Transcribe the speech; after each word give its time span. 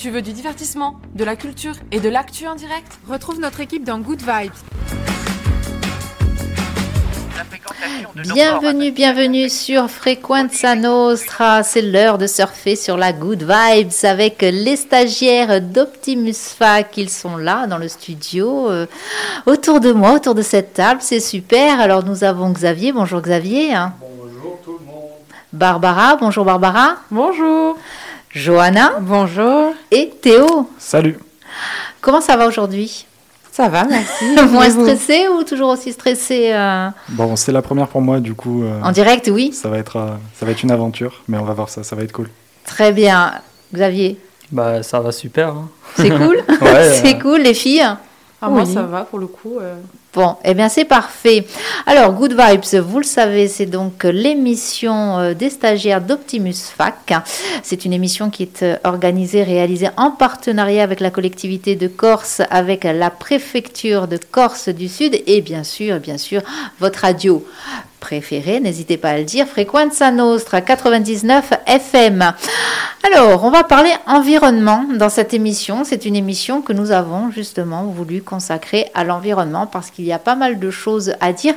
Tu 0.00 0.08
veux 0.08 0.22
du 0.22 0.32
divertissement, 0.32 0.98
de 1.14 1.24
la 1.24 1.36
culture 1.36 1.74
et 1.92 2.00
de 2.00 2.08
l'actu 2.08 2.46
en 2.46 2.54
direct? 2.54 2.98
Retrouve 3.06 3.38
notre 3.38 3.60
équipe 3.60 3.84
dans 3.84 3.98
Good 3.98 4.22
Vibes. 4.22 4.50
Bienvenue, 8.32 8.92
bienvenue 8.92 9.50
sur 9.50 9.90
Frequenza 9.90 10.74
Nostra. 10.74 11.62
C'est 11.64 11.82
l'heure 11.82 12.16
de 12.16 12.26
surfer 12.26 12.76
sur 12.76 12.96
la 12.96 13.12
Good 13.12 13.42
Vibes 13.42 13.92
avec 14.04 14.40
les 14.40 14.76
stagiaires 14.76 15.60
d'Optimus 15.60 16.32
Fac. 16.32 16.96
Ils 16.96 17.10
sont 17.10 17.36
là 17.36 17.66
dans 17.66 17.76
le 17.76 17.88
studio, 17.88 18.70
euh, 18.70 18.86
autour 19.44 19.80
de 19.80 19.92
moi, 19.92 20.14
autour 20.14 20.34
de 20.34 20.40
cette 20.40 20.72
table. 20.72 21.00
C'est 21.02 21.20
super. 21.20 21.78
Alors 21.78 22.06
nous 22.06 22.24
avons 22.24 22.50
Xavier. 22.52 22.92
Bonjour 22.92 23.20
Xavier. 23.20 23.74
Bonjour 24.00 24.58
tout 24.64 24.78
le 24.80 24.86
monde. 24.86 25.10
Barbara. 25.52 26.16
Bonjour 26.16 26.46
Barbara. 26.46 26.96
Bonjour. 27.10 27.76
Johanna. 28.32 28.92
Bonjour. 29.00 29.74
Et 29.90 30.10
Théo. 30.22 30.68
Salut. 30.78 31.18
Comment 32.00 32.20
ça 32.20 32.36
va 32.36 32.46
aujourd'hui? 32.46 33.06
Ça 33.52 33.68
va, 33.68 33.84
merci. 33.84 34.24
Moins 34.52 34.70
stressé 34.70 35.26
ou 35.28 35.42
toujours 35.42 35.70
aussi 35.70 35.92
stressé 35.92 36.52
euh, 36.52 36.88
Bon, 37.08 37.34
c'est 37.34 37.50
la 37.52 37.62
première 37.62 37.88
pour 37.88 38.00
moi, 38.00 38.20
du 38.20 38.34
coup. 38.34 38.62
euh, 38.62 38.80
En 38.82 38.92
direct, 38.92 39.28
oui. 39.32 39.52
Ça 39.52 39.68
va 39.68 39.78
être, 39.78 39.96
euh, 39.96 40.10
ça 40.38 40.46
va 40.46 40.52
être 40.52 40.62
une 40.62 40.70
aventure, 40.70 41.22
mais 41.28 41.36
on 41.38 41.44
va 41.44 41.52
voir 41.54 41.68
ça. 41.68 41.82
Ça 41.82 41.96
va 41.96 42.02
être 42.04 42.12
cool. 42.12 42.30
Très 42.64 42.92
bien. 42.92 43.32
Xavier, 43.74 44.18
Bah 44.52 44.82
ça 44.82 45.00
va 45.00 45.12
super. 45.12 45.48
hein. 45.48 45.68
c'est 45.96 46.10
cool 46.10 46.36
Ouais, 46.60 46.90
C'est 47.02 47.16
euh, 47.16 47.20
cool, 47.20 47.40
les 47.40 47.54
filles? 47.54 47.84
Ah, 48.42 48.48
Moi, 48.48 48.62
Oui. 48.64 48.72
ça 48.72 48.82
va 48.82 49.02
pour 49.02 49.18
le 49.18 49.26
coup. 49.26 49.58
Bon, 50.12 50.36
eh 50.44 50.54
bien 50.54 50.68
c'est 50.68 50.84
parfait. 50.84 51.46
Alors, 51.86 52.12
Good 52.12 52.32
Vibes, 52.32 52.82
vous 52.82 52.98
le 52.98 53.04
savez, 53.04 53.46
c'est 53.46 53.66
donc 53.66 54.02
l'émission 54.02 55.18
euh, 55.18 55.34
des 55.34 55.50
stagiaires 55.50 56.00
d'Optimus 56.00 56.56
Fac. 56.76 57.12
C'est 57.62 57.84
une 57.84 57.92
émission 57.92 58.28
qui 58.28 58.42
est 58.42 58.62
euh, 58.64 58.76
organisée, 58.82 59.44
réalisée 59.44 59.88
en 59.96 60.10
partenariat 60.10 60.82
avec 60.82 60.98
la 60.98 61.12
collectivité 61.12 61.76
de 61.76 61.86
Corse, 61.86 62.42
avec 62.50 62.82
la 62.82 63.10
préfecture 63.10 64.08
de 64.08 64.16
Corse 64.16 64.68
du 64.68 64.88
Sud 64.88 65.22
et 65.28 65.40
bien 65.42 65.62
sûr, 65.62 66.00
bien 66.00 66.18
sûr, 66.18 66.42
votre 66.80 67.02
radio 67.02 67.46
préférée, 68.00 68.58
n'hésitez 68.58 68.96
pas 68.96 69.10
à 69.10 69.18
le 69.18 69.24
dire, 69.24 69.46
Frequenza 69.46 70.10
Nostra 70.10 70.60
99 70.60 71.52
FM. 71.66 72.32
Alors, 73.02 73.44
on 73.44 73.50
va 73.50 73.64
parler 73.64 73.92
environnement 74.06 74.84
dans 74.94 75.08
cette 75.08 75.32
émission. 75.32 75.84
C'est 75.84 76.04
une 76.04 76.16
émission 76.16 76.60
que 76.60 76.72
nous 76.72 76.90
avons 76.90 77.30
justement 77.30 77.84
voulu 77.84 78.22
consacrer 78.22 78.90
à 78.94 79.04
l'environnement 79.04 79.66
parce 79.66 79.90
qu'il 79.90 80.04
y 80.04 80.12
a 80.12 80.18
pas 80.18 80.34
mal 80.34 80.58
de 80.58 80.70
choses 80.70 81.14
à 81.20 81.32
dire 81.32 81.54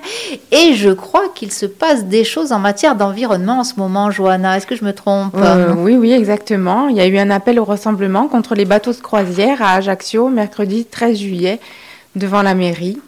et 0.51 0.73
je 0.73 0.89
crois 0.89 1.29
qu'il 1.33 1.51
se 1.51 1.65
passe 1.65 2.05
des 2.05 2.23
choses 2.23 2.51
en 2.51 2.59
matière 2.59 2.95
d'environnement 2.95 3.59
en 3.59 3.63
ce 3.63 3.75
moment, 3.77 4.11
Johanna. 4.11 4.57
Est-ce 4.57 4.67
que 4.67 4.75
je 4.75 4.85
me 4.85 4.93
trompe? 4.93 5.35
Euh, 5.35 5.73
oui, 5.75 5.95
oui, 5.95 6.13
exactement. 6.13 6.87
Il 6.87 6.95
y 6.95 7.01
a 7.01 7.07
eu 7.07 7.17
un 7.17 7.29
appel 7.29 7.59
au 7.59 7.65
rassemblement 7.65 8.27
contre 8.27 8.55
les 8.55 8.65
bateaux 8.65 8.93
de 8.93 8.97
croisière 8.97 9.61
à 9.61 9.75
Ajaccio, 9.75 10.29
mercredi 10.29 10.85
13 10.85 11.17
juillet, 11.17 11.59
devant 12.15 12.41
la 12.41 12.53
mairie. 12.53 12.99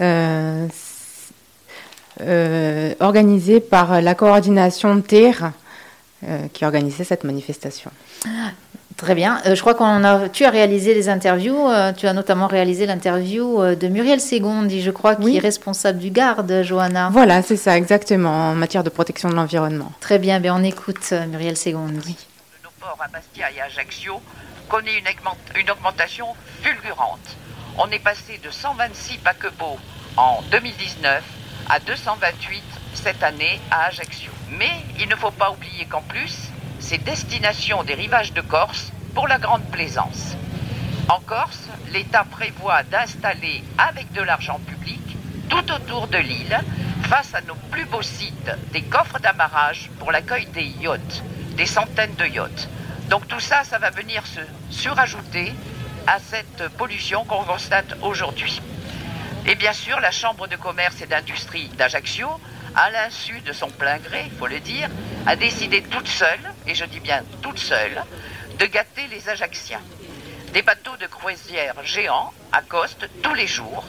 Euh, 0.00 0.66
euh, 2.20 2.94
organisé 3.00 3.60
par 3.60 4.00
la 4.02 4.14
coordination 4.14 5.00
TER 5.00 5.52
euh, 6.28 6.46
qui 6.52 6.64
organisait 6.64 7.04
cette 7.04 7.24
manifestation. 7.24 7.90
Très 8.96 9.14
bien. 9.14 9.40
Euh, 9.46 9.54
je 9.54 9.60
crois 9.62 9.74
qu'on 9.74 10.04
a. 10.04 10.28
Tu 10.28 10.44
as 10.44 10.50
réalisé 10.50 10.94
les 10.94 11.08
interviews. 11.08 11.68
euh, 11.68 11.92
tu 11.92 12.06
as 12.06 12.12
notamment 12.12 12.46
réalisé 12.46 12.86
l'interview 12.86 13.60
euh, 13.62 13.74
de 13.74 13.88
Muriel 13.88 14.20
Segondi, 14.20 14.82
je 14.82 14.90
crois, 14.90 15.16
qui 15.16 15.22
Oui. 15.24 15.36
est 15.38 15.40
responsable 15.40 15.98
du 15.98 16.10
garde, 16.10 16.62
Johanna. 16.62 17.08
Voilà, 17.10 17.42
c'est 17.42 17.56
ça, 17.56 17.76
exactement, 17.76 18.50
en 18.50 18.54
matière 18.54 18.84
de 18.84 18.90
protection 18.90 19.30
de 19.30 19.34
l'environnement. 19.34 19.90
Très 20.00 20.18
bien. 20.18 20.38
Ben 20.40 20.52
on 20.54 20.62
écoute 20.62 21.08
euh, 21.12 21.26
Muriel 21.26 21.56
Segondi. 21.56 22.16
de 22.60 22.64
nos 22.64 22.70
ports 22.78 22.98
à 23.00 23.08
Bastia 23.08 23.46
et 23.56 23.60
à 23.60 23.64
Ajaccio 23.64 24.20
connaît 24.68 24.98
une, 24.98 25.08
augment- 25.08 25.38
une 25.60 25.70
augmentation 25.70 26.26
fulgurante. 26.62 27.36
On 27.78 27.88
est 27.90 27.98
passé 27.98 28.38
de 28.44 28.50
126 28.50 29.18
paquebots 29.18 29.78
en 30.18 30.40
2019 30.52 31.22
à 31.68 31.80
228 31.80 32.62
cette 32.94 33.22
année 33.22 33.60
à 33.70 33.86
Ajaccio. 33.86 34.30
Mais 34.50 34.72
il 34.98 35.08
ne 35.08 35.16
faut 35.16 35.30
pas 35.30 35.50
oublier 35.50 35.86
qu'en 35.86 36.02
plus, 36.02 36.50
c'est 36.78 36.98
destination 36.98 37.82
des 37.84 37.94
rivages 37.94 38.32
de 38.32 38.40
Corse 38.40 38.92
pour 39.14 39.28
la 39.28 39.38
grande 39.38 39.64
plaisance. 39.70 40.36
En 41.08 41.20
Corse, 41.20 41.68
l'État 41.92 42.24
prévoit 42.30 42.82
d'installer 42.84 43.62
avec 43.78 44.12
de 44.12 44.22
l'argent 44.22 44.60
public 44.66 45.00
tout 45.48 45.70
autour 45.72 46.06
de 46.06 46.18
l'île, 46.18 46.58
face 47.02 47.34
à 47.34 47.42
nos 47.42 47.56
plus 47.70 47.84
beaux 47.84 48.02
sites, 48.02 48.50
des 48.72 48.82
coffres 48.82 49.18
d'amarrage 49.18 49.90
pour 49.98 50.10
l'accueil 50.10 50.46
des 50.46 50.64
yachts, 50.80 51.22
des 51.56 51.66
centaines 51.66 52.14
de 52.14 52.24
yachts. 52.24 52.68
Donc 53.10 53.28
tout 53.28 53.40
ça, 53.40 53.62
ça 53.64 53.78
va 53.78 53.90
venir 53.90 54.26
se 54.26 54.40
surajouter 54.70 55.52
à 56.06 56.18
cette 56.18 56.68
pollution 56.78 57.24
qu'on 57.24 57.44
constate 57.44 57.94
aujourd'hui. 58.00 58.62
Et 59.46 59.54
bien 59.56 59.72
sûr, 59.72 59.98
la 60.00 60.12
Chambre 60.12 60.46
de 60.46 60.56
commerce 60.56 61.00
et 61.02 61.06
d'industrie 61.06 61.68
d'Ajaccio, 61.76 62.28
à 62.76 62.90
l'insu 62.90 63.40
de 63.40 63.52
son 63.52 63.68
plein 63.68 63.98
gré, 63.98 64.24
il 64.26 64.38
faut 64.38 64.46
le 64.46 64.60
dire, 64.60 64.88
a 65.26 65.34
décidé 65.34 65.82
toute 65.82 66.06
seule, 66.06 66.52
et 66.66 66.74
je 66.74 66.84
dis 66.84 67.00
bien 67.00 67.22
toute 67.42 67.58
seule, 67.58 68.02
de 68.58 68.66
gâter 68.66 69.06
les 69.10 69.28
Ajacciens. 69.28 69.82
Des 70.52 70.62
bateaux 70.62 70.96
de 70.96 71.06
croisière 71.06 71.74
géants 71.82 72.32
accostent 72.52 73.08
tous 73.22 73.34
les 73.34 73.46
jours 73.46 73.84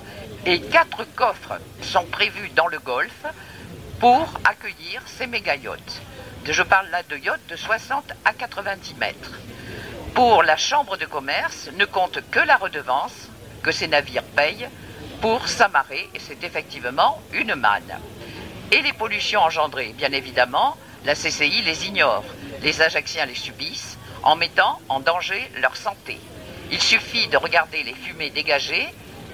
et 0.46 0.62
quatre 0.62 1.04
coffres 1.16 1.60
sont 1.82 2.06
prévus 2.06 2.50
dans 2.56 2.68
le 2.68 2.80
golfe 2.80 3.26
pour 4.00 4.28
accueillir 4.46 5.02
ces 5.06 5.28
méga 5.28 5.56
yachts. 5.56 6.02
Je 6.46 6.64
parle 6.64 6.90
là 6.90 7.04
de 7.04 7.18
yachts 7.18 7.46
de 7.48 7.56
60 7.56 8.14
à 8.26 8.34
90 8.34 8.96
mètres. 8.96 9.34
Pour 10.16 10.42
la 10.44 10.58
Chambre 10.58 10.98
de 10.98 11.06
commerce, 11.06 11.70
ne 11.78 11.86
compte 11.86 12.20
que 12.32 12.40
la 12.40 12.56
redevance 12.56 13.30
que 13.62 13.72
ces 13.72 13.88
navires 13.88 14.24
payent 14.24 14.68
pour 15.24 15.48
s'amarrer, 15.48 16.10
et 16.14 16.20
c'est 16.20 16.44
effectivement 16.44 17.22
une 17.32 17.56
manne. 17.56 17.98
Et 18.74 18.82
les 18.82 18.92
pollutions 18.92 19.40
engendrées, 19.40 19.94
bien 19.98 20.12
évidemment, 20.12 20.76
la 21.06 21.16
CCI 21.16 21.62
les 21.62 21.88
ignore. 21.88 22.26
Les 22.62 22.82
Ajacciens 22.82 23.26
les 23.26 23.34
subissent 23.34 23.98
en 24.24 24.36
mettant 24.36 24.82
en 24.90 25.00
danger 25.00 25.50
leur 25.62 25.78
santé. 25.78 26.20
Il 26.72 26.82
suffit 26.82 27.30
de 27.30 27.38
regarder 27.38 27.84
les 27.84 27.94
fumées 27.94 28.32
dégagées 28.32 28.86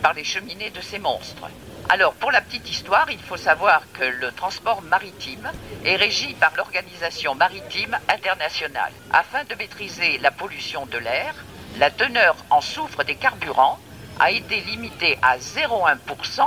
par 0.03 0.13
les 0.13 0.23
cheminées 0.23 0.69
de 0.69 0.79
ces 0.79 0.99
monstres. 0.99 1.49
Alors, 1.89 2.13
pour 2.13 2.29
la 2.29 2.41
petite 2.41 2.69
histoire, 2.69 3.09
il 3.09 3.19
faut 3.19 3.37
savoir 3.37 3.81
que 3.93 4.03
le 4.03 4.31
transport 4.31 4.83
maritime 4.83 5.51
est 5.83 5.95
régi 5.95 6.35
par 6.35 6.53
l'Organisation 6.55 7.33
maritime 7.33 7.97
internationale. 8.07 8.93
Afin 9.11 9.43
de 9.43 9.55
maîtriser 9.55 10.19
la 10.19 10.29
pollution 10.29 10.85
de 10.85 10.99
l'air, 10.99 11.33
la 11.79 11.89
teneur 11.89 12.35
en 12.51 12.61
soufre 12.61 13.03
des 13.03 13.15
carburants 13.15 13.79
a 14.19 14.31
été 14.31 14.61
limitée 14.61 15.17
à 15.21 15.37
0,1% 15.37 16.41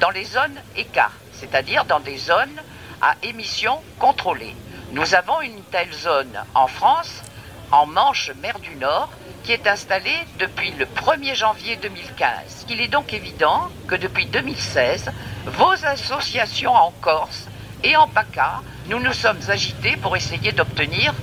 dans 0.00 0.10
les 0.10 0.24
zones 0.24 0.60
écarts, 0.76 1.12
c'est-à-dire 1.32 1.84
dans 1.84 2.00
des 2.00 2.16
zones 2.16 2.60
à 3.02 3.14
émissions 3.22 3.80
contrôlées. 3.98 4.54
Nous 4.92 5.14
avons 5.14 5.40
une 5.40 5.62
telle 5.64 5.92
zone 5.92 6.42
en 6.54 6.66
France, 6.66 7.22
en 7.72 7.86
Manche, 7.86 8.30
mer 8.42 8.58
du 8.58 8.74
Nord, 8.76 9.10
qui 9.44 9.52
est 9.52 9.66
installée 9.66 10.18
depuis 10.38 10.72
le 10.72 10.86
1er 10.86 11.34
janvier 11.34 11.76
2015. 11.76 12.66
Il 12.68 12.80
est 12.80 12.88
donc 12.88 13.12
évident 13.12 13.68
que 13.86 13.94
depuis 13.94 14.26
2016, 14.26 15.10
vos 15.46 15.84
associations 15.84 16.74
en 16.74 16.92
Corse 17.00 17.46
et 17.82 17.96
en 17.96 18.08
PACA, 18.08 18.62
nous 18.86 18.98
nous 18.98 19.12
sommes 19.12 19.40
agités 19.48 19.96
pour 19.96 20.16
essayer 20.16 20.52
d'obtenir 20.52 21.14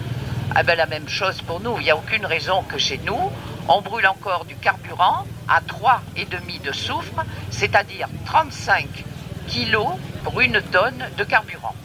ah 0.56 0.64
ben, 0.64 0.76
la 0.76 0.88
même 0.88 1.08
chose 1.08 1.42
pour 1.42 1.60
nous. 1.60 1.78
Il 1.78 1.84
n'y 1.84 1.92
a 1.92 1.98
aucune 1.98 2.26
raison 2.26 2.64
que 2.64 2.78
chez 2.78 3.00
nous, 3.06 3.32
on 3.68 3.82
brûle 3.82 4.08
encore 4.08 4.46
du 4.46 4.56
carburant 4.56 5.26
à 5.48 5.62
3,5 5.62 6.62
de 6.66 6.72
soufre, 6.72 7.24
c'est-à-dire 7.50 8.08
35 8.26 8.88
kilos 9.48 9.88
pour 10.24 10.42
une 10.42 10.62
tonne 10.72 11.06
de 11.18 11.24
carburant. 11.24 11.76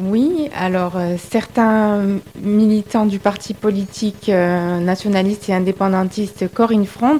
Oui, 0.00 0.48
alors 0.56 0.96
euh, 0.96 1.16
certains 1.18 2.20
militants 2.40 3.04
du 3.04 3.18
parti 3.18 3.52
politique 3.52 4.28
euh, 4.28 4.78
nationaliste 4.78 5.48
et 5.48 5.54
indépendantiste 5.54 6.52
Corinne 6.52 6.86
Front 6.86 7.18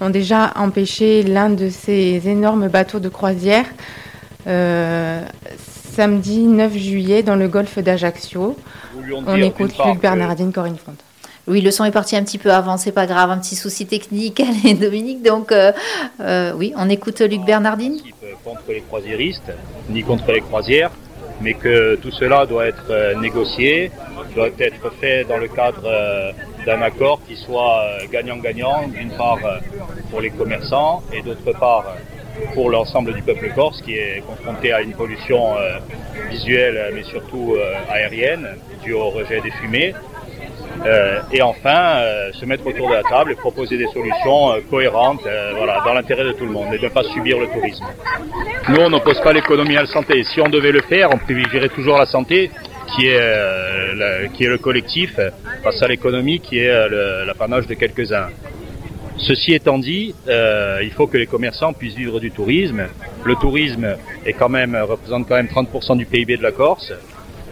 ont 0.00 0.10
déjà 0.10 0.52
empêché 0.54 1.24
l'un 1.24 1.50
de 1.50 1.68
ces 1.70 2.28
énormes 2.28 2.68
bateaux 2.68 3.00
de 3.00 3.08
croisière 3.08 3.66
euh, 4.46 5.24
samedi 5.90 6.44
9 6.44 6.76
juillet 6.76 7.24
dans 7.24 7.34
le 7.34 7.48
golfe 7.48 7.80
d'Ajaccio. 7.80 8.56
On 9.26 9.36
écoute 9.36 9.72
Luc 9.84 10.00
Bernardine, 10.00 10.52
Corinne 10.52 10.78
Front. 10.78 10.94
Oui, 11.50 11.62
le 11.62 11.72
son 11.72 11.84
est 11.84 11.90
parti 11.90 12.14
un 12.14 12.22
petit 12.22 12.38
peu 12.38 12.52
avant, 12.52 12.76
c'est 12.76 12.92
pas 12.92 13.06
grave, 13.06 13.28
un 13.28 13.38
petit 13.38 13.56
souci 13.56 13.84
technique, 13.84 14.38
allez 14.64 14.74
Dominique. 14.74 15.20
Donc, 15.20 15.50
euh, 15.50 15.72
euh, 16.20 16.52
oui, 16.54 16.72
on 16.76 16.88
écoute 16.88 17.20
Luc 17.22 17.44
Bernardine. 17.44 17.98
contre 18.44 18.62
les 18.68 18.82
croisiéristes, 18.82 19.52
ni 19.88 20.04
contre 20.04 20.30
les 20.30 20.42
croisières, 20.42 20.92
mais 21.40 21.54
que 21.54 21.96
tout 21.96 22.12
cela 22.12 22.46
doit 22.46 22.66
être 22.66 22.84
euh, 22.90 23.16
négocié, 23.20 23.90
doit 24.36 24.50
être 24.60 24.92
fait 25.00 25.24
dans 25.24 25.38
le 25.38 25.48
cadre 25.48 25.82
euh, 25.86 26.30
d'un 26.64 26.82
accord 26.82 27.20
qui 27.26 27.34
soit 27.34 27.80
euh, 27.82 28.06
gagnant-gagnant, 28.12 28.86
d'une 28.86 29.10
part 29.10 29.38
euh, 29.44 29.58
pour 30.08 30.20
les 30.20 30.30
commerçants 30.30 31.02
et 31.12 31.20
d'autre 31.20 31.50
part 31.58 31.84
euh, 31.88 32.54
pour 32.54 32.70
l'ensemble 32.70 33.12
du 33.12 33.22
peuple 33.22 33.50
corse 33.56 33.82
qui 33.82 33.94
est 33.94 34.22
confronté 34.24 34.72
à 34.72 34.82
une 34.82 34.92
pollution 34.92 35.56
euh, 35.56 35.78
visuelle 36.30 36.92
mais 36.94 37.02
surtout 37.02 37.56
euh, 37.56 37.74
aérienne 37.90 38.46
due 38.84 38.92
au 38.92 39.10
rejet 39.10 39.40
des 39.40 39.50
fumées. 39.50 39.94
Euh, 40.86 41.20
et 41.30 41.42
enfin, 41.42 41.98
euh, 41.98 42.32
se 42.32 42.46
mettre 42.46 42.66
autour 42.66 42.88
de 42.88 42.94
la 42.94 43.02
table 43.02 43.32
et 43.32 43.34
proposer 43.34 43.76
des 43.76 43.86
solutions 43.88 44.52
euh, 44.52 44.60
cohérentes 44.68 45.26
voilà, 45.56 45.82
dans 45.84 45.92
l'intérêt 45.92 46.24
de 46.24 46.32
tout 46.32 46.46
le 46.46 46.52
monde 46.52 46.72
et 46.72 46.78
de 46.78 46.84
ne 46.84 46.88
pas 46.88 47.02
subir 47.02 47.38
le 47.38 47.48
tourisme. 47.48 47.84
Nous, 48.68 48.80
on 48.80 48.88
n'oppose 48.88 49.20
pas 49.20 49.32
l'économie 49.32 49.76
à 49.76 49.82
la 49.82 49.86
santé. 49.86 50.22
Si 50.24 50.40
on 50.40 50.48
devait 50.48 50.72
le 50.72 50.80
faire, 50.82 51.10
on 51.12 51.18
privilégierait 51.18 51.68
toujours 51.68 51.98
la 51.98 52.06
santé, 52.06 52.50
qui 52.94 53.06
est, 53.06 53.18
le, 53.18 54.28
qui 54.28 54.44
est 54.44 54.48
le 54.48 54.58
collectif, 54.58 55.18
face 55.62 55.82
à 55.82 55.88
l'économie, 55.88 56.40
qui 56.40 56.58
est 56.58 56.88
l'apanage 57.26 57.66
de 57.66 57.74
quelques-uns. 57.74 58.28
Ceci 59.18 59.52
étant 59.52 59.78
dit, 59.78 60.14
il 60.26 60.90
faut 60.96 61.06
que 61.06 61.18
les 61.18 61.26
commerçants 61.26 61.72
puissent 61.72 61.96
vivre 61.96 62.20
du 62.20 62.30
tourisme. 62.30 62.86
Le 63.24 63.34
tourisme 63.36 63.96
est 64.24 64.32
quand 64.32 64.48
même, 64.48 64.76
représente 64.76 65.28
quand 65.28 65.36
même 65.36 65.48
30% 65.48 65.96
du 65.96 66.06
PIB 66.06 66.36
de 66.36 66.42
la 66.42 66.52
Corse. 66.52 66.92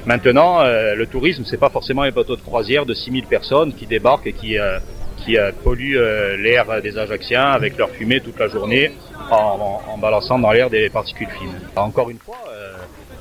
Maintenant, 0.09 0.63
euh, 0.63 0.95
le 0.95 1.07
tourisme, 1.07 1.43
c'est 1.45 1.59
pas 1.59 1.69
forcément 1.69 2.01
un 2.01 2.11
bateau 2.11 2.35
de 2.35 2.41
croisière 2.41 2.87
de 2.87 2.95
6000 2.95 3.27
personnes 3.27 3.75
qui 3.75 3.85
débarquent 3.85 4.29
et 4.29 4.33
qui, 4.33 4.59
euh, 4.59 4.79
qui 5.19 5.37
euh, 5.37 5.53
polluent 5.63 6.01
l'air 6.39 6.81
des 6.81 6.97
Ajacciens 6.97 7.51
avec 7.51 7.77
leur 7.77 7.91
fumée 7.91 8.21
toute 8.21 8.39
la 8.39 8.49
journée 8.49 8.93
en, 9.31 9.99
balançant 9.99 10.39
dans 10.39 10.51
l'air 10.51 10.71
des 10.71 10.89
particules 10.89 11.29
fines. 11.39 11.61
Encore 11.77 12.09
une 12.09 12.17
fois, 12.17 12.39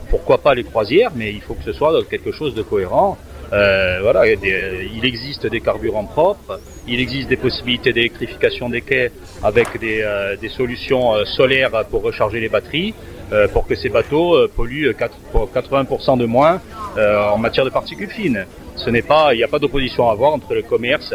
pourquoi 0.10 0.38
pas 0.38 0.56
les 0.56 0.63
croisières, 0.63 1.12
mais 1.13 1.34
il 1.34 1.42
faut 1.42 1.56
que 1.56 1.66
ce 1.66 1.74
soit 1.74 1.92
quelque 2.10 2.31
chose 2.31 2.56
de 2.56 2.62
cohérent. 2.62 3.18
voilà, 3.50 4.25
il 4.25 5.04
existe 5.04 5.45
des 5.45 5.60
carburants 5.60 6.06
propres, 6.06 6.62
il 6.88 7.01
existe 7.01 7.28
des 7.28 7.36
possibilités 7.36 7.92
d'électrification 7.92 8.69
des 8.69 8.80
quais 8.80 9.12
avec 9.44 9.78
des, 9.78 10.06
des 10.39 10.50
solutions 10.50 11.25
solaires 11.25 11.84
pour 11.92 12.04
recharger 12.04 12.39
les 12.39 12.48
batteries. 12.48 12.94
Euh, 13.33 13.50
pour 13.50 13.68
que 13.68 13.75
ces 13.75 13.89
bateaux 13.89 14.35
euh, 14.35 14.47
polluent 14.47 14.89
80% 14.94 16.18
de 16.18 16.25
moins 16.25 16.62
euh, 16.97 17.27
en 17.27 17.38
matière 17.38 17.65
de 17.65 17.69
particules 17.69 18.09
fines. 18.09 18.45
Ce 18.77 18.89
n'est 18.89 19.01
pas, 19.01 19.33
il 19.33 19.38
n'y 19.38 19.44
a 19.44 19.50
pas 19.50 19.59
d'opposition 19.59 20.07
à 20.07 20.13
avoir 20.13 20.31
entre 20.31 20.53
le 20.53 20.62
commerce 20.62 21.13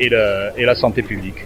et, 0.00 0.06
et 0.06 0.64
la 0.64 0.74
santé 0.74 1.02
publique. 1.02 1.36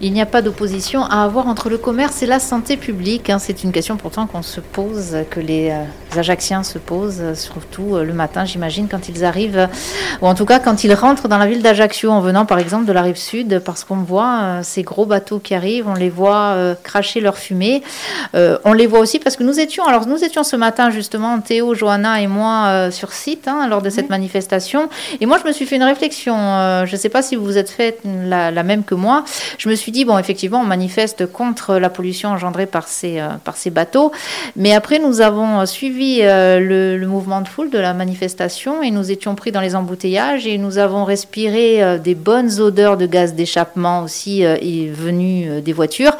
Il 0.00 0.14
n'y 0.14 0.22
a 0.22 0.26
pas 0.26 0.40
d'opposition 0.40 1.02
à 1.02 1.24
avoir 1.24 1.46
entre 1.46 1.68
le 1.68 1.76
commerce 1.76 2.22
et 2.22 2.26
la 2.26 2.38
santé 2.38 2.78
publique. 2.78 3.28
Hein. 3.28 3.38
C'est 3.38 3.64
une 3.64 3.72
question 3.72 3.98
pourtant 3.98 4.26
qu'on 4.26 4.42
se 4.42 4.60
pose, 4.60 5.18
que 5.28 5.40
les 5.40 5.74
euh, 6.16 6.20
Ajacciens 6.20 6.62
se 6.62 6.78
posent, 6.78 7.34
surtout 7.34 7.96
euh, 7.96 8.04
le 8.04 8.12
matin, 8.12 8.44
j'imagine, 8.44 8.88
quand 8.88 9.08
ils 9.08 9.24
arrivent, 9.24 9.68
ou 10.22 10.26
en 10.26 10.34
tout 10.34 10.44
cas 10.44 10.58
quand 10.58 10.84
ils 10.84 10.94
rentrent 10.94 11.28
dans 11.28 11.38
la 11.38 11.46
ville 11.46 11.62
d'Ajaccio, 11.62 12.10
en 12.10 12.20
venant 12.20 12.46
par 12.46 12.58
exemple 12.58 12.86
de 12.86 12.92
la 12.92 13.02
rive 13.02 13.16
sud, 13.16 13.60
parce 13.64 13.84
qu'on 13.84 13.96
voit 13.96 14.40
euh, 14.42 14.60
ces 14.62 14.82
gros 14.82 15.06
bateaux 15.06 15.38
qui 15.38 15.54
arrivent, 15.54 15.88
on 15.88 15.94
les 15.94 16.10
voit 16.10 16.56
cracher 16.82 17.20
leur 17.20 17.38
fumée. 17.38 17.82
on 18.34 18.72
les 18.72 18.86
voit 18.86 19.00
aussi 19.00 19.18
parce 19.18 19.36
que 19.36 19.42
nous 19.42 19.60
étions, 19.60 19.84
alors 19.84 20.06
nous 20.06 20.22
étions 20.24 20.44
ce 20.44 20.56
matin 20.56 20.90
justement, 20.90 21.38
Théo, 21.40 21.74
Johanna 21.74 22.20
et 22.20 22.26
moi, 22.26 22.90
sur 22.90 23.12
site 23.12 23.48
hein, 23.48 23.66
lors 23.68 23.82
de 23.82 23.90
cette 23.90 24.08
manifestation. 24.08 24.88
Et 25.20 25.26
moi, 25.26 25.38
je 25.42 25.46
me 25.46 25.52
suis 25.52 25.66
fait 25.66 25.76
une 25.76 25.82
réflexion. 25.82 26.34
je 26.84 26.92
ne 26.92 26.96
sais 26.96 27.08
pas 27.08 27.22
si 27.22 27.36
vous 27.36 27.44
vous 27.44 27.58
êtes 27.58 27.70
fait 27.70 27.98
la, 28.04 28.50
la 28.50 28.62
même 28.62 28.84
que 28.84 28.94
moi. 28.94 29.24
Je 29.58 29.68
me 29.68 29.74
suis 29.74 29.92
dit, 29.92 30.04
bon, 30.04 30.18
effectivement, 30.18 30.60
on 30.60 30.64
manifeste 30.64 31.26
contre 31.26 31.76
la 31.76 31.90
pollution 31.90 32.30
engendrée 32.30 32.66
par 32.66 32.88
ces, 32.88 33.20
euh, 33.20 33.28
par 33.44 33.56
ces 33.56 33.70
bateaux. 33.70 34.12
Mais 34.56 34.72
après, 34.72 34.98
nous 34.98 35.20
avons 35.20 35.66
suivi 35.66 36.03
euh, 36.22 36.98
le, 36.98 37.06
mouvement 37.06 37.40
de 37.40 37.48
foule 37.48 37.70
de 37.70 37.78
la 37.78 37.94
manifestation 37.94 38.82
et 38.82 38.90
nous 38.90 39.10
étions 39.10 39.34
pris 39.34 39.52
dans 39.52 39.60
les 39.60 39.76
embouteillages 39.76 40.46
et 40.46 40.58
nous 40.58 40.78
avons 40.78 41.04
respiré 41.04 41.82
euh, 41.82 41.98
des 41.98 42.14
bonnes 42.14 42.60
odeurs 42.60 42.96
de 42.96 43.06
gaz 43.06 43.34
d'échappement 43.34 44.02
aussi 44.02 44.42
et 44.42 44.90
venues 44.90 45.60
des 45.60 45.72
voitures. 45.72 46.16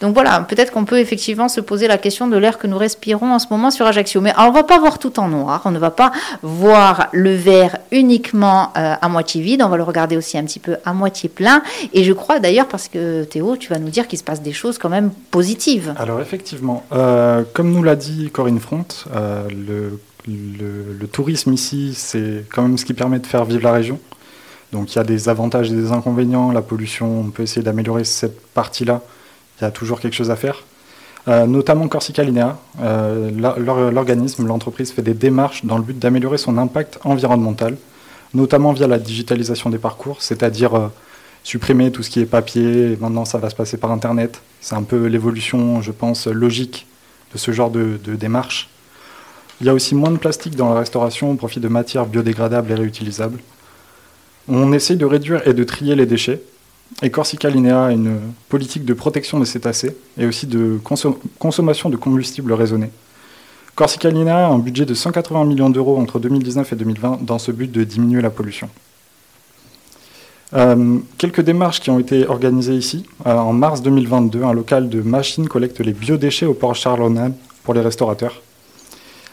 Donc 0.00 0.14
voilà, 0.14 0.40
peut-être 0.40 0.72
qu'on 0.72 0.84
peut 0.84 0.98
effectivement 0.98 1.48
se 1.48 1.60
poser 1.60 1.88
la 1.88 1.98
question 1.98 2.26
de 2.26 2.36
l'air 2.36 2.58
que 2.58 2.66
nous 2.66 2.78
respirons 2.78 3.32
en 3.32 3.38
ce 3.38 3.46
moment 3.50 3.70
sur 3.70 3.86
Ajaccio. 3.86 4.20
Mais 4.20 4.32
on 4.38 4.48
ne 4.48 4.54
va 4.54 4.64
pas 4.64 4.78
voir 4.78 4.98
tout 4.98 5.18
en 5.18 5.28
noir, 5.28 5.62
on 5.64 5.70
ne 5.70 5.78
va 5.78 5.90
pas 5.90 6.12
voir 6.42 7.08
le 7.12 7.34
verre 7.34 7.78
uniquement 7.92 8.72
à 8.74 9.08
moitié 9.08 9.40
vide, 9.42 9.62
on 9.62 9.68
va 9.68 9.76
le 9.76 9.82
regarder 9.82 10.16
aussi 10.16 10.36
un 10.38 10.44
petit 10.44 10.58
peu 10.58 10.76
à 10.84 10.92
moitié 10.92 11.28
plein. 11.28 11.62
Et 11.92 12.04
je 12.04 12.12
crois 12.12 12.38
d'ailleurs, 12.38 12.68
parce 12.68 12.88
que 12.88 13.24
Théo, 13.24 13.56
tu 13.56 13.68
vas 13.70 13.78
nous 13.78 13.90
dire 13.90 14.08
qu'il 14.08 14.18
se 14.18 14.24
passe 14.24 14.42
des 14.42 14.52
choses 14.52 14.78
quand 14.78 14.88
même 14.88 15.10
positives. 15.30 15.94
Alors 15.98 16.20
effectivement, 16.20 16.84
euh, 16.92 17.42
comme 17.52 17.72
nous 17.72 17.82
l'a 17.82 17.96
dit 17.96 18.30
Corinne 18.32 18.60
Front, 18.60 18.86
euh, 19.16 19.48
le, 20.26 21.06
tourisme 21.06 21.52
ici, 21.52 21.92
c'est 21.94 22.44
quand 22.52 22.62
même 22.62 22.78
ce 22.78 22.84
qui 22.84 22.94
permet 22.94 23.18
de 23.18 23.26
faire 23.26 23.44
vivre 23.44 23.62
la 23.62 23.72
région. 23.72 23.98
Donc 24.72 24.94
il 24.94 24.96
y 24.96 24.98
a 24.98 25.04
des 25.04 25.28
avantages 25.28 25.70
et 25.72 25.74
des 25.74 25.92
inconvénients. 25.92 26.52
La 26.52 26.62
pollution, 26.62 27.20
on 27.20 27.30
peut 27.30 27.44
essayer 27.44 27.62
d'améliorer 27.62 28.04
cette 28.04 28.40
partie-là. 28.52 29.02
Il 29.58 29.64
y 29.64 29.66
a 29.66 29.70
toujours 29.70 30.00
quelque 30.00 30.14
chose 30.14 30.30
à 30.30 30.36
faire. 30.36 30.64
Euh, 31.28 31.46
notamment 31.46 31.88
Corsica 31.88 32.22
Linea, 32.22 32.56
l'organisme, 32.78 34.46
l'entreprise 34.46 34.92
fait 34.92 35.02
des 35.02 35.14
démarches 35.14 35.64
dans 35.64 35.78
le 35.78 35.82
but 35.82 35.98
d'améliorer 35.98 36.38
son 36.38 36.58
impact 36.58 36.98
environnemental, 37.04 37.76
notamment 38.34 38.72
via 38.72 38.86
la 38.86 38.98
digitalisation 38.98 39.70
des 39.70 39.78
parcours, 39.78 40.22
c'est-à-dire 40.22 40.90
supprimer 41.46 41.92
tout 41.92 42.02
ce 42.02 42.10
qui 42.10 42.20
est 42.20 42.26
papier. 42.26 42.98
Maintenant, 43.00 43.24
ça 43.24 43.38
va 43.38 43.50
se 43.50 43.54
passer 43.54 43.76
par 43.76 43.92
Internet. 43.92 44.42
C'est 44.60 44.74
un 44.74 44.82
peu 44.82 45.06
l'évolution, 45.06 45.80
je 45.80 45.92
pense, 45.92 46.26
logique 46.26 46.88
de 47.32 47.38
ce 47.38 47.52
genre 47.52 47.70
de, 47.70 47.98
démarche. 48.04 48.68
Il 49.60 49.66
y 49.66 49.70
a 49.70 49.74
aussi 49.74 49.94
moins 49.94 50.10
de 50.10 50.18
plastique 50.18 50.54
dans 50.54 50.72
la 50.72 50.80
restauration 50.80 51.30
au 51.30 51.34
profit 51.34 51.60
de 51.60 51.68
matières 51.68 52.06
biodégradables 52.06 52.70
et 52.70 52.74
réutilisables. 52.74 53.40
On 54.48 54.72
essaye 54.72 54.96
de 54.96 55.06
réduire 55.06 55.46
et 55.48 55.54
de 55.54 55.64
trier 55.64 55.94
les 55.94 56.06
déchets. 56.06 56.42
Et 57.02 57.10
Corsica 57.10 57.48
Linea 57.48 57.86
a 57.86 57.92
une 57.92 58.20
politique 58.48 58.84
de 58.84 58.94
protection 58.94 59.40
des 59.40 59.46
cétacés 59.46 59.96
et 60.18 60.26
aussi 60.26 60.46
de 60.46 60.78
consommation 61.38 61.88
de 61.88 61.96
combustible 61.96 62.52
raisonné. 62.52 62.90
Corsica 63.74 64.08
Linea 64.08 64.46
a 64.46 64.48
un 64.48 64.58
budget 64.58 64.84
de 64.84 64.94
180 64.94 65.44
millions 65.46 65.70
d'euros 65.70 65.98
entre 65.98 66.18
2019 66.18 66.72
et 66.72 66.76
2020 66.76 67.24
dans 67.24 67.38
ce 67.38 67.50
but 67.50 67.70
de 67.70 67.82
diminuer 67.82 68.22
la 68.22 68.30
pollution. 68.30 68.68
Euh, 70.54 70.98
quelques 71.18 71.40
démarches 71.40 71.80
qui 71.80 71.90
ont 71.90 71.98
été 71.98 72.26
organisées 72.26 72.74
ici. 72.74 73.04
Euh, 73.26 73.34
en 73.34 73.52
mars 73.52 73.82
2022, 73.82 74.44
un 74.44 74.52
local 74.52 74.88
de 74.88 75.02
machines 75.02 75.48
collecte 75.48 75.80
les 75.80 75.92
biodéchets 75.92 76.46
au 76.46 76.54
port 76.54 76.74
Charlonane 76.74 77.34
pour 77.64 77.74
les 77.74 77.80
restaurateurs. 77.80 78.42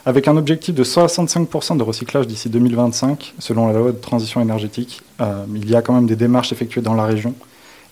Avec 0.05 0.27
un 0.27 0.35
objectif 0.35 0.75
de 0.75 0.83
65% 0.83 1.77
de 1.77 1.83
recyclage 1.83 2.27
d'ici 2.27 2.49
2025, 2.49 3.35
selon 3.39 3.67
la 3.67 3.79
loi 3.79 3.91
de 3.93 3.97
transition 3.97 4.41
énergétique, 4.41 5.01
euh, 5.21 5.45
il 5.55 5.69
y 5.69 5.75
a 5.75 5.81
quand 5.81 5.93
même 5.93 6.07
des 6.07 6.17
démarches 6.17 6.51
effectuées 6.51 6.81
dans 6.81 6.93
la 6.93 7.05
région. 7.05 7.33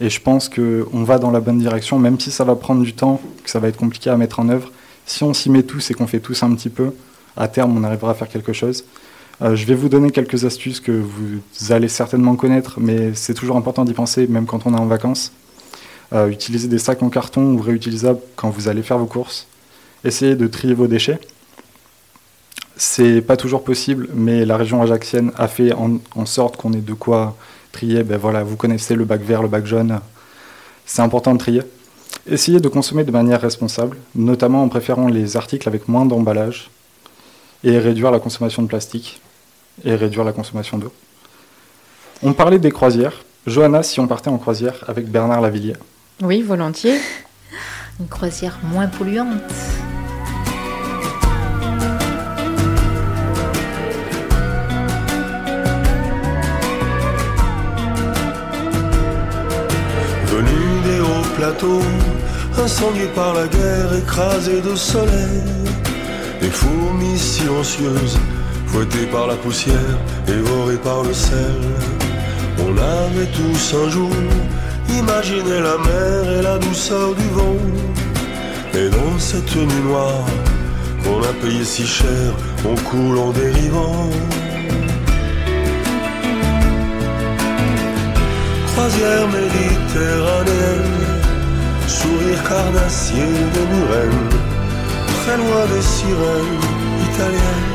Et 0.01 0.09
je 0.09 0.19
pense 0.19 0.49
qu'on 0.49 1.03
va 1.03 1.19
dans 1.19 1.31
la 1.31 1.39
bonne 1.39 1.59
direction, 1.59 1.99
même 1.99 2.19
si 2.19 2.29
ça 2.29 2.43
va 2.43 2.55
prendre 2.55 2.83
du 2.83 2.93
temps, 2.93 3.21
que 3.43 3.49
ça 3.49 3.59
va 3.59 3.69
être 3.69 3.77
compliqué 3.77 4.09
à 4.09 4.17
mettre 4.17 4.41
en 4.41 4.49
œuvre. 4.49 4.71
Si 5.05 5.23
on 5.23 5.33
s'y 5.33 5.49
met 5.49 5.63
tous 5.63 5.89
et 5.89 5.93
qu'on 5.93 6.07
fait 6.07 6.19
tous 6.19 6.43
un 6.43 6.53
petit 6.53 6.69
peu, 6.69 6.91
à 7.37 7.47
terme, 7.47 7.77
on 7.77 7.83
arrivera 7.85 8.11
à 8.11 8.13
faire 8.13 8.27
quelque 8.27 8.51
chose. 8.51 8.83
Euh, 9.41 9.55
je 9.55 9.65
vais 9.65 9.75
vous 9.75 9.87
donner 9.87 10.11
quelques 10.11 10.43
astuces 10.43 10.81
que 10.81 10.91
vous 10.91 11.71
allez 11.71 11.87
certainement 11.87 12.35
connaître, 12.35 12.79
mais 12.81 13.13
c'est 13.13 13.33
toujours 13.33 13.55
important 13.55 13.85
d'y 13.85 13.93
penser, 13.93 14.27
même 14.27 14.47
quand 14.47 14.65
on 14.65 14.73
est 14.73 14.79
en 14.79 14.85
vacances. 14.85 15.31
Euh, 16.11 16.27
utilisez 16.27 16.67
des 16.67 16.77
sacs 16.77 17.03
en 17.03 17.09
carton 17.09 17.53
ou 17.53 17.61
réutilisables 17.61 18.19
quand 18.35 18.49
vous 18.49 18.67
allez 18.67 18.83
faire 18.83 18.97
vos 18.97 19.05
courses. 19.05 19.47
Essayez 20.03 20.35
de 20.35 20.47
trier 20.47 20.73
vos 20.73 20.87
déchets. 20.87 21.19
C'est 22.83 23.21
pas 23.21 23.37
toujours 23.37 23.63
possible, 23.63 24.07
mais 24.11 24.43
la 24.43 24.57
région 24.57 24.81
ajaxienne 24.81 25.31
a 25.37 25.47
fait 25.47 25.71
en, 25.71 26.25
sorte 26.25 26.57
qu'on 26.57 26.73
ait 26.73 26.81
de 26.81 26.93
quoi 26.93 27.37
trier. 27.71 28.01
Ben 28.01 28.17
voilà, 28.17 28.41
vous 28.41 28.55
connaissez 28.55 28.95
le 28.95 29.05
bac 29.05 29.21
vert, 29.21 29.43
le 29.43 29.47
bac 29.47 29.67
jaune. 29.67 29.99
C'est 30.87 31.03
important 31.03 31.33
de 31.33 31.37
trier. 31.37 31.61
Essayez 32.25 32.59
de 32.59 32.67
consommer 32.67 33.03
de 33.03 33.11
manière 33.11 33.39
responsable, 33.39 33.97
notamment 34.15 34.63
en 34.63 34.67
préférant 34.67 35.09
les 35.09 35.37
articles 35.37 35.69
avec 35.69 35.87
moins 35.87 36.07
d'emballage 36.07 36.71
et 37.63 37.77
réduire 37.77 38.09
la 38.09 38.19
consommation 38.19 38.63
de 38.63 38.67
plastique 38.67 39.21
et 39.85 39.93
réduire 39.93 40.23
la 40.23 40.33
consommation 40.33 40.79
d'eau. 40.79 40.91
On 42.23 42.33
parlait 42.33 42.57
des 42.57 42.71
croisières. 42.71 43.23
Johanna, 43.45 43.83
si 43.83 43.99
on 43.99 44.07
partait 44.07 44.31
en 44.31 44.39
croisière 44.39 44.83
avec 44.87 45.07
Bernard 45.07 45.41
Lavillier 45.41 45.75
Oui, 46.23 46.41
volontiers. 46.41 46.99
Une 47.99 48.07
croisière 48.07 48.57
moins 48.63 48.87
polluante. 48.87 49.53
Plateaux, 61.41 61.81
incendiés 62.63 63.11
par 63.15 63.33
la 63.33 63.47
guerre, 63.47 63.91
écrasés 63.97 64.61
de 64.61 64.75
soleil, 64.75 65.41
des 66.39 66.51
fourmis 66.51 67.17
silencieuses 67.17 68.17
fouetté 68.67 69.07
par 69.15 69.25
la 69.25 69.37
poussière, 69.43 69.95
évoré 70.27 70.75
par 70.77 71.01
le 71.01 71.13
sel. 71.13 71.61
On 72.65 72.73
avait 72.77 73.31
tous 73.39 73.63
un 73.83 73.89
jour 73.89 74.11
imaginé 74.99 75.55
la 75.69 75.77
mer 75.89 76.19
et 76.35 76.41
la 76.43 76.57
douceur 76.59 77.09
du 77.15 77.27
vent. 77.37 77.61
Et 78.79 78.87
dans 78.97 79.17
cette 79.17 79.55
nuit 79.55 79.83
noire 79.89 80.27
qu'on 81.03 81.21
a 81.31 81.33
payé 81.41 81.63
si 81.63 81.87
cher, 81.87 82.27
on 82.69 82.75
coule 82.89 83.17
en 83.17 83.31
dérivant. 83.31 84.09
Croisière 88.71 89.27
méditerranéenne, 89.37 91.00
sourire 91.99 92.43
carnassier 92.49 93.31
de 93.55 93.61
Murennes, 93.71 94.29
très 95.19 95.37
loin 95.41 95.63
des 95.73 95.85
sirènes 95.95 96.65
italiennes 97.09 97.71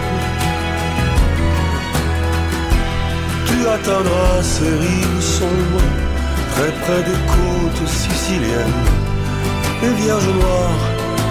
atteindras 3.69 4.43
ces 4.43 4.73
rives 4.85 5.21
sombres, 5.21 5.89
très 6.53 6.73
près 6.83 7.03
des 7.11 7.21
côtes 7.35 7.89
siciliennes, 7.89 8.85
les 9.83 9.95
vierges 10.03 10.33
noires 10.41 10.85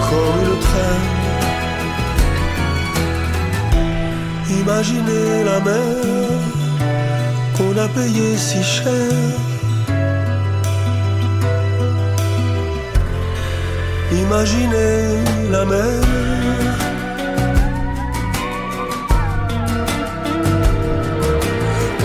comme 0.08 0.40
une 0.44 0.60
traîne. 0.68 1.12
Imaginez 4.60 5.44
la 5.44 5.60
mer 5.60 6.38
qu'on 7.56 7.76
a 7.78 7.88
payée 7.88 8.36
si 8.36 8.62
cher. 8.62 9.55
Imaginez 14.28 15.22
la 15.52 15.64
mer. 15.64 16.00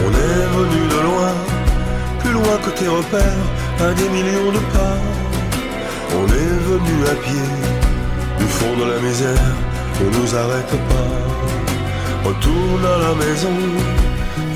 On 0.05 0.11
est 0.27 0.45
venu 0.57 0.81
de 0.93 0.99
loin, 1.07 1.33
plus 2.19 2.33
loin 2.33 2.57
que 2.63 2.69
tes 2.79 2.87
repères, 2.87 3.45
à 3.79 3.93
des 3.99 4.09
millions 4.09 4.51
de 4.57 4.61
pas. 4.75 4.97
On 6.19 6.27
est 6.43 6.57
venu 6.69 6.95
à 7.13 7.15
pied, 7.25 7.49
du 8.37 8.45
fond 8.45 8.75
de 8.81 8.85
la 8.93 8.99
misère, 8.99 9.55
ne 9.99 10.07
nous 10.17 10.35
arrête 10.35 10.75
pas. 10.91 11.11
Retourne 12.27 12.85
à 12.95 12.97
la 13.05 13.13
maison, 13.15 13.57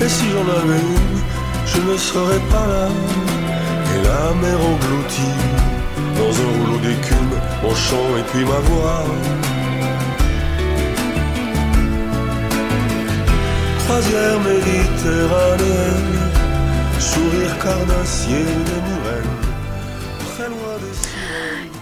et 0.02 0.08
si 0.08 0.24
j'en 0.32 0.48
avais 0.60 0.82
une, 0.94 1.18
je 1.72 1.78
ne 1.90 1.96
serais 1.96 2.42
pas 2.52 2.66
là. 2.74 2.88
Et 3.92 3.98
la 4.08 4.24
mer 4.40 4.58
engloutit 4.70 5.65
dans 6.18 6.34
un 6.44 6.50
rouleau 6.58 6.78
d'écume 6.78 7.34
mon 7.62 7.74
chant 7.74 8.16
et 8.18 8.22
puis 8.30 8.44
ma 8.44 8.60
voix. 8.68 9.04
Croisière 13.84 14.40
méditerranéenne, 14.40 16.18
sourire 16.98 17.58
carnassier 17.62 18.44
des 18.68 18.95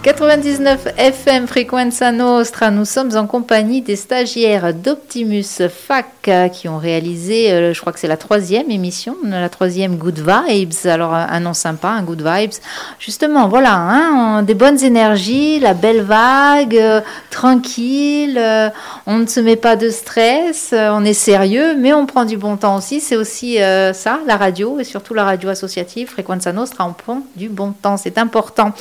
99 0.05 0.93
FM 0.97 1.47
Frequenza 1.47 2.11
Nostra, 2.11 2.69
nous 2.69 2.85
sommes 2.85 3.17
en 3.17 3.25
compagnie 3.25 3.81
des 3.81 3.95
stagiaires 3.95 4.71
d'Optimus 4.71 5.67
FAC 5.67 6.05
euh, 6.27 6.47
qui 6.47 6.69
ont 6.69 6.77
réalisé, 6.77 7.51
euh, 7.51 7.73
je 7.73 7.81
crois 7.81 7.91
que 7.91 7.97
c'est 7.97 8.07
la 8.07 8.15
troisième 8.15 8.69
émission, 8.69 9.15
la 9.23 9.49
troisième 9.49 9.95
Good 9.95 10.19
Vibes. 10.19 10.73
Alors 10.85 11.15
un 11.15 11.39
nom 11.39 11.55
sympa, 11.55 11.87
un 11.87 12.03
Good 12.03 12.21
Vibes. 12.23 12.53
Justement, 12.99 13.47
voilà, 13.47 13.73
hein, 13.73 14.43
des 14.43 14.53
bonnes 14.53 14.83
énergies, 14.83 15.59
la 15.59 15.73
belle 15.73 16.03
vague, 16.03 16.77
euh, 16.77 17.01
tranquille, 17.31 18.37
euh, 18.37 18.69
on 19.07 19.17
ne 19.17 19.25
se 19.25 19.39
met 19.39 19.55
pas 19.55 19.75
de 19.75 19.89
stress, 19.89 20.69
euh, 20.71 20.89
on 20.93 21.03
est 21.03 21.13
sérieux, 21.13 21.75
mais 21.77 21.93
on 21.93 22.05
prend 22.05 22.25
du 22.25 22.37
bon 22.37 22.57
temps 22.57 22.77
aussi. 22.77 23.01
C'est 23.01 23.15
aussi 23.15 23.61
euh, 23.61 23.91
ça, 23.91 24.19
la 24.25 24.37
radio 24.37 24.79
et 24.79 24.83
surtout 24.83 25.13
la 25.13 25.25
radio 25.25 25.49
associative 25.49 26.09
Frequenza 26.09 26.53
Nostra, 26.53 26.85
on 26.87 26.93
prend 26.93 27.23
du 27.35 27.49
bon 27.49 27.71
temps, 27.71 27.97
c'est 27.97 28.17
important. 28.17 28.71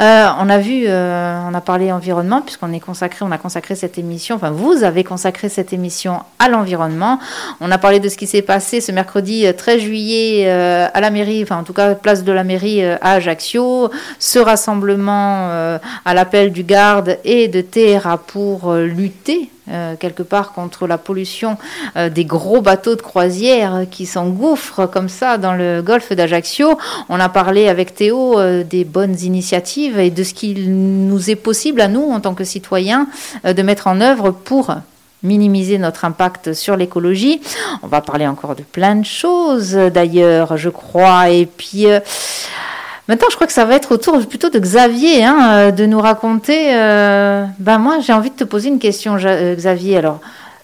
Euh, 0.00 0.26
on 0.40 0.48
a 0.48 0.61
euh, 0.68 1.40
on 1.48 1.54
a 1.54 1.60
parlé 1.60 1.92
environnement, 1.92 2.42
puisqu'on 2.42 2.72
est 2.72 2.80
consacré, 2.80 3.24
on 3.24 3.30
a 3.32 3.38
consacré 3.38 3.74
cette 3.74 3.98
émission, 3.98 4.36
enfin 4.36 4.50
vous 4.50 4.84
avez 4.84 5.04
consacré 5.04 5.48
cette 5.48 5.72
émission 5.72 6.20
à 6.38 6.48
l'environnement. 6.48 7.18
On 7.60 7.70
a 7.70 7.78
parlé 7.78 8.00
de 8.00 8.08
ce 8.08 8.16
qui 8.16 8.26
s'est 8.26 8.42
passé 8.42 8.80
ce 8.80 8.92
mercredi 8.92 9.46
euh, 9.46 9.52
13 9.52 9.80
juillet 9.80 10.44
euh, 10.46 10.88
à 10.92 11.00
la 11.00 11.10
mairie, 11.10 11.42
enfin 11.42 11.58
en 11.58 11.64
tout 11.64 11.72
cas 11.72 11.94
place 11.94 12.24
de 12.24 12.32
la 12.32 12.44
mairie 12.44 12.84
euh, 12.84 12.96
à 13.00 13.12
Ajaccio, 13.12 13.90
ce 14.18 14.38
rassemblement 14.38 15.48
euh, 15.50 15.78
à 16.04 16.14
l'appel 16.14 16.52
du 16.52 16.62
garde 16.64 17.18
et 17.24 17.48
de 17.48 17.60
Terra 17.60 18.18
pour 18.18 18.70
euh, 18.70 18.86
lutter 18.86 19.50
euh, 19.72 19.96
quelque 19.96 20.22
part 20.22 20.52
contre 20.52 20.86
la 20.86 20.98
pollution 20.98 21.56
euh, 21.96 22.10
des 22.10 22.26
gros 22.26 22.60
bateaux 22.60 22.94
de 22.94 23.00
croisière 23.00 23.86
qui 23.90 24.04
s'engouffrent 24.04 24.86
comme 24.86 25.08
ça 25.08 25.38
dans 25.38 25.54
le 25.54 25.80
golfe 25.80 26.12
d'Ajaccio. 26.12 26.76
On 27.08 27.18
a 27.18 27.30
parlé 27.30 27.68
avec 27.68 27.94
Théo 27.94 28.38
euh, 28.38 28.64
des 28.64 28.84
bonnes 28.84 29.18
initiatives 29.20 29.98
et 29.98 30.10
de 30.10 30.22
ce 30.24 30.34
qu'il 30.34 30.74
nous 31.08 31.30
est 31.30 31.36
possible 31.36 31.80
à 31.80 31.88
nous 31.88 32.02
en 32.02 32.20
tant 32.20 32.34
que 32.34 32.44
citoyens 32.44 33.08
de 33.44 33.62
mettre 33.62 33.86
en 33.86 34.00
œuvre 34.00 34.30
pour 34.30 34.74
minimiser 35.22 35.78
notre 35.78 36.04
impact 36.04 36.52
sur 36.52 36.76
l'écologie. 36.76 37.40
On 37.82 37.86
va 37.86 38.02
parler 38.02 38.26
encore 38.26 38.54
de 38.54 38.62
plein 38.62 38.96
de 38.96 39.06
choses 39.06 39.72
d'ailleurs, 39.72 40.56
je 40.56 40.68
crois. 40.68 41.30
Et 41.30 41.46
puis 41.46 41.86
maintenant, 43.08 43.28
je 43.30 43.34
crois 43.36 43.46
que 43.46 43.52
ça 43.52 43.64
va 43.64 43.74
être 43.74 43.92
au 43.92 43.96
tour 43.96 44.18
plutôt 44.26 44.50
de 44.50 44.58
Xavier 44.58 45.24
hein, 45.24 45.52
euh, 45.52 45.70
de 45.70 45.86
nous 45.86 46.00
raconter. 46.00 46.72
ben 47.58 47.78
moi, 47.78 48.00
j'ai 48.00 48.12
envie 48.12 48.30
de 48.30 48.36
te 48.36 48.44
poser 48.44 48.68
une 48.68 48.78
question, 48.78 49.16
euh, 49.22 49.54
Xavier. 49.54 49.98
Alors. 49.98 50.20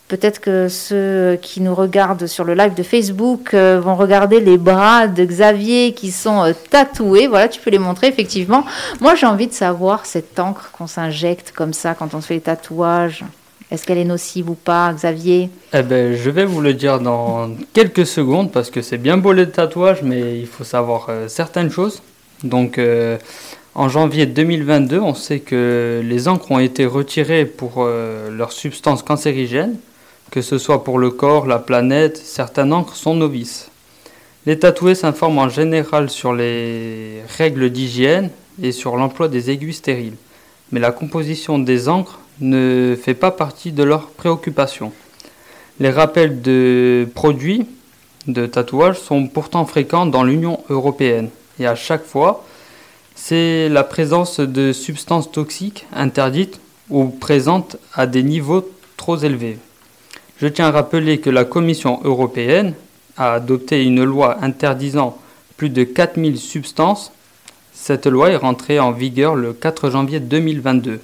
Peut-être 0.09 0.40
que 0.40 0.68
ceux 0.71 1.38
qui 1.42 1.61
nous 1.61 1.75
regardent 1.75 2.26
sur 2.26 2.45
le 2.45 2.54
live 2.54 2.73
de 2.73 2.83
Facebook 2.83 3.54
vont 3.54 3.95
regarder 3.95 4.40
les 4.40 4.57
bras 4.57 5.07
de 5.07 5.23
Xavier 5.23 5.92
qui 5.92 6.12
sont 6.12 6.50
tatoués. 6.71 7.26
Voilà, 7.26 7.47
tu 7.47 7.61
peux 7.61 7.68
les 7.68 7.78
montrer 7.78 8.07
effectivement. 8.07 8.64
Moi, 9.02 9.16
j'ai 9.16 9.26
envie 9.26 9.49
de 9.49 9.52
savoir 9.52 10.07
cette 10.07 10.40
encre 10.40 10.71
qu'on 10.73 10.87
s'injecte 10.87 11.52
comme 11.54 11.75
ça 11.75 11.92
quand 11.92 12.14
on 12.14 12.23
se 12.23 12.28
fait 12.28 12.37
les 12.37 12.40
tatouages. 12.40 13.23
Est-ce 13.71 13.85
qu'elle 13.85 13.99
est 13.99 14.07
nocive 14.07 14.49
ou 14.49 14.54
pas, 14.54 14.95
Xavier? 14.95 15.50
Eh 15.75 15.83
ben, 15.83 16.16
je 16.16 16.30
vais 16.30 16.47
vous 16.47 16.62
le 16.62 16.73
dire 16.73 17.00
dans 17.00 17.50
quelques 17.75 18.07
secondes 18.07 18.50
parce 18.50 18.71
que 18.71 18.80
c'est 18.80 18.97
bien 18.97 19.18
beau 19.18 19.35
les 19.35 19.50
tatouages, 19.50 20.02
mais 20.02 20.38
il 20.38 20.47
faut 20.47 20.64
savoir 20.64 21.11
certaines 21.26 21.71
choses. 21.71 22.00
Donc, 22.45 22.78
euh, 22.78 23.18
en 23.75 23.88
janvier 23.88 24.26
2022, 24.26 25.00
on 25.00 25.14
sait 25.14 25.40
que 25.40 26.00
les 26.04 26.28
encres 26.28 26.50
ont 26.50 26.59
été 26.59 26.87
retirées 26.87 27.45
pour 27.45 27.76
euh, 27.78 28.30
leurs 28.30 28.52
substances 28.52 29.02
cancérigènes, 29.02 29.76
que 30.30 30.42
ce 30.42 30.59
soit 30.59 30.85
pour 30.85 30.99
le 30.99 31.11
corps, 31.11 31.47
la 31.47 31.59
planète. 31.59 32.16
Certaines 32.16 32.73
encres 32.73 32.95
sont 32.95 33.14
novices. 33.14 33.71
Les 34.47 34.59
tatoués 34.59 34.95
s'informent 34.95 35.38
en 35.38 35.49
général 35.49 36.11
sur 36.11 36.33
les 36.33 37.23
règles 37.37 37.71
d'hygiène 37.71 38.30
et 38.62 38.73
sur 38.73 38.97
l'emploi 38.97 39.28
des 39.28 39.50
aiguilles 39.50 39.75
stériles. 39.75 40.16
Mais 40.71 40.80
la 40.80 40.92
composition 40.92 41.59
des 41.59 41.88
encres 41.88 42.21
ne 42.40 42.97
fait 43.00 43.14
pas 43.14 43.30
partie 43.30 43.73
de 43.73 43.83
leurs 43.83 44.09
préoccupations. 44.09 44.92
Les 45.80 45.90
rappels 45.90 46.40
de 46.40 47.09
produits 47.14 47.66
de 48.26 48.47
tatouage 48.47 48.99
sont 48.99 49.26
pourtant 49.26 49.64
fréquents 49.64 50.07
dans 50.07 50.23
l'Union 50.23 50.61
européenne 50.68 51.30
et 51.59 51.67
à 51.67 51.75
chaque 51.75 52.05
fois, 52.05 52.45
c'est 53.15 53.69
la 53.69 53.85
présence 53.85 54.41
de 54.41 54.73
substances 54.73 55.31
toxiques 55.31 55.87
interdites 55.93 56.61
ou 56.88 57.07
présentes 57.09 57.77
à 57.95 58.07
des 58.07 58.23
niveaux 58.23 58.71
trop 58.97 59.17
élevés. 59.17 59.59
Je 60.41 60.47
tiens 60.47 60.67
à 60.67 60.71
rappeler 60.71 61.19
que 61.19 61.31
la 61.31 61.45
Commission 61.45 62.00
européenne 62.05 62.75
a 63.17 63.33
adopté 63.33 63.83
une 63.83 64.05
loi 64.05 64.38
interdisant 64.43 65.19
plus 65.57 65.69
de 65.69 65.83
4000 65.83 66.38
substances. 66.38 67.12
Cette 67.73 68.07
loi 68.07 68.31
est 68.31 68.37
rentrée 68.37 68.79
en 68.79 68.93
vigueur 68.93 69.35
le 69.35 69.53
4 69.53 69.91
janvier 69.91 70.21
2022. 70.21 71.00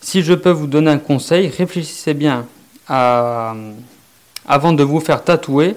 Si 0.00 0.22
je 0.22 0.34
peux 0.34 0.50
vous 0.50 0.66
donner 0.66 0.90
un 0.90 0.98
conseil, 0.98 1.46
réfléchissez 1.48 2.14
bien 2.14 2.46
avant 2.88 4.72
de 4.72 4.82
vous 4.82 4.98
faire 4.98 5.22
tatouer 5.22 5.76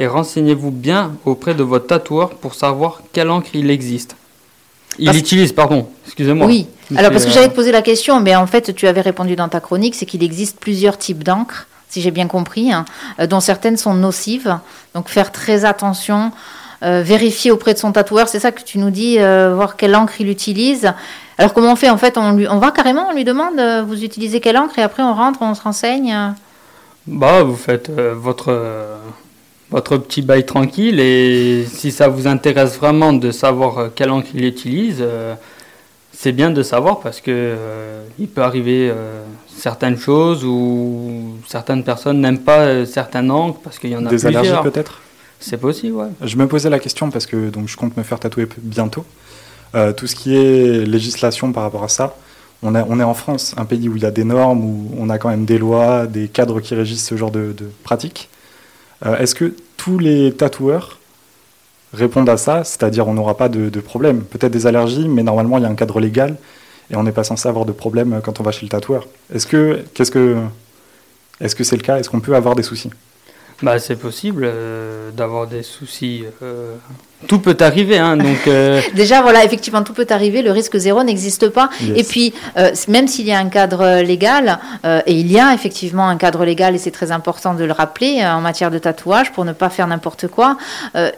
et 0.00 0.06
renseignez-vous 0.06 0.70
bien 0.70 1.12
auprès 1.26 1.54
de 1.54 1.62
votre 1.62 1.86
tatoueur 1.86 2.30
pour 2.30 2.54
savoir 2.54 3.02
quelle 3.12 3.30
encre 3.30 3.50
il 3.52 3.70
existe. 3.70 4.16
Il 4.98 5.04
Parce- 5.04 5.18
utilise, 5.18 5.52
pardon, 5.52 5.88
excusez-moi. 6.06 6.46
Oui. 6.46 6.66
Alors, 6.96 7.10
parce 7.12 7.24
que 7.24 7.30
euh, 7.30 7.34
j'allais 7.34 7.50
te 7.50 7.54
poser 7.54 7.70
la 7.70 7.82
question, 7.82 8.18
mais 8.18 8.34
en 8.34 8.46
fait, 8.46 8.74
tu 8.74 8.88
avais 8.88 9.02
répondu 9.02 9.36
dans 9.36 9.48
ta 9.48 9.60
chronique, 9.60 9.94
c'est 9.94 10.06
qu'il 10.06 10.24
existe 10.24 10.58
plusieurs 10.58 10.96
types 10.96 11.22
d'encre, 11.22 11.66
si 11.90 12.00
j'ai 12.00 12.10
bien 12.10 12.28
compris, 12.28 12.72
hein, 12.72 12.86
euh, 13.20 13.26
dont 13.26 13.40
certaines 13.40 13.76
sont 13.76 13.92
nocives. 13.92 14.58
Donc, 14.94 15.10
faire 15.10 15.32
très 15.32 15.66
attention, 15.66 16.32
euh, 16.82 17.02
vérifier 17.04 17.50
auprès 17.50 17.74
de 17.74 17.78
son 17.78 17.92
tatoueur, 17.92 18.28
c'est 18.28 18.40
ça 18.40 18.52
que 18.52 18.62
tu 18.62 18.78
nous 18.78 18.90
dis, 18.90 19.16
euh, 19.18 19.52
voir 19.54 19.76
quelle 19.76 19.94
encre 19.94 20.14
il 20.18 20.30
utilise. 20.30 20.94
Alors, 21.36 21.52
comment 21.52 21.72
on 21.72 21.76
fait 21.76 21.90
En 21.90 21.98
fait, 21.98 22.16
on, 22.16 22.32
lui, 22.32 22.48
on 22.48 22.58
va 22.58 22.70
carrément, 22.70 23.08
on 23.10 23.14
lui 23.14 23.24
demande, 23.24 23.58
euh, 23.58 23.82
vous 23.86 24.02
utilisez 24.02 24.40
quelle 24.40 24.56
encre, 24.56 24.78
et 24.78 24.82
après, 24.82 25.02
on 25.02 25.12
rentre, 25.12 25.40
on 25.42 25.54
se 25.54 25.62
renseigne. 25.62 26.32
Bah, 27.06 27.42
vous 27.42 27.56
faites 27.56 27.90
votre, 27.90 28.50
votre 29.70 29.96
petit 29.98 30.22
bail 30.22 30.44
tranquille 30.46 30.98
et 31.00 31.64
si 31.72 31.92
ça 31.92 32.08
vous 32.08 32.26
intéresse 32.26 32.76
vraiment 32.78 33.12
de 33.12 33.30
savoir 33.30 33.78
euh, 33.78 33.88
quelle 33.94 34.10
encre 34.10 34.28
il 34.34 34.44
utilise, 34.44 34.96
euh, 35.00 35.34
c'est 36.12 36.32
bien 36.32 36.50
de 36.50 36.62
savoir 36.62 37.00
parce 37.00 37.20
que 37.20 37.30
euh, 37.30 38.02
il 38.18 38.28
peut 38.28 38.42
arriver 38.42 38.90
euh, 38.90 39.22
certaines 39.56 39.96
choses 39.98 40.44
ou 40.44 41.36
certaines 41.46 41.84
personnes 41.84 42.20
n'aiment 42.20 42.40
pas 42.40 42.84
certaines 42.86 43.30
encres 43.30 43.60
parce 43.62 43.78
qu'il 43.78 43.90
y 43.90 43.96
en 43.96 44.04
a 44.06 44.10
Des 44.10 44.16
plusieurs. 44.16 44.36
allergies 44.42 44.62
peut-être? 44.62 45.00
C'est 45.38 45.56
possible, 45.58 45.96
ouais. 45.96 46.08
Je 46.22 46.36
me 46.36 46.46
posais 46.46 46.68
la 46.68 46.78
question 46.78 47.10
parce 47.10 47.24
que 47.26 47.48
donc, 47.50 47.68
je 47.68 47.76
compte 47.76 47.96
me 47.96 48.02
faire 48.02 48.18
tatouer 48.20 48.46
bientôt. 48.58 49.04
Tout 49.96 50.06
ce 50.08 50.14
qui 50.16 50.36
est 50.36 50.84
législation 50.84 51.52
par 51.52 51.62
rapport 51.62 51.84
à 51.84 51.88
ça, 51.88 52.14
on, 52.62 52.74
a- 52.74 52.84
on 52.86 52.98
est 53.00 53.04
en 53.04 53.14
France, 53.14 53.54
un 53.56 53.64
pays 53.64 53.88
où 53.88 53.96
il 53.96 54.02
y 54.02 54.04
a 54.04 54.10
des 54.10 54.24
normes, 54.24 54.62
où 54.64 54.90
on 54.98 55.08
a 55.08 55.16
quand 55.18 55.28
même 55.30 55.44
des 55.46 55.56
lois, 55.58 56.06
des 56.06 56.26
cadres 56.28 56.60
qui 56.60 56.74
régissent 56.74 57.06
ce 57.06 57.16
genre 57.16 57.30
de, 57.30 57.54
de 57.56 57.70
pratiques. 57.84 58.28
Euh, 59.06 59.16
Est-ce 59.18 59.34
que 59.34 59.54
tous 59.76 59.98
les 59.98 60.32
tatoueurs 60.32 60.98
répondent 61.92 62.28
à 62.28 62.36
ça 62.36 62.64
C'est-à-dire 62.64 63.08
on 63.08 63.14
n'aura 63.14 63.36
pas 63.36 63.48
de, 63.48 63.80
problème 63.80 64.22
Peut-être 64.22 64.52
des 64.52 64.66
allergies, 64.66 65.08
mais 65.08 65.22
normalement 65.22 65.58
il 65.58 65.62
y 65.62 65.66
a 65.66 65.68
un 65.68 65.74
cadre 65.74 66.00
légal 66.00 66.36
et 66.90 66.96
on 66.96 67.02
n'est 67.02 67.12
pas 67.12 67.24
censé 67.24 67.48
avoir 67.48 67.64
de 67.64 67.72
problème 67.72 68.20
quand 68.22 68.40
on 68.40 68.42
va 68.42 68.52
chez 68.52 68.66
le 68.66 68.70
tatoueur. 68.70 69.06
Est-ce 69.34 69.46
que 69.46 69.84
c'est 71.40 71.76
le 71.76 71.82
cas? 71.82 71.98
Est-ce 71.98 72.10
qu'on 72.10 72.20
peut 72.20 72.34
avoir 72.34 72.54
des 72.54 72.62
soucis? 72.62 72.90
Bah, 73.62 73.78
c'est 73.78 73.96
possible 73.96 74.44
euh, 74.46 75.10
d'avoir 75.10 75.46
des 75.46 75.62
soucis. 75.62 76.24
euh, 76.42 76.76
tout 77.28 77.38
peut 77.38 77.56
arriver, 77.60 77.98
hein, 77.98 78.16
donc. 78.16 78.46
euh, 78.46 78.80
Déjà, 78.94 79.22
voilà, 79.22 79.44
effectivement, 79.44 79.82
tout 79.82 79.92
peut 79.92 80.06
arriver. 80.10 80.42
Le 80.42 80.50
risque 80.52 80.76
zéro 80.78 81.02
n'existe 81.02 81.48
pas. 81.50 81.68
Yes. 81.80 81.98
Et 81.98 82.04
puis, 82.04 82.34
euh, 82.56 82.70
même 82.88 83.06
s'il 83.08 83.26
y 83.26 83.32
a 83.32 83.38
un 83.38 83.48
cadre 83.48 84.00
légal, 84.02 84.58
euh, 84.84 85.00
et 85.06 85.12
il 85.12 85.30
y 85.30 85.38
a 85.38 85.52
effectivement 85.54 86.08
un 86.08 86.16
cadre 86.16 86.44
légal, 86.44 86.74
et 86.74 86.78
c'est 86.78 86.90
très 86.90 87.12
important 87.12 87.54
de 87.54 87.64
le 87.64 87.72
rappeler 87.72 88.24
en 88.26 88.40
matière 88.40 88.70
de 88.70 88.78
tatouage 88.78 89.32
pour 89.32 89.44
ne 89.44 89.52
pas 89.52 89.68
faire 89.68 89.86
n'importe 89.86 90.26
quoi, 90.28 90.56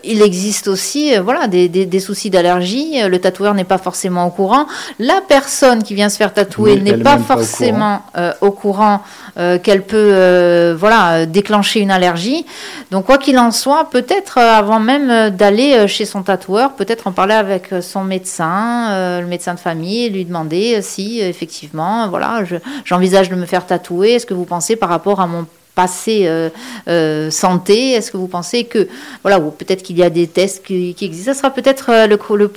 il 0.04 0.22
existe 0.22 0.68
aussi, 0.68 1.16
voilà, 1.18 1.46
des, 1.46 1.68
des- 1.68 1.86
des 1.86 2.00
soucis 2.00 2.30
d'allergie. 2.30 3.00
Le 3.08 3.18
tatoueur 3.18 3.54
n'est 3.54 3.64
pas 3.64 3.78
forcément 3.78 4.26
au 4.26 4.30
courant. 4.30 4.66
La 4.98 5.20
personne 5.26 5.82
qui 5.82 5.94
vient 5.94 6.08
se 6.08 6.16
faire 6.16 6.32
tatouer 6.32 6.76
n'est 6.80 6.96
pas 6.98 7.18
forcément 7.18 8.02
au 8.40 8.50
courant 8.50 9.02
euh, 9.38 9.58
qu'elle 9.58 9.82
peut, 9.82 10.74
voilà, 10.78 11.26
déclencher 11.26 11.80
une 11.80 11.90
allergie. 11.90 12.44
Donc, 12.90 13.06
quoi 13.06 13.18
qu'il 13.18 13.38
en 13.38 13.50
soit, 13.50 13.88
peut-être 13.90 14.38
avant 14.38 14.80
même 14.80 15.30
d'aller 15.30 15.86
chez 15.92 16.04
son 16.04 16.22
tatoueur, 16.22 16.72
peut-être 16.72 17.06
en 17.06 17.12
parler 17.12 17.34
avec 17.34 17.72
euh, 17.72 17.80
son 17.80 18.02
médecin, 18.04 18.88
euh, 18.90 19.20
le 19.20 19.26
médecin 19.26 19.54
de 19.54 19.60
famille, 19.60 20.06
et 20.06 20.10
lui 20.10 20.24
demander 20.24 20.76
euh, 20.76 20.80
si 20.82 21.20
effectivement, 21.20 22.08
voilà, 22.08 22.44
je- 22.44 22.56
j'envisage 22.84 23.28
de 23.30 23.36
me 23.36 23.46
faire 23.46 23.66
tatouer. 23.66 24.12
Est-ce 24.14 24.26
que 24.26 24.34
vous 24.34 24.44
pensez 24.44 24.76
par 24.76 24.88
rapport 24.88 25.20
à 25.20 25.26
mon 25.26 25.46
passé 25.74 26.24
euh, 26.26 26.50
euh, 26.88 27.30
santé 27.30 27.92
Est-ce 27.92 28.10
que 28.10 28.16
vous 28.16 28.26
pensez 28.28 28.64
que, 28.64 28.88
voilà, 29.22 29.38
ou 29.38 29.50
peut-être 29.50 29.82
qu'il 29.82 29.96
y 29.98 30.02
a 30.02 30.10
des 30.10 30.26
tests 30.26 30.64
qui, 30.66 30.94
qui 30.94 31.04
existent 31.04 31.32
Ça 31.32 31.38
sera 31.38 31.50
peut-être 31.50 31.86
le, 31.90 32.16
le 32.36 32.50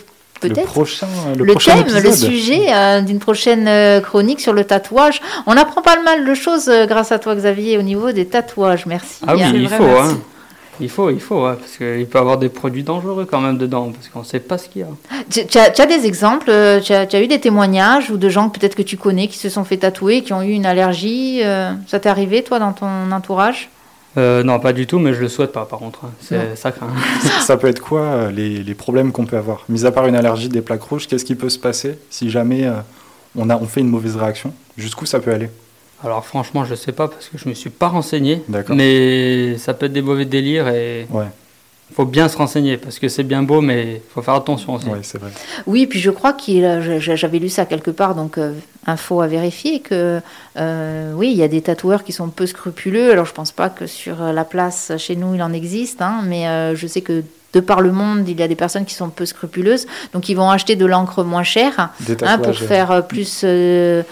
Le 0.44 0.50
peut-être 0.50 0.66
prochain, 0.68 1.08
le 1.38 1.46
le, 1.46 1.54
prochain 1.54 1.82
thème, 1.84 2.04
le 2.04 2.12
sujet 2.12 2.68
euh, 2.74 3.00
d'une 3.02 3.20
prochaine 3.20 4.02
chronique 4.02 4.42
sur 4.42 4.52
le 4.54 4.66
tatouage. 4.66 5.22
On 5.48 5.56
apprend 5.56 5.82
pas 5.82 6.02
mal 6.04 6.26
de 6.26 6.34
choses 6.36 6.68
euh, 6.68 6.86
grâce 6.86 7.12
à 7.14 7.20
toi, 7.20 7.36
Xavier, 7.36 7.78
au 7.78 7.82
niveau 7.84 8.12
des 8.12 8.26
tatouages. 8.26 8.86
Merci. 8.86 9.20
Ah 9.26 9.34
oui, 9.36 9.44
Hein. 9.44 9.52
il 9.56 9.70
faut, 9.70 9.84
hein. 9.84 10.18
Il 10.80 10.90
faut, 10.90 11.10
il 11.10 11.20
faut, 11.20 11.46
ouais, 11.46 11.54
parce 11.56 11.78
qu'il 11.78 12.06
peut 12.06 12.18
y 12.18 12.22
avoir 12.22 12.38
des 12.38 12.50
produits 12.50 12.84
dangereux 12.84 13.26
quand 13.30 13.40
même 13.42 13.58
dedans, 13.58 13.92
parce 13.92 14.10
qu'on 14.10 14.20
ne 14.20 14.26
sait 14.26 14.40
pas 14.40 14.58
ce 14.58 14.68
qu'il 14.70 14.82
y 14.82 14.84
a. 14.84 14.88
Tu, 15.30 15.46
tu 15.46 15.58
as, 15.58 15.70
tu 15.70 15.82
as 15.82 15.86
des 15.86 16.06
exemples 16.06 16.50
euh, 16.50 16.80
tu 16.82 16.94
as, 16.94 17.06
tu 17.06 17.16
as 17.16 17.22
eu 17.22 17.28
des 17.28 17.40
témoignages 17.40 18.10
ou 18.12 18.18
de 18.18 18.30
gens 18.30 18.50
que 18.50 18.60
peut-être 18.60 18.76
que 18.76 18.82
tu 18.82 18.98
connais 18.98 19.28
qui 19.28 19.38
se 19.38 19.50
sont 19.50 19.64
fait 19.64 19.78
tatouer, 19.78 20.22
qui 20.22 20.34
ont 20.34 20.42
eu 20.42 20.52
une 20.52 20.66
allergie 20.66 21.42
euh, 21.44 21.72
Ça 21.88 22.00
t'est 22.00 22.10
arrivé, 22.10 22.44
toi, 22.44 22.60
dans 22.60 22.74
ton 22.74 23.12
entourage? 23.12 23.70
Euh, 24.18 24.44
non, 24.44 24.60
pas 24.60 24.72
du 24.72 24.88
tout, 24.88 24.98
mais 25.00 25.14
je 25.14 25.20
le 25.22 25.28
souhaite 25.30 25.52
pas, 25.52 25.66
par 25.66 25.80
contre. 25.80 26.06
hein. 26.06 26.12
C'est 26.22 26.56
ça 26.56 26.72
craint. 26.72 26.88
Ça 27.42 27.58
peut 27.58 27.68
être 27.68 27.82
quoi 27.82 28.32
les, 28.32 28.64
les 28.64 28.74
problèmes 28.76 29.12
qu'on 29.12 29.26
peut 29.26 29.38
avoir? 29.38 29.64
Mis 29.70 29.86
à 29.86 29.92
part 29.92 30.08
une 30.08 30.16
allergie 30.16 30.50
des 30.50 30.62
plaques 30.62 30.84
rouges, 30.84 31.08
qu'est-ce 31.08 31.26
qui 31.26 31.36
peut 31.36 31.50
se 31.50 31.60
passer 31.60 31.98
si 32.10 32.30
jamais 32.30 32.66
euh, 32.66 32.74
on, 33.36 33.50
a, 33.50 33.58
on 33.58 33.66
fait 33.66 33.82
une 33.82 33.90
mauvaise 33.90 34.16
réaction? 34.16 34.54
Jusqu'où 34.78 35.06
ça 35.06 35.20
peut 35.20 35.32
aller? 35.32 35.50
Alors 36.06 36.26
franchement, 36.26 36.64
je 36.66 36.76
sais 36.76 36.92
pas, 36.92 37.08
parce 37.08 37.28
que 37.30 37.38
je 37.38 37.50
me 37.50 37.54
suis 37.54 37.70
pas 37.70 37.88
renseigné. 37.88 38.42
D'accord. 38.48 38.76
Mais 38.76 39.58
ça 39.58 39.74
peut 39.74 39.88
être 39.88 39.94
des 39.94 40.02
mauvais 40.02 40.26
délires 40.26 40.68
et 40.68 41.08
Ouais, 41.10 41.26
faut 41.94 42.06
bien 42.06 42.28
se 42.28 42.38
renseigner, 42.38 42.78
parce 42.78 42.98
que 43.00 43.08
c'est 43.08 43.24
bien 43.24 43.44
beau, 43.44 43.62
mais 43.62 44.02
faut 44.14 44.22
faire 44.22 44.34
attention 44.36 44.74
aussi. 44.74 44.88
ouais 44.88 45.00
c'est 45.04 45.20
vrai. 45.20 45.30
Oui, 45.68 45.86
puis 45.88 46.00
je 46.00 46.10
crois 46.12 46.34
qu'il, 46.34 46.64
j'avais 47.00 47.40
lu 47.40 47.50
ça 47.50 47.66
quelque 47.66 47.92
part, 47.92 48.16
donc 48.16 48.38
euh, 48.38 48.54
info 48.88 49.22
à 49.22 49.28
vérifier, 49.28 49.80
que 49.82 50.20
euh, 50.58 51.14
oui, 51.16 51.30
il 51.32 51.38
y 51.38 51.44
a 51.44 51.48
des 51.48 51.62
tatoueurs 51.62 52.04
qui 52.04 52.12
sont 52.12 52.30
peu 52.30 52.46
scrupuleux. 52.48 53.12
Alors 53.12 53.26
je 53.26 53.34
pense 53.34 53.52
pas 53.52 53.70
que 53.70 53.86
sur 53.88 54.22
euh, 54.22 54.32
la 54.32 54.46
place 54.46 54.92
chez 54.98 55.16
nous 55.16 55.36
il 55.36 55.44
en 55.44 55.54
existe, 55.54 56.02
hein, 56.02 56.22
mais 56.26 56.48
euh, 56.48 56.76
je 56.76 56.88
sais 56.88 57.02
que 57.02 57.24
de 57.56 57.62
par 57.62 57.80
le 57.80 57.92
monde, 57.92 58.28
il 58.28 58.38
y 58.38 58.44
a 58.44 58.48
des 58.50 58.56
personnes 58.56 58.86
qui 58.86 58.94
sont 58.94 59.10
peu 59.10 59.26
scrupuleuses, 59.26 59.88
donc 60.14 60.28
ils 60.28 60.36
vont 60.36 60.50
acheter 60.50 60.76
de 60.76 60.86
l'encre 60.86 61.24
moins 61.24 61.44
chère 61.44 61.90
hein, 62.22 62.38
pour 62.38 62.56
faire 62.56 62.92
euh, 62.92 63.02
plus, 63.02 63.42
euh, 63.46 64.04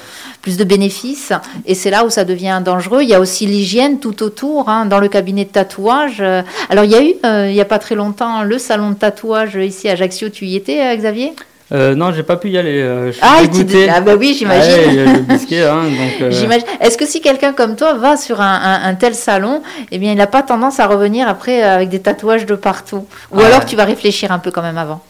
plus 0.42 0.56
de 0.56 0.64
bénéfices. 0.64 1.34
Et 1.66 1.76
c'est 1.76 1.90
là 1.90 2.06
où 2.06 2.10
ça 2.10 2.24
devient 2.24 2.62
dangereux. 2.64 3.04
Il 3.04 3.10
y 3.10 3.14
a 3.14 3.20
aussi 3.20 3.46
l'hygiène 3.46 4.00
tout 4.00 4.24
autour, 4.24 4.70
hein, 4.70 4.86
dans 4.86 5.00
le 5.00 5.10
cabinet 5.10 5.44
de 5.44 5.50
tatouage. 5.50 6.22
Euh, 6.22 6.42
Alors 6.70 6.86
il 6.86 6.92
y 6.92 6.96
a 6.96 7.04
eu, 7.04 7.14
euh, 7.26 7.50
il 7.50 7.54
n'y 7.54 7.62
a 7.62 7.66
pas 7.66 7.80
très 7.80 7.96
longtemps, 7.96 8.44
le 8.44 8.58
salon 8.58 8.92
de 8.92 8.96
tatouage 8.96 9.56
ici 9.56 9.90
à 9.90 9.92
Ajaccio. 9.94 10.30
Tu 10.30 10.46
y 10.46 10.56
étais, 10.56 10.96
Xavier? 10.96 11.34
Euh, 11.74 11.96
non, 11.96 12.14
j'ai 12.14 12.22
pas 12.24 12.36
pu 12.38 12.50
y 12.50 12.58
aller. 12.58 12.80
euh, 12.82 13.12
je 13.12 13.18
ah, 13.22 13.42
dégoûté. 13.42 13.90
ah 13.90 14.00
bah 14.00 14.14
oui, 14.16 14.36
j'imagine. 14.38 15.22
Biscuit, 15.28 15.60
hein, 15.62 15.84
donc. 15.86 16.32
Est-ce 16.82 16.98
que 16.98 17.06
si 17.06 17.20
quelqu'un 17.20 17.52
comme 17.54 17.76
toi 17.76 17.94
va 17.94 18.16
sur 18.16 18.42
un, 18.42 18.54
un- 18.64 18.90
un 18.90 18.96
tel 18.96 19.16
salon, 19.16 19.64
eh 19.92 19.98
bien, 19.98 20.12
il 20.12 20.18
n'a 20.18 20.28
pas 20.28 20.44
tendance 20.44 20.80
à 20.80 20.86
revenir 20.86 21.28
après 21.28 21.64
euh, 21.64 21.76
avec 21.76 21.90
des 21.90 22.00
tatouages 22.00 22.46
de 22.46 22.56
partout? 22.56 23.06
Ou 23.32 23.40
Ah 23.42 23.48
alors 23.48 23.66
tu 23.66 23.76
vas 23.76 23.86
réfléchir 23.86 24.32
un 24.32 24.40
peu 24.40 24.52
quand 24.52 24.62
même 24.62 24.78
avant? 24.78 25.02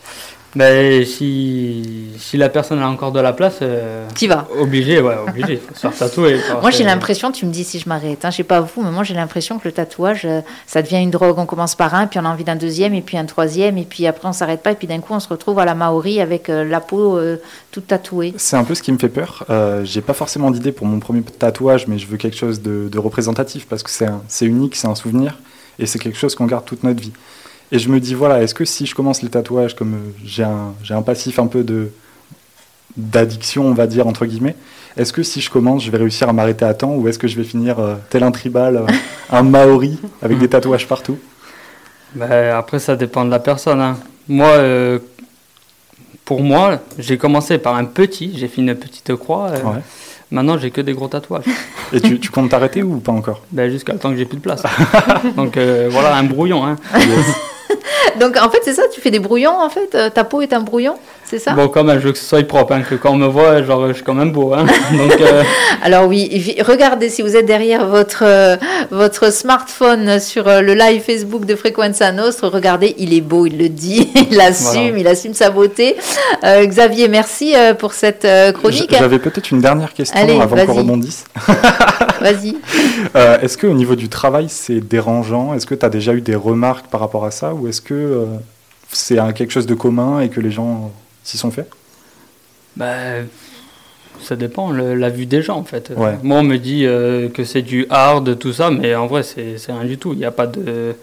Ben, 0.55 1.03
si, 1.05 2.09
si 2.19 2.37
la 2.37 2.49
personne 2.49 2.79
a 2.79 2.87
encore 2.87 3.11
de 3.11 3.19
la 3.19 3.33
place, 3.33 3.57
euh, 3.61 4.07
Tu 4.15 4.27
vas. 4.27 4.47
obligé, 4.59 5.01
ouais, 5.01 5.15
obligé, 5.27 5.59
se 5.73 5.79
faire 5.87 5.95
tatouer. 5.95 6.39
Moi, 6.61 6.69
j'ai 6.69 6.83
l'impression, 6.83 7.31
tu 7.31 7.45
me 7.45 7.51
dis 7.51 7.63
si 7.63 7.79
je 7.79 7.89
m'arrête, 7.89 8.23
hein, 8.23 8.29
je 8.31 8.37
sais 8.37 8.43
pas 8.43 8.61
vous, 8.61 8.83
mais 8.83 8.91
moi, 8.91 9.03
j'ai 9.03 9.15
l'impression 9.15 9.57
que 9.57 9.67
le 9.67 9.71
tatouage, 9.71 10.25
euh, 10.25 10.41
ça 10.67 10.81
devient 10.81 10.97
une 11.01 11.09
drogue. 11.11 11.37
On 11.39 11.45
commence 11.45 11.75
par 11.75 11.95
un, 11.95 12.05
puis 12.07 12.19
on 12.19 12.25
a 12.25 12.29
envie 12.29 12.43
d'un 12.43 12.55
deuxième, 12.55 12.93
et 12.93 13.01
puis 13.01 13.17
un 13.17 13.25
troisième, 13.25 13.77
et 13.77 13.83
puis 13.85 14.05
après, 14.05 14.27
on 14.27 14.33
s'arrête 14.33 14.61
pas, 14.61 14.71
et 14.71 14.75
puis 14.75 14.85
d'un 14.87 14.99
coup, 14.99 15.13
on 15.13 15.19
se 15.19 15.27
retrouve 15.29 15.57
à 15.59 15.65
la 15.65 15.73
Maori 15.75 16.21
avec 16.21 16.49
euh, 16.49 16.63
la 16.63 16.79
peau 16.81 17.17
euh, 17.17 17.37
toute 17.71 17.87
tatouée. 17.87 18.33
C'est 18.37 18.55
un 18.57 18.63
peu 18.63 18.75
ce 18.75 18.83
qui 18.83 18.91
me 18.91 18.97
fait 18.99 19.09
peur. 19.09 19.45
Euh, 19.49 19.83
j'ai 19.83 20.01
pas 20.01 20.13
forcément 20.13 20.51
d'idée 20.51 20.71
pour 20.71 20.85
mon 20.85 20.99
premier 20.99 21.21
tatouage, 21.23 21.87
mais 21.87 21.97
je 21.97 22.05
veux 22.07 22.17
quelque 22.17 22.37
chose 22.37 22.61
de, 22.61 22.89
de 22.91 22.99
représentatif 22.99 23.65
parce 23.67 23.81
que 23.81 23.89
c'est 23.89 24.05
un- 24.05 24.21
c'est 24.27 24.45
unique, 24.45 24.75
c'est 24.75 24.87
un 24.87 24.95
souvenir 24.95 25.37
et 25.79 25.85
c'est 25.87 25.97
quelque 25.99 26.17
chose 26.19 26.35
qu'on 26.35 26.45
garde 26.45 26.65
toute 26.65 26.83
notre 26.83 27.01
vie. 27.01 27.11
Et 27.71 27.79
je 27.79 27.89
me 27.89 27.99
dis, 27.99 28.13
voilà, 28.13 28.41
est-ce 28.43 28.53
que 28.53 28.65
si 28.65 28.85
je 28.85 28.93
commence 28.93 29.21
les 29.23 29.29
tatouages, 29.29 29.75
comme 29.75 29.95
j'ai 30.23 30.43
un, 30.43 30.73
j'ai 30.83 30.93
un 30.93 31.01
passif 31.01 31.39
un 31.39 31.47
peu 31.47 31.63
de 31.63 31.91
d'addiction, 32.95 33.65
on 33.65 33.73
va 33.73 33.87
dire, 33.87 34.05
entre 34.05 34.25
guillemets, 34.27 34.55
est-ce 34.97 35.11
que 35.11 35.23
si 35.23 35.41
je 35.41 35.49
commence, 35.49 35.83
je 35.83 35.89
vais 35.89 35.97
réussir 35.97 36.29
à 36.29 36.33
m'arrêter 36.33 36.63
à 36.65 36.75
temps 36.75 36.93
ou 36.93 37.07
est-ce 37.07 37.17
que 37.17 37.27
je 37.27 37.35
vais 37.35 37.43
finir 37.43 37.79
euh, 37.79 37.95
tel 38.11 38.21
un 38.21 38.29
tribal, 38.31 38.77
euh, 38.77 38.85
un 39.31 39.41
maori 39.41 39.97
avec 40.21 40.37
des 40.37 40.47
tatouages 40.47 40.87
partout? 40.87 41.17
Ben, 42.13 42.55
après, 42.55 42.77
ça 42.77 42.95
dépend 42.95 43.25
de 43.25 43.31
la 43.31 43.39
personne. 43.39 43.81
hein. 43.81 43.97
Moi, 44.27 44.45
euh, 44.49 44.99
pour 46.23 46.43
moi, 46.43 46.79
j'ai 46.99 47.17
commencé 47.17 47.57
par 47.57 47.75
un 47.75 47.85
petit, 47.85 48.33
j'ai 48.37 48.47
fait 48.47 48.61
une 48.61 48.75
petite 48.75 49.15
croix. 49.15 49.49
Ouais. 49.49 49.81
Maintenant, 50.29 50.59
j'ai 50.59 50.69
que 50.69 50.81
des 50.81 50.93
gros 50.93 51.07
tatouages. 51.07 51.45
Et 51.91 51.99
tu, 51.99 52.19
tu 52.19 52.29
comptes 52.29 52.49
t'arrêter 52.51 52.83
ou 52.83 52.99
pas 52.99 53.11
encore? 53.11 53.41
Ben, 53.51 53.71
Jusqu'à 53.71 53.93
temps 53.95 54.11
que 54.11 54.17
j'ai 54.17 54.25
plus 54.25 54.37
de 54.37 54.41
place. 54.43 54.61
Donc 55.35 55.57
voilà, 55.89 56.15
un 56.15 56.23
brouillon. 56.23 56.63
Hein. 56.63 56.75
Donc, 58.19 58.37
en 58.37 58.49
fait, 58.49 58.59
c'est 58.63 58.73
ça, 58.73 58.83
tu 58.91 59.01
fais 59.01 59.11
des 59.11 59.19
brouillons, 59.19 59.59
en 59.59 59.69
fait 59.69 59.95
euh, 59.95 60.09
Ta 60.09 60.23
peau 60.23 60.41
est 60.41 60.53
un 60.53 60.61
brouillon, 60.61 60.97
c'est 61.29 61.39
ça 61.39 61.53
Bon, 61.53 61.67
quand 61.67 61.83
même, 61.83 61.99
je 61.99 62.05
veux 62.07 62.11
que 62.11 62.17
ce 62.17 62.25
soit 62.25 62.45
propre, 62.47 62.73
hein, 62.73 62.81
que 62.81 62.95
quand 62.95 63.11
on 63.11 63.17
me 63.17 63.27
voit, 63.27 63.63
genre, 63.63 63.87
je 63.89 63.93
suis 63.93 64.03
quand 64.03 64.13
même 64.13 64.31
beau. 64.31 64.53
Hein. 64.53 64.65
Donc, 64.91 65.19
euh, 65.21 65.43
Alors 65.83 66.07
oui, 66.07 66.55
regardez 66.65 67.09
si 67.09 67.21
vous 67.21 67.35
êtes 67.35 67.45
derrière 67.45 67.85
votre, 67.87 68.23
euh, 68.25 68.55
votre 68.91 69.31
smartphone 69.31 70.19
sur 70.19 70.47
euh, 70.47 70.61
le 70.61 70.73
live 70.73 71.01
Facebook 71.01 71.45
de 71.45 71.55
Frequenza 71.55 72.11
Nostre, 72.11 72.47
regardez, 72.47 72.95
il 72.97 73.13
est 73.13 73.21
beau, 73.21 73.45
il 73.45 73.57
le 73.57 73.69
dit, 73.69 74.11
il 74.31 74.39
assume, 74.39 74.81
Voilà. 74.81 74.97
il 74.99 75.07
assume 75.07 75.33
sa 75.33 75.49
beauté. 75.49 75.95
Euh, 76.43 76.65
Xavier, 76.65 77.07
merci 77.07 77.55
euh, 77.55 77.73
pour 77.73 77.93
cette 77.93 78.25
euh, 78.25 78.51
chronique. 78.51 78.93
J'avais 78.97 79.19
peut-être 79.19 79.51
une 79.51 79.61
dernière 79.61 79.93
question 79.93 80.19
Allez, 80.19 80.39
avant 80.39 80.65
qu'on 80.65 80.73
rebondisse. 80.73 81.25
Vas-y. 82.21 82.55
Euh, 83.15 83.39
est-ce 83.41 83.57
qu'au 83.57 83.73
niveau 83.73 83.95
du 83.95 84.09
travail, 84.09 84.47
c'est 84.49 84.79
dérangeant? 84.79 85.53
Est-ce 85.53 85.65
que 85.65 85.75
tu 85.75 85.85
as 85.85 85.89
déjà 85.89 86.13
eu 86.13 86.21
des 86.21 86.35
remarques 86.35 86.87
par 86.87 87.01
rapport 87.01 87.25
à 87.25 87.31
ça? 87.31 87.53
Ou 87.53 87.67
est-ce 87.67 87.81
que 87.81 87.93
euh, 87.93 88.25
c'est 88.91 89.17
quelque 89.35 89.51
chose 89.51 89.65
de 89.65 89.73
commun 89.75 90.21
et 90.21 90.29
que 90.29 90.39
les 90.39 90.51
gens 90.51 90.91
s'y 91.23 91.37
sont 91.37 91.51
fait 91.51 91.67
ben, 92.75 93.27
ça 94.21 94.35
dépend, 94.35 94.71
le- 94.71 94.95
la 94.95 95.09
vue 95.09 95.25
des 95.25 95.41
gens, 95.41 95.57
en 95.57 95.63
fait. 95.63 95.91
Ouais. 95.95 96.17
Moi, 96.23 96.39
on 96.39 96.43
me 96.43 96.57
dit 96.57 96.85
euh, 96.85 97.29
que 97.29 97.43
c'est 97.43 97.61
du 97.61 97.85
hard, 97.89 98.37
tout 98.39 98.53
ça, 98.53 98.71
mais 98.71 98.95
en 98.95 99.05
vrai, 99.07 99.21
c'est 99.23 99.57
rien 99.67 99.83
du 99.85 99.97
tout. 99.97 100.13
Il 100.13 100.19
n'y 100.19 100.25
a 100.25 100.31
pas 100.31 100.47
de, 100.47 100.95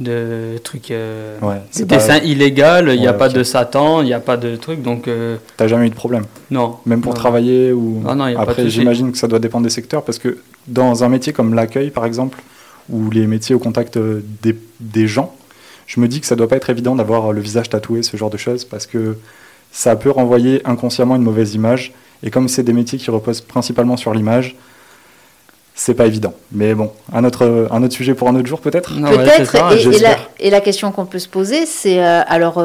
de 0.00 0.58
trucs. 0.62 0.90
Euh, 0.90 1.38
Ouais, 1.40 1.62
de 1.78 1.84
pas- 1.84 2.18
illégal, 2.18 2.90
il 2.94 3.00
n'y 3.00 3.06
a 3.06 3.12
pas 3.12 3.28
de 3.28 3.42
Satan, 3.42 4.00
il 4.02 4.06
n'y 4.06 4.12
a 4.14 4.20
pas 4.20 4.36
de 4.36 4.56
truc, 4.56 4.82
donc 4.82 5.08
euh, 5.08 5.36
T'as 5.56 5.66
jamais 5.68 5.86
eu 5.86 5.90
de 5.90 5.94
problème 5.94 6.24
non. 6.50 6.76
Même 6.84 7.00
pour 7.00 7.12
Non. 7.12 7.18
travailler 7.18 7.72
ou... 7.72 8.02
Ah 8.06 8.14
non, 8.14 8.26
y 8.26 8.32
a 8.34 8.38
pas 8.38 8.44
de 8.46 8.50
Après, 8.50 8.68
j'imagine 8.68 9.12
que 9.12 9.18
ça 9.18 9.28
doit 9.28 9.38
dépendre 9.38 9.64
des 9.64 9.70
secteurs 9.70 10.04
parce 10.04 10.18
que 10.18 10.38
dans 10.66 11.04
un 11.04 11.08
métier 11.08 11.32
comme 11.32 11.54
l'accueil, 11.54 11.90
par 11.90 12.04
exemple, 12.04 12.38
ou 12.90 13.10
les 13.10 13.26
métiers 13.26 13.54
au 13.54 13.58
contact 13.58 13.96
euh, 13.96 14.22
des, 14.42 14.56
des 14.80 15.06
gens, 15.06 15.34
je 15.94 16.00
me 16.00 16.08
dis 16.08 16.20
que 16.20 16.26
ça 16.26 16.36
doit 16.36 16.48
pas 16.48 16.56
être 16.56 16.70
évident 16.70 16.96
d'avoir 16.96 17.32
le 17.32 17.40
visage 17.42 17.68
tatoué, 17.68 18.02
ce 18.02 18.16
genre 18.16 18.30
de 18.30 18.38
choses, 18.38 18.64
parce 18.64 18.86
que 18.86 19.18
ça 19.72 19.94
peut 19.94 20.10
renvoyer 20.10 20.62
inconsciemment 20.64 21.16
une 21.16 21.22
mauvaise 21.22 21.54
image. 21.54 21.92
Et 22.22 22.30
comme 22.30 22.48
c'est 22.48 22.62
des 22.62 22.72
métiers 22.72 22.98
qui 22.98 23.10
reposent 23.10 23.42
principalement 23.42 23.98
sur 23.98 24.14
l'image, 24.14 24.56
c'est 25.74 25.92
pas 25.92 26.06
évident. 26.06 26.32
Mais 26.50 26.74
bon, 26.74 26.92
un 27.12 27.24
autre, 27.24 27.68
un 27.70 27.82
autre 27.82 27.92
sujet 27.92 28.14
pour 28.14 28.28
un 28.28 28.36
autre 28.36 28.46
jour 28.46 28.62
peut-être? 28.62 28.94
Ouais, 28.98 29.16
Peut-être, 29.16 30.30
et 30.40 30.48
la 30.48 30.62
question 30.62 30.92
qu'on 30.92 31.04
peut 31.04 31.18
se 31.18 31.28
poser, 31.28 31.66
c'est 31.66 32.02
euh, 32.02 32.22
alors. 32.26 32.64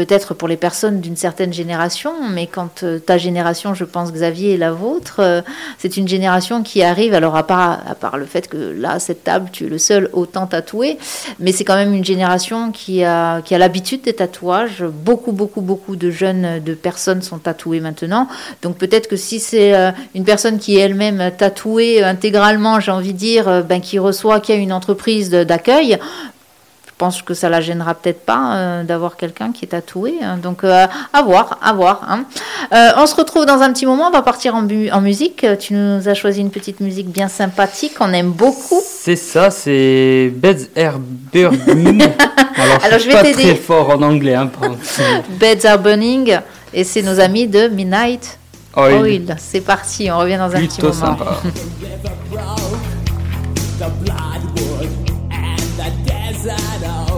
Peut-être 0.00 0.32
pour 0.32 0.48
les 0.48 0.56
personnes 0.56 1.02
d'une 1.02 1.14
certaine 1.14 1.52
génération, 1.52 2.14
mais 2.30 2.46
quand 2.46 2.84
euh, 2.84 2.98
ta 2.98 3.18
génération, 3.18 3.74
je 3.74 3.84
pense 3.84 4.10
Xavier, 4.10 4.54
est 4.54 4.56
la 4.56 4.72
vôtre, 4.72 5.16
euh, 5.18 5.42
c'est 5.76 5.98
une 5.98 6.08
génération 6.08 6.62
qui 6.62 6.82
arrive, 6.82 7.12
alors 7.12 7.36
à 7.36 7.42
part, 7.42 7.82
à 7.86 7.94
part 7.94 8.16
le 8.16 8.24
fait 8.24 8.48
que 8.48 8.56
là, 8.56 8.98
cette 8.98 9.24
table, 9.24 9.50
tu 9.52 9.66
es 9.66 9.68
le 9.68 9.76
seul 9.76 10.08
autant 10.14 10.46
tatoué, 10.46 10.96
mais 11.38 11.52
c'est 11.52 11.64
quand 11.64 11.74
même 11.74 11.92
une 11.92 12.04
génération 12.04 12.72
qui 12.72 13.04
a, 13.04 13.42
qui 13.42 13.54
a 13.54 13.58
l'habitude 13.58 14.00
des 14.00 14.14
tatouages. 14.14 14.84
Beaucoup, 14.84 15.32
beaucoup, 15.32 15.60
beaucoup 15.60 15.96
de 15.96 16.10
jeunes, 16.10 16.60
de 16.64 16.72
personnes 16.72 17.20
sont 17.20 17.38
tatouées 17.38 17.80
maintenant. 17.80 18.26
Donc 18.62 18.78
peut-être 18.78 19.06
que 19.06 19.16
si 19.16 19.38
c'est 19.38 19.74
euh, 19.74 19.90
une 20.14 20.24
personne 20.24 20.58
qui 20.58 20.78
est 20.78 20.80
elle-même 20.80 21.30
tatouée 21.36 22.02
intégralement, 22.02 22.80
j'ai 22.80 22.90
envie 22.90 23.12
de 23.12 23.18
dire, 23.18 23.64
ben, 23.64 23.82
qui 23.82 23.98
reçoit, 23.98 24.40
qui 24.40 24.52
a 24.52 24.54
une 24.54 24.72
entreprise 24.72 25.28
d'accueil, 25.28 25.98
pense 27.00 27.22
que 27.22 27.32
ça 27.32 27.48
la 27.48 27.62
gênera 27.62 27.94
peut-être 27.94 28.26
pas 28.26 28.42
euh, 28.54 28.84
d'avoir 28.84 29.16
quelqu'un 29.16 29.52
qui 29.52 29.64
est 29.64 29.68
tatoué. 29.68 30.16
Hein. 30.22 30.36
donc 30.36 30.64
euh, 30.64 30.86
à 31.14 31.22
voir, 31.22 31.58
à 31.62 31.72
voir. 31.72 32.02
Hein. 32.06 32.24
Euh, 32.74 32.90
on 32.98 33.06
se 33.06 33.14
retrouve 33.14 33.46
dans 33.46 33.62
un 33.62 33.72
petit 33.72 33.86
moment. 33.86 34.08
On 34.08 34.10
va 34.10 34.20
partir 34.20 34.54
en, 34.54 34.68
en, 34.68 35.00
musique. 35.00 35.46
Tu 35.58 35.72
nous 35.72 36.06
as 36.06 36.12
choisi 36.12 36.42
une 36.42 36.50
petite 36.50 36.80
musique 36.80 37.08
bien 37.08 37.28
sympathique. 37.28 37.94
On 38.00 38.12
aime 38.12 38.32
beaucoup. 38.32 38.82
C'est 38.84 39.16
ça, 39.16 39.50
c'est 39.50 40.30
Beds 40.34 40.66
Are 40.76 40.98
Burning. 41.32 42.02
Alors, 42.84 42.98
je, 42.98 43.06
vais 43.06 43.12
pas 43.12 43.32
très 43.32 43.54
fort 43.54 43.88
en 43.88 44.02
anglais. 44.02 44.34
Hein, 44.34 44.50
Beds 45.40 45.66
Are 45.66 45.78
Burning. 45.78 46.38
Et 46.74 46.84
c'est 46.84 47.02
nos 47.02 47.18
amis 47.18 47.48
de 47.48 47.68
Midnight 47.68 48.38
Oil. 48.76 49.36
C'est 49.38 49.62
parti. 49.62 50.10
On 50.10 50.18
revient 50.18 50.36
dans 50.36 50.54
un 50.54 50.60
petit 50.66 50.82
moment. 50.82 50.92
Sympa. 50.92 51.40
inside 56.42 56.84
out. 56.84 57.09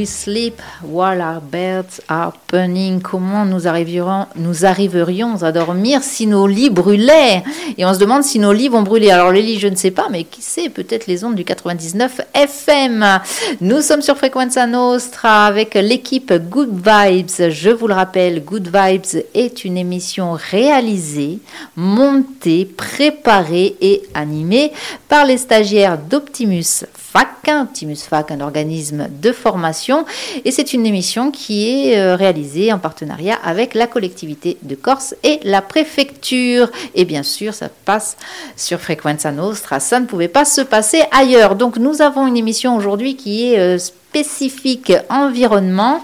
We 0.00 0.06
sleep 0.06 0.62
our 0.98 1.40
beds 1.40 2.00
are 2.08 2.32
burning 2.50 3.00
Comment 3.00 3.44
nous 3.44 3.68
arriverions, 3.68 4.26
nous 4.36 4.64
arriverions 4.64 5.42
à 5.42 5.52
dormir 5.52 6.02
si 6.02 6.26
nos 6.26 6.46
lits 6.46 6.70
brûlaient 6.70 7.42
Et 7.78 7.84
on 7.84 7.94
se 7.94 7.98
demande 7.98 8.24
si 8.24 8.38
nos 8.38 8.52
lits 8.52 8.68
vont 8.68 8.82
brûler. 8.82 9.10
Alors 9.10 9.32
les 9.32 9.42
lits, 9.42 9.58
je 9.58 9.68
ne 9.68 9.76
sais 9.76 9.90
pas, 9.90 10.08
mais 10.10 10.24
qui 10.24 10.42
sait 10.42 10.68
Peut-être 10.68 11.06
les 11.06 11.24
ondes 11.24 11.34
du 11.34 11.44
99 11.44 12.20
FM. 12.34 13.20
Nous 13.60 13.80
sommes 13.80 14.02
sur 14.02 14.16
Frequenza 14.16 14.66
Nostra 14.66 15.46
avec 15.46 15.74
l'équipe 15.74 16.32
Good 16.32 16.74
Vibes. 16.74 17.50
Je 17.50 17.70
vous 17.70 17.86
le 17.86 17.94
rappelle, 17.94 18.44
Good 18.44 18.70
Vibes 18.74 19.24
est 19.34 19.64
une 19.64 19.76
émission 19.76 20.32
réalisée, 20.32 21.38
montée, 21.76 22.64
préparée 22.64 23.76
et 23.80 24.02
animée 24.14 24.72
par 25.08 25.24
les 25.24 25.38
stagiaires 25.38 25.98
d'Optimus 25.98 26.84
FAC, 27.12 27.28
Optimus 27.62 27.96
FAC, 28.08 28.30
un 28.30 28.40
organisme 28.40 29.08
de 29.10 29.32
formation. 29.32 30.04
Et 30.44 30.50
c'est 30.52 30.72
une 30.72 30.79
émission 30.84 31.30
qui 31.30 31.68
est 31.68 31.98
euh, 31.98 32.16
réalisée 32.16 32.72
en 32.72 32.78
partenariat 32.78 33.38
avec 33.42 33.74
la 33.74 33.86
collectivité 33.86 34.56
de 34.62 34.74
Corse 34.74 35.14
et 35.22 35.40
la 35.44 35.62
préfecture. 35.62 36.70
Et 36.94 37.04
bien 37.04 37.22
sûr, 37.22 37.54
ça 37.54 37.68
passe 37.84 38.16
sur 38.56 38.80
Frequenza 38.80 39.32
Nostra. 39.32 39.80
Ça 39.80 40.00
ne 40.00 40.06
pouvait 40.06 40.28
pas 40.28 40.44
se 40.44 40.60
passer 40.60 41.02
ailleurs. 41.12 41.56
Donc 41.56 41.76
nous 41.76 42.02
avons 42.02 42.26
une 42.26 42.36
émission 42.36 42.76
aujourd'hui 42.76 43.16
qui 43.16 43.52
est 43.52 43.58
euh, 43.58 43.78
spécifique 43.78 44.92
environnement. 45.08 46.02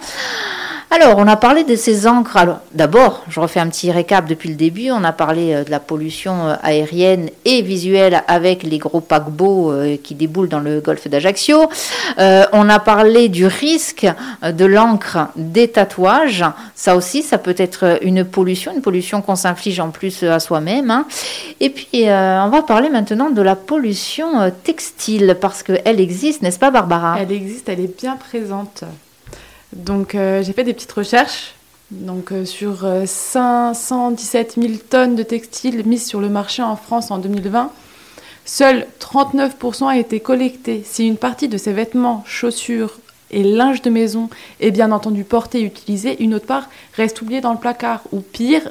Alors, 0.98 1.18
on 1.18 1.26
a 1.26 1.37
parlé 1.37 1.62
de 1.62 1.76
ces 1.76 2.06
encres. 2.06 2.38
Alors, 2.38 2.61
d'abord, 2.72 3.22
je 3.28 3.38
refais 3.38 3.61
un 3.61 3.68
petit 3.68 3.92
récap 3.92 4.26
depuis 4.26 4.48
le 4.48 4.54
début. 4.54 4.90
On 4.90 5.04
a 5.04 5.12
parlé 5.12 5.52
euh, 5.52 5.62
de 5.62 5.70
la 5.70 5.78
pollution 5.78 6.48
euh, 6.48 6.54
aérienne 6.62 7.28
et 7.44 7.61
visuelle 7.61 8.22
avec 8.26 8.62
les 8.62 8.78
gros 8.78 9.02
paquebots 9.02 9.72
euh, 9.72 9.98
qui 10.02 10.14
déboulent 10.14 10.48
dans 10.48 10.59
le 10.59 10.80
golfe 10.80 11.06
d'Ajaccio. 11.06 11.68
on 12.16 12.68
a 12.70 12.78
parlé 12.78 13.28
du 13.28 13.44
risque 13.44 14.06
de 14.42 14.64
l'encre 14.64 15.28
des 15.37 15.68
tatouages. 15.68 16.46
Ça 16.74 16.96
aussi, 16.96 17.22
ça 17.22 17.37
peut 17.37 17.54
être 17.59 17.98
une 18.00 18.24
pollution, 18.24 18.72
une 18.74 18.80
pollution 18.80 19.20
qu'on 19.20 19.37
s'inflige 19.37 19.80
en 19.80 19.90
plus 19.90 20.22
à 20.22 20.40
soi-même. 20.40 20.90
Hein. 20.90 21.04
Et 21.61 21.68
puis, 21.68 22.04
on 22.04 22.48
va 22.48 22.62
parler 22.66 22.88
maintenant 22.88 23.28
de 23.28 23.42
la 23.42 23.54
pollution 23.54 24.50
textile 24.64 25.37
parce 25.38 25.62
qu'elle 25.62 26.00
existe, 26.00 26.40
n'est-ce 26.40 26.59
pas, 26.59 26.70
Barbara? 26.70 27.18
Elle 27.20 27.32
existe, 27.32 27.68
elle 27.68 27.80
est 27.80 28.00
bien 28.00 28.16
présente. 28.16 28.85
Donc 29.72 30.14
euh, 30.14 30.42
j'ai 30.42 30.52
fait 30.52 30.64
des 30.64 30.74
petites 30.74 30.92
recherches. 30.92 31.55
Donc 31.90 32.33
euh, 32.33 32.44
sur 32.44 32.85
517 33.07 34.55
euh, 34.59 34.62
000 34.62 34.74
tonnes 34.90 35.14
de 35.14 35.22
textiles 35.22 35.85
mises 35.87 36.07
sur 36.07 36.20
le 36.20 36.29
marché 36.29 36.62
en 36.62 36.76
France 36.76 37.11
en 37.11 37.18
2020, 37.18 37.70
seuls 38.44 38.87
39% 39.00 39.87
a 39.87 39.96
été 39.96 40.20
collecté. 40.20 40.83
Si 40.85 41.07
une 41.07 41.16
partie 41.16 41.48
de 41.48 41.57
ces 41.57 41.72
vêtements, 41.72 42.24
chaussures 42.26 42.98
et 43.31 43.44
linge 43.44 43.83
de 43.83 43.90
maison 43.90 44.31
est 44.61 44.70
bien 44.70 44.90
entendu 44.92 45.24
portée 45.24 45.61
et 45.61 45.64
utilisée, 45.64 46.22
une 46.22 46.35
autre 46.35 46.46
part 46.46 46.68
reste 46.94 47.22
oubliée 47.22 47.40
dans 47.40 47.52
le 47.52 47.59
placard 47.59 48.02
ou 48.12 48.20
pire, 48.20 48.70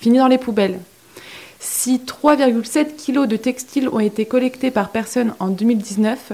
finit 0.00 0.18
dans 0.18 0.28
les 0.28 0.38
poubelles. 0.38 0.80
Si 1.60 2.00
3,7 2.04 2.96
kg 2.96 3.28
de 3.28 3.36
textiles 3.36 3.88
ont 3.88 4.00
été 4.00 4.26
collectés 4.26 4.72
par 4.72 4.90
personne 4.90 5.34
en 5.38 5.46
2019, 5.46 6.32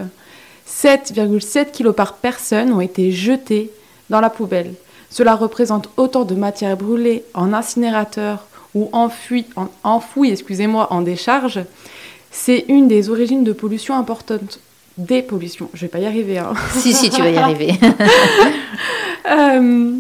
7,7 0.67 1.71
kg 1.71 1.93
par 1.93 2.15
personne 2.15 2.73
ont 2.73 2.81
été 2.81 3.13
jetés 3.13 3.71
dans 4.11 4.21
la 4.21 4.31
poubelle. 4.31 4.75
Cela 5.11 5.35
représente 5.35 5.89
autant 5.97 6.25
de 6.25 6.35
matière 6.35 6.77
brûlée 6.77 7.25
en 7.35 7.53
incinérateur 7.53 8.47
ou 8.75 8.91
enfouie 8.93 9.47
en, 9.57 10.01
excusez-moi, 10.25 10.93
en 10.93 11.01
décharge. 11.01 11.61
C'est 12.31 12.67
une 12.69 12.89
des 12.89 13.09
origines 13.09 13.45
de 13.45 13.53
pollution 13.53 13.97
importante. 13.97 14.61
Des 14.99 15.23
pollutions. 15.23 15.71
Je 15.75 15.83
vais 15.83 15.89
pas 15.89 15.99
y 15.99 16.07
arriver. 16.07 16.39
Hein. 16.39 16.53
Si, 16.75 16.93
si, 16.93 17.09
tu 17.11 17.23
vas 17.23 17.31
y 17.31 17.37
arriver. 17.37 17.73
Euh, 19.31 19.93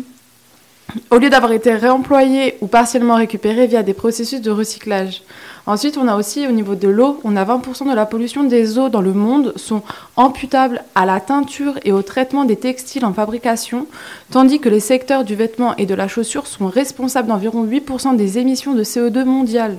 au 1.11 1.19
lieu 1.19 1.29
d'avoir 1.29 1.53
été 1.53 1.75
réemployé 1.75 2.57
ou 2.63 2.67
partiellement 2.67 3.17
récupéré 3.17 3.67
via 3.67 3.83
des 3.83 3.93
processus 3.93 4.41
de 4.41 4.51
recyclage. 4.51 5.23
Ensuite, 5.69 5.99
on 5.99 6.09
a 6.09 6.17
aussi 6.17 6.47
au 6.47 6.51
niveau 6.51 6.77
de 6.77 6.89
l'eau, 6.89 7.21
on 7.25 7.37
a 7.37 7.45
20% 7.45 7.91
de 7.91 7.95
la 7.95 8.07
pollution 8.07 8.43
des 8.43 8.79
eaux 8.79 8.89
dans 8.89 9.03
le 9.03 9.13
monde 9.13 9.53
sont 9.57 9.83
imputables 10.17 10.83
à 10.95 11.05
la 11.05 11.21
teinture 11.21 11.79
et 11.85 11.93
au 11.93 12.01
traitement 12.01 12.47
des 12.47 12.57
textiles 12.57 13.05
en 13.05 13.13
fabrication, 13.13 13.87
tandis 14.31 14.61
que 14.61 14.71
les 14.71 14.81
secteurs 14.81 15.25
du 15.25 15.35
vêtement 15.35 15.77
et 15.77 15.85
de 15.85 15.95
la 15.95 16.09
chaussure 16.09 16.47
sont 16.47 16.69
responsables 16.69 17.29
d'environ 17.29 17.67
8% 17.67 18.17
des 18.17 18.39
émissions 18.39 18.73
de 18.73 18.83
CO2 18.83 19.25
mondiales. 19.25 19.77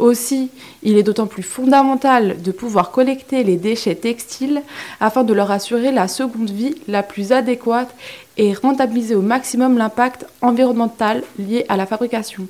Aussi, 0.00 0.50
il 0.82 0.98
est 0.98 1.04
d'autant 1.04 1.28
plus 1.28 1.44
fondamental 1.44 2.42
de 2.42 2.50
pouvoir 2.50 2.90
collecter 2.90 3.44
les 3.44 3.56
déchets 3.56 3.94
textiles 3.94 4.60
afin 4.98 5.22
de 5.22 5.32
leur 5.32 5.52
assurer 5.52 5.92
la 5.92 6.08
seconde 6.08 6.50
vie 6.50 6.74
la 6.88 7.04
plus 7.04 7.30
adéquate 7.30 7.94
et 8.38 8.54
rentabiliser 8.54 9.14
au 9.14 9.22
maximum 9.22 9.78
l'impact 9.78 10.26
environnemental 10.40 11.22
lié 11.38 11.64
à 11.68 11.76
la 11.76 11.86
fabrication. 11.86 12.48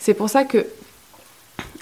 C'est 0.00 0.14
pour 0.14 0.30
ça 0.30 0.42
que 0.42 0.66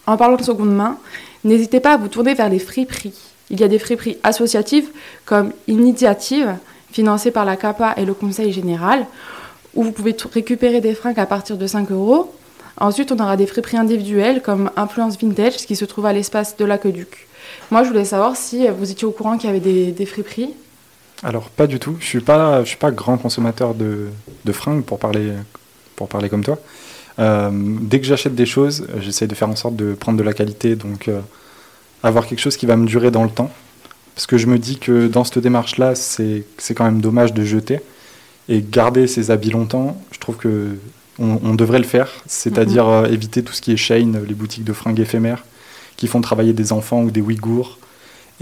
en 0.07 0.17
parlant 0.17 0.37
de 0.37 0.43
seconde 0.43 0.75
main, 0.75 0.99
n'hésitez 1.45 1.81
pas 1.81 1.95
à 1.95 1.97
vous 1.97 2.09
tourner 2.09 2.35
vers 2.35 2.49
les 2.49 2.59
friperies. 2.59 3.15
Il 3.51 3.61
y 3.61 3.65
a 3.65 3.69
des 3.69 3.79
friperies 3.79 4.19
associatives 4.23 4.89
comme 5.25 5.53
Initiative, 5.69 6.57
financées 6.91 7.31
par 7.31 7.45
la 7.45 7.57
CAPA 7.57 7.95
et 7.97 8.05
le 8.05 8.15
Conseil 8.15 8.53
général, 8.53 9.07
où 9.75 9.85
vous 9.85 9.93
pouvez 9.93 10.17
récupérer 10.33 10.81
des 10.81 10.95
fringues 10.95 11.21
à 11.21 11.27
partir 11.27 11.57
de 11.57 11.67
5 11.67 11.91
euros. 11.91 12.33
Ensuite, 12.79 13.13
on 13.13 13.19
aura 13.19 13.37
des 13.37 13.47
friperies 13.47 13.77
individuelles 13.77 14.43
comme 14.43 14.71
Influence 14.77 15.19
Vintage, 15.19 15.57
qui 15.57 15.77
se 15.77 15.85
trouve 15.85 16.07
à 16.07 16.13
l'espace 16.13 16.57
de 16.57 16.65
l'Aqueduc. 16.65 17.27
Moi, 17.71 17.85
je 17.85 17.89
voulais 17.89 18.05
savoir 18.05 18.37
si 18.37 18.67
vous 18.69 18.91
étiez 18.91 19.07
au 19.07 19.13
courant 19.13 19.39
qu'il 19.39 19.49
y 19.49 19.51
avait 19.51 19.61
des, 19.61 19.93
des 19.93 20.07
friperies. 20.07 20.55
Alors, 21.23 21.49
pas 21.51 21.67
du 21.67 21.79
tout. 21.79 21.97
Je 22.01 22.07
suis 22.07 22.21
pas, 22.21 22.65
suis 22.65 22.77
pas 22.77 22.91
grand 22.91 23.17
consommateur 23.17 23.75
de, 23.75 24.09
de 24.45 24.53
fringues, 24.53 24.85
pour 24.85 24.99
parler, 24.99 25.33
pour 25.95 26.09
parler 26.09 26.29
comme 26.29 26.45
toi. 26.45 26.59
Euh, 27.19 27.51
dès 27.53 28.01
que 28.01 28.07
j'achète 28.07 28.35
des 28.35 28.47
choses, 28.47 28.87
j'essaie 29.01 29.27
de 29.27 29.35
faire 29.35 29.49
en 29.49 29.57
sorte 29.57 29.77
de 29.77 29.95
prendre 29.95 30.19
de 30.19 30.23
la 30.23 30.33
qualité, 30.33 30.77
donc 30.77 31.09
euh, 31.09 31.21
avoir 32.03 32.27
quelque 32.27 32.41
chose 32.41 32.57
qui 32.57 32.67
va 32.67 32.77
me 32.77 32.87
durer 32.87 33.11
dans 33.11 33.25
le 33.25 33.31
temps. 33.31 33.51
Parce 34.15 34.27
que 34.27 34.39
je 34.39 34.47
me 34.47 34.59
dis 34.59 34.79
que 34.79 35.09
dans 35.09 35.25
cette 35.25 35.39
démarche-là, 35.39 35.95
c'est 35.95 36.45
quand 36.75 36.85
même 36.85 37.01
dommage 37.01 37.35
de 37.35 37.45
jeter. 37.45 37.81
Et 38.49 38.63
garder 38.63 39.07
ses 39.07 39.31
habits 39.31 39.51
longtemps, 39.51 40.01
je 40.13 40.19
trouve 40.19 40.37
que 40.37 40.77
on, 41.19 41.55
devrait 41.55 41.79
le 41.79 41.85
faire, 41.85 42.11
c'est-à-dire 42.27 42.85
mhm. 42.85 43.05
euh, 43.05 43.11
éviter 43.11 43.43
tout 43.43 43.55
ce 43.55 43.63
qui 43.63 43.73
est 43.73 43.79
chain, 43.79 44.13
les 44.29 44.35
boutiques 44.35 44.65
de 44.65 44.75
fringues 44.75 45.01
éphémères, 45.01 45.45
qui 45.97 46.09
font 46.09 46.21
travailler 46.21 46.53
des 46.53 46.75
enfants 46.75 47.03
ou 47.03 47.11
des 47.11 47.23
Ouïghours, 47.23 47.79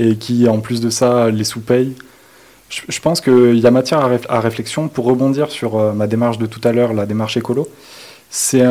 et 0.00 0.16
qui, 0.16 0.48
en 0.48 0.58
plus 0.58 0.80
de 0.80 0.90
ça, 0.90 1.30
les 1.30 1.44
sous-payent. 1.44 1.94
Je, 2.68 3.00
pense 3.00 3.20
qu'il 3.20 3.56
y 3.60 3.66
a 3.66 3.70
matière 3.70 4.00
à, 4.28 4.40
réflexion. 4.40 4.88
Pour 4.88 5.04
rebondir 5.04 5.52
sur 5.52 5.94
ma 5.94 6.08
démarche 6.08 6.38
de 6.38 6.46
tout 6.46 6.60
à 6.64 6.72
l'heure, 6.72 6.92
la 6.92 7.06
démarche 7.06 7.37
écolo, 7.37 7.68
c'est 8.35 8.62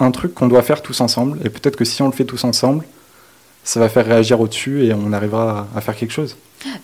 un, 0.00 0.10
truc 0.10 0.34
qu'on 0.34 0.48
doit 0.48 0.62
faire 0.62 0.80
tous 0.80 1.00
ensemble. 1.02 1.38
Et 1.44 1.50
peut-être 1.50 1.76
que 1.76 1.84
si 1.84 2.00
on 2.00 2.06
le 2.06 2.12
fait 2.12 2.24
tous 2.24 2.44
ensemble, 2.44 2.84
ça 3.62 3.78
va 3.78 3.88
faire 3.88 4.06
réagir 4.06 4.40
au-dessus 4.40 4.84
et 4.84 4.94
on 4.94 5.12
arrivera 5.12 5.68
à, 5.76 5.80
faire 5.82 5.94
quelque 5.94 6.12
chose. 6.12 6.36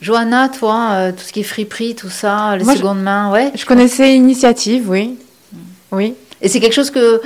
Johanna, 0.02 0.50
toi, 0.50 0.90
euh, 0.90 1.12
tout 1.12 1.22
ce 1.24 1.32
qui 1.32 1.40
est 1.40 1.44
friperie, 1.44 1.94
tout 1.94 2.10
ça, 2.10 2.56
les 2.56 2.64
secondes 2.64 3.02
mains, 3.02 3.30
ouais. 3.30 3.50
Je 3.54 3.64
connaissais 3.64 4.14
Initiative, 4.14 4.90
oui. 4.90 5.18
Oui. 5.90 6.14
Et 6.42 6.48
c'est 6.48 6.60
quelque 6.60 6.74
chose 6.74 6.90
que 6.90 7.22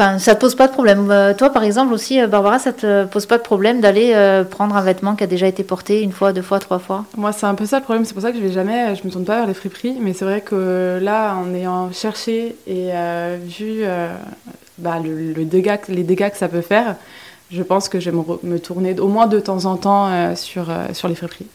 Enfin, 0.00 0.20
ça 0.20 0.36
te 0.36 0.40
pose 0.40 0.54
pas 0.54 0.68
de 0.68 0.72
problème. 0.72 1.10
Euh, 1.10 1.34
toi, 1.34 1.50
par 1.50 1.64
exemple, 1.64 1.92
aussi, 1.92 2.20
euh, 2.20 2.28
Barbara, 2.28 2.60
ça 2.60 2.72
te 2.72 3.04
pose 3.06 3.26
pas 3.26 3.36
de 3.36 3.42
problème 3.42 3.80
d'aller 3.80 4.12
euh, 4.14 4.44
prendre 4.44 4.76
un 4.76 4.80
vêtement 4.80 5.16
qui 5.16 5.24
a 5.24 5.26
déjà 5.26 5.48
été 5.48 5.64
porté 5.64 6.02
une 6.02 6.12
fois, 6.12 6.32
deux 6.32 6.40
fois, 6.40 6.60
trois 6.60 6.78
fois? 6.78 7.04
Moi, 7.16 7.32
c'est 7.32 7.46
un 7.46 7.56
peu 7.56 7.66
ça 7.66 7.80
le 7.80 7.82
problème. 7.82 8.04
C'est 8.04 8.12
pour 8.12 8.22
ça 8.22 8.30
que 8.30 8.38
je 8.38 8.42
vais 8.44 8.52
jamais, 8.52 8.94
je 8.94 9.04
me 9.04 9.10
tourne 9.10 9.24
pas 9.24 9.38
vers 9.38 9.48
les 9.48 9.54
friperies. 9.54 9.96
Mais 10.00 10.12
c'est 10.12 10.24
vrai 10.24 10.40
que 10.40 11.00
là, 11.02 11.34
en 11.34 11.52
ayant 11.52 11.90
cherché 11.90 12.54
et 12.68 12.90
vu 13.44 13.82
bah, 14.78 15.00
le, 15.02 15.44
dégât, 15.44 15.80
les 15.88 16.04
dégâts 16.04 16.30
que 16.30 16.36
ça 16.36 16.46
peut 16.46 16.60
faire, 16.60 16.94
je 17.50 17.64
pense 17.64 17.88
que 17.88 17.98
je 17.98 18.10
vais 18.10 18.16
me, 18.44 18.60
tourner 18.60 19.00
au 19.00 19.08
moins 19.08 19.26
de 19.26 19.40
temps 19.40 19.64
en 19.64 19.76
temps 19.76 20.36
sur, 20.36 20.66
sur 20.92 21.08
les 21.08 21.16
friperies. 21.16 21.46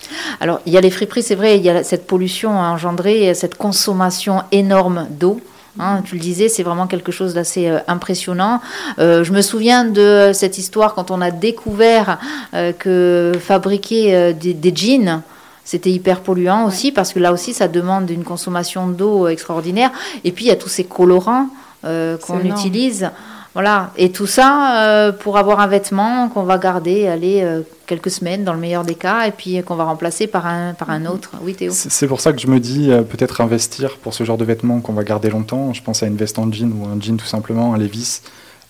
Alors, 0.41 0.59
il 0.65 0.73
y 0.73 0.77
a 0.77 0.81
les 0.81 0.91
friperies, 0.91 1.23
c'est 1.23 1.35
vrai, 1.35 1.57
il 1.57 1.63
y 1.63 1.69
a 1.69 1.85
cette 1.85 2.07
pollution 2.07 2.51
engendrée, 2.51 3.33
cette 3.35 3.55
consommation 3.55 4.41
énorme 4.51 5.07
d'eau. 5.11 5.39
Hein, 5.79 6.01
tu 6.05 6.15
le 6.15 6.21
disais, 6.21 6.49
c'est 6.49 6.61
vraiment 6.61 6.85
quelque 6.85 7.11
chose 7.11 7.33
d'assez 7.33 7.67
euh, 7.67 7.79
impressionnant. 7.87 8.61
Euh, 8.99 9.23
je 9.23 9.31
me 9.31 9.41
souviens 9.41 9.85
de 9.85 10.29
cette 10.31 10.59
histoire 10.59 10.93
quand 10.93 11.09
on 11.09 11.19
a 11.19 11.31
découvert 11.31 12.19
euh, 12.53 12.73
que 12.73 13.31
fabriquer 13.39 14.33
des, 14.33 14.75
jeans, 14.75 15.21
c'était 15.65 15.89
hyper 15.89 16.19
polluant 16.19 16.65
aussi, 16.65 16.91
parce 16.91 17.11
que 17.11 17.19
là 17.19 17.31
aussi, 17.33 17.53
ça 17.53 17.67
demande 17.67 18.09
une 18.11 18.23
consommation 18.23 18.87
d'eau 18.87 19.27
extraordinaire. 19.27 19.91
Et 20.23 20.31
puis, 20.31 20.45
il 20.45 20.47
y 20.49 20.51
a 20.51 20.55
tous 20.55 20.69
ces 20.69 20.83
colorants 20.83 21.47
qu'on 21.81 22.39
utilise. 22.43 23.09
Voilà, 23.53 23.91
et 23.97 24.11
tout 24.11 24.25
ça 24.25 24.81
euh, 24.81 25.11
pour 25.11 25.37
avoir 25.37 25.59
un 25.59 25.67
vêtement 25.67 26.27
qu'on 26.29 26.41
va 26.41 26.57
garder, 26.57 27.07
aller 27.07 27.41
euh, 27.43 27.61
quelques 27.85 28.09
semaines 28.09 28.43
dans 28.43 28.53
le 28.53 28.59
meilleur 28.59 28.83
des 28.83 28.95
cas, 28.95 29.27
et 29.27 29.31
puis 29.31 29.61
qu'on 29.61 29.75
va 29.75 29.83
remplacer 29.83 30.25
par 30.25 30.47
un, 30.47 30.73
par 30.73 30.89
un 30.89 30.99
mhm. 30.99 31.07
autre. 31.07 31.31
Oui, 31.43 31.53
Théo 31.53 31.71
C'est 31.71 32.07
pour 32.07 32.19
ça 32.19 32.33
que 32.33 32.41
je 32.41 32.47
me 32.47 32.59
dis 32.59 32.91
euh, 32.91 33.03
peut-être 33.03 33.41
investir 33.41 33.97
pour 33.97 34.15
ce 34.15 34.23
genre 34.23 34.37
de 34.37 34.45
vêtements 34.45 34.81
qu'on 34.81 34.93
va 34.93 35.03
garder 35.03 35.29
longtemps. 35.29 35.71
Je 35.71 35.83
pense 35.83 36.01
à 36.01 36.07
une 36.07 36.15
veste 36.15 36.39
en 36.39 36.51
jean 36.51 36.71
ou 36.71 36.87
un 36.87 36.99
jean 36.99 37.15
tout 37.15 37.27
simplement, 37.27 37.75
un 37.75 37.77
Levis. 37.77 38.21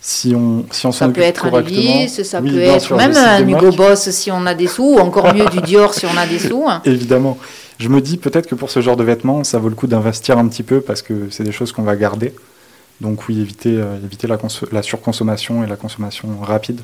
Si 0.02 0.36
on, 0.36 0.65
si 0.69 0.86
on 0.86 0.91
ça 0.91 1.08
peut 1.08 1.22
être 1.22 1.46
un 1.46 1.62
Levis, 1.62 2.10
ça 2.10 2.41
peut 2.41 2.60
être 2.60 2.93
même 2.93 3.15
un 3.15 3.48
Hugo 3.48 3.72
Boss 3.72 4.10
si 4.10 4.32
on 4.32 4.46
a 4.46 4.54
des 4.54 4.67
sous, 4.67 4.96
ou 4.96 5.00
encore 5.00 5.34
mieux 5.34 5.46
du 5.46 5.62
Dior 5.62 5.93
si 5.93 6.06
on 6.06 6.17
a 6.17 6.28
des 6.28 6.39
sous. 6.39 6.65
Évidemment. 6.84 7.38
Je 7.80 7.88
me 7.88 8.02
dis 8.02 8.17
peut-être 8.17 8.48
que 8.48 8.56
pour 8.56 8.69
ce 8.69 8.82
genre 8.82 8.98
de 8.98 9.04
vêtements, 9.06 9.46
ça 9.46 9.60
vaut 9.60 9.69
le 9.69 9.76
coup 9.76 9.88
d'investir 9.88 10.38
un 10.38 10.48
petit 10.50 10.63
peu 10.63 10.82
parce 10.82 11.02
que 11.02 11.30
c'est 11.30 11.43
des 11.43 11.54
choses 11.54 11.72
qu'on 11.72 11.84
va 11.84 11.96
garder. 11.96 12.34
Donc 13.01 13.27
oui, 13.27 13.41
éviter, 13.41 13.75
euh, 13.77 13.97
éviter 13.97 14.27
la, 14.27 14.38
la, 14.71 14.82
surconsommation 14.82 15.63
et 15.63 15.67
la 15.67 15.75
consommation 15.75 16.39
rapide. 16.41 16.82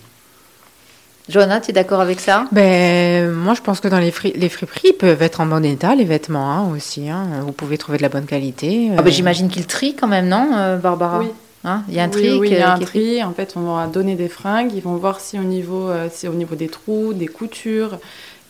Johanna, 1.29 1.61
tu 1.61 1.69
es 1.69 1.73
d'accord 1.73 2.01
avec 2.01 2.19
ça? 2.19 2.45
Ben, 2.51 3.31
Moi, 3.31 3.53
je 3.53 3.61
pense 3.61 3.79
que 3.79 3.87
dans 3.87 3.99
les, 3.99 4.11
les 4.35 4.49
friperies, 4.49 4.93
peuvent 4.93 5.21
être 5.21 5.41
en 5.41 5.45
bon 5.45 5.63
état, 5.63 5.95
les 5.95 6.05
vêtements 6.05 6.51
hein, 6.51 6.71
aussi. 6.75 7.07
Hein. 7.07 7.27
Vous 7.45 7.51
pouvez 7.51 7.77
trouver 7.77 7.99
de 7.99 8.03
la 8.03 8.09
bonne 8.09 8.25
qualité. 8.25 8.89
Ah 8.97 9.03
ben, 9.03 9.11
J'imagine 9.11 9.47
qu'ils 9.47 9.67
trient 9.67 9.95
quand 9.95 10.07
même, 10.07 10.27
non, 10.27 10.49
euh, 10.55 10.77
Barbara? 10.77 11.19
Oui. 11.19 11.27
Hein, 11.65 11.83
il 11.89 11.95
y 11.95 11.99
a 11.99 12.03
un 12.03 12.09
tri. 12.09 12.39
Oui, 12.39 12.49
il 12.51 12.57
y 12.57 12.61
a 12.61 12.73
un 12.73 12.79
tri. 12.79 13.23
En 13.23 13.33
fait, 13.33 13.53
on 13.57 13.75
va 13.75 13.87
donner 13.87 14.15
des 14.15 14.29
fringues. 14.29 14.71
Ils 14.73 14.81
vont 14.81 14.95
voir 14.95 15.19
si 15.19 15.37
au 15.37 15.43
niveau, 15.43 15.89
euh, 15.89 16.07
si 16.11 16.27
au 16.27 16.33
niveau 16.33 16.55
des 16.55 16.69
trous, 16.69 17.13
des 17.13 17.27
coutures, 17.27 17.99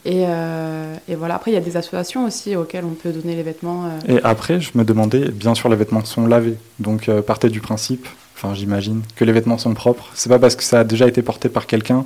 euh, 0.08 0.96
et, 1.08 1.16
voilà, 1.16 1.36
après, 1.36 1.52
il 1.52 1.54
y 1.54 1.58
a 1.58 1.62
des 1.62 1.78
associations 1.78 2.26
aussi 2.26 2.56
auxquelles 2.56 2.86
on 2.86 2.94
peut 2.94 3.12
donner 3.12 3.36
les 3.36 3.44
vêtements. 3.44 3.86
Euh. 3.86 4.18
Et 4.18 4.24
après, 4.24 4.62
je 4.62 4.72
me 4.76 4.84
demandais, 4.84 5.30
bien 5.30 5.56
sûr, 5.56 5.70
les 5.70 5.76
vêtements 5.76 6.04
sont 6.06 6.26
lavés. 6.26 6.56
Donc, 6.80 7.10
euh, 7.10 7.22
partez 7.22 7.50
du 7.50 7.62
principe, 7.62 8.08
enfin, 8.36 8.54
j'imagine, 8.54 9.02
que 9.16 9.26
les 9.26 9.32
vêtements 9.32 9.58
sont 9.58 9.74
propres. 9.74 10.10
C'est 10.14 10.30
pas 10.30 10.40
parce 10.40 10.56
que 10.56 10.64
ça 10.64 10.82
a 10.82 10.84
déjà 10.84 11.08
été 11.08 11.22
porté 11.22 11.50
par 11.50 11.68
quelqu'un 11.68 12.06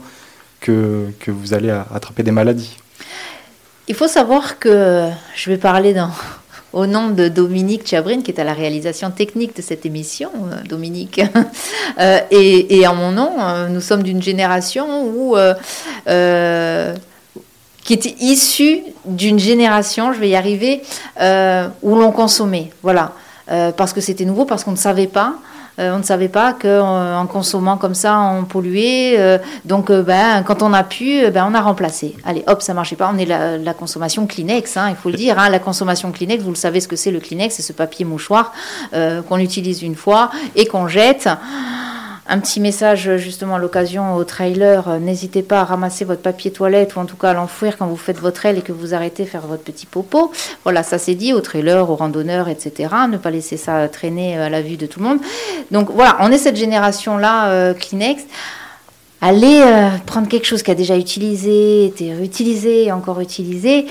que, 0.59 1.07
que 1.19 1.31
vous 1.31 1.53
allez 1.53 1.69
attraper 1.69 2.23
des 2.23 2.31
maladies. 2.31 2.77
Il 3.87 3.95
faut 3.95 4.07
savoir 4.07 4.59
que 4.59 5.09
je 5.35 5.49
vais 5.49 5.57
parler 5.57 5.93
dans, 5.93 6.09
au 6.73 6.87
nom 6.87 7.09
de 7.09 7.27
Dominique 7.27 7.87
Chabrine, 7.87 8.23
qui 8.23 8.31
est 8.31 8.39
à 8.39 8.43
la 8.43 8.53
réalisation 8.53 9.11
technique 9.11 9.55
de 9.55 9.61
cette 9.61 9.85
émission, 9.85 10.31
Dominique, 10.67 11.21
et, 12.31 12.79
et, 12.79 12.87
en 12.87 12.95
mon 12.95 13.11
nom, 13.11 13.67
nous 13.69 13.81
sommes 13.81 14.01
d'une 14.01 14.23
génération 14.23 15.05
où 15.05 15.35
qui 17.83 17.93
était 17.93 18.15
issu 18.19 18.81
d'une 19.05 19.39
génération, 19.39 20.13
je 20.13 20.19
vais 20.19 20.29
y 20.29 20.35
arriver, 20.35 20.81
euh, 21.19 21.67
où 21.81 21.95
l'on 21.95 22.11
consommait. 22.11 22.71
Voilà. 22.81 23.13
Euh, 23.51 23.71
parce 23.71 23.91
que 23.91 24.01
c'était 24.01 24.25
nouveau, 24.25 24.45
parce 24.45 24.63
qu'on 24.63 24.71
ne 24.71 24.77
savait 24.77 25.07
pas. 25.07 25.33
Euh, 25.79 25.95
on 25.95 25.97
ne 25.97 26.03
savait 26.03 26.29
pas 26.29 26.53
qu'en 26.53 27.25
consommant 27.25 27.77
comme 27.77 27.95
ça, 27.95 28.19
on 28.19 28.43
polluait. 28.43 29.41
donc, 29.65 29.91
ben, 29.91 30.43
quand 30.43 30.61
on 30.61 30.71
a 30.71 30.83
pu, 30.83 31.29
ben, 31.31 31.47
on 31.49 31.55
a 31.55 31.61
remplacé. 31.61 32.15
Allez, 32.23 32.43
hop, 32.47 32.61
ça 32.61 32.73
marchait 32.73 32.95
pas. 32.95 33.11
On 33.13 33.17
est 33.17 33.25
la, 33.25 33.57
la 33.57 33.73
consommation 33.73 34.27
Kleenex, 34.27 34.77
hein, 34.77 34.89
il 34.91 34.95
faut 34.95 35.09
le 35.09 35.17
dire. 35.17 35.39
Hein, 35.39 35.49
la 35.49 35.59
consommation 35.59 36.11
Kleenex, 36.11 36.43
vous 36.43 36.51
le 36.51 36.55
savez 36.55 36.79
ce 36.79 36.87
que 36.87 36.95
c'est 36.95 37.11
le 37.11 37.19
Kleenex, 37.19 37.55
c'est 37.55 37.63
ce 37.63 37.73
papier 37.73 38.05
mouchoir 38.05 38.53
qu'on 39.27 39.37
utilise 39.39 39.81
une 39.81 39.95
fois 39.95 40.29
et 40.55 40.67
qu'on 40.67 40.87
jette. 40.87 41.27
Un 42.25 42.39
petit 42.39 42.61
message 42.61 43.17
justement 43.17 43.55
à 43.55 43.59
l'occasion 43.59 44.15
au 44.15 44.23
trailer, 44.23 44.87
euh, 44.87 44.97
n'hésitez 44.97 45.43
pas 45.43 45.59
à 45.59 45.63
ramasser 45.65 46.05
votre 46.05 46.21
papier 46.21 46.51
toilette 46.51 46.95
ou 46.95 46.99
en 46.99 47.05
tout 47.05 47.17
cas 47.17 47.31
à 47.31 47.33
l'enfouir 47.33 47.77
quand 47.77 47.85
vous 47.85 47.97
faites 47.97 48.17
votre 48.17 48.45
aile 48.45 48.59
et 48.59 48.61
que 48.61 48.71
vous 48.71 48.93
arrêtez 48.93 49.25
faire 49.25 49.41
votre 49.41 49.63
petit 49.63 49.85
popo. 49.85 50.31
Voilà, 50.63 50.83
ça 50.83 50.97
c'est 50.97 51.15
dit 51.15 51.33
au 51.33 51.41
trailer, 51.41 51.89
aux 51.89 51.95
randonneurs, 51.95 52.47
etc. 52.47 52.93
Ne 53.09 53.17
pas 53.17 53.29
laisser 53.29 53.57
ça 53.57 53.89
traîner 53.89 54.37
à 54.37 54.49
la 54.49 54.61
vue 54.61 54.77
de 54.77 54.85
tout 54.85 55.01
le 55.01 55.05
monde. 55.05 55.19
Donc 55.71 55.89
voilà, 55.91 56.15
on 56.21 56.31
est 56.31 56.37
cette 56.37 56.55
génération-là, 56.55 57.49
euh, 57.49 57.73
Kleenex 57.73 58.23
aller 59.23 59.61
euh, 59.65 59.89
prendre 60.05 60.27
quelque 60.27 60.45
chose 60.45 60.63
qui 60.63 60.71
a 60.71 60.75
déjà 60.75 60.97
utilisé, 60.97 61.85
été 61.85 62.13
réutilisé, 62.13 62.91
encore 62.91 63.21
utilisé. 63.21 63.85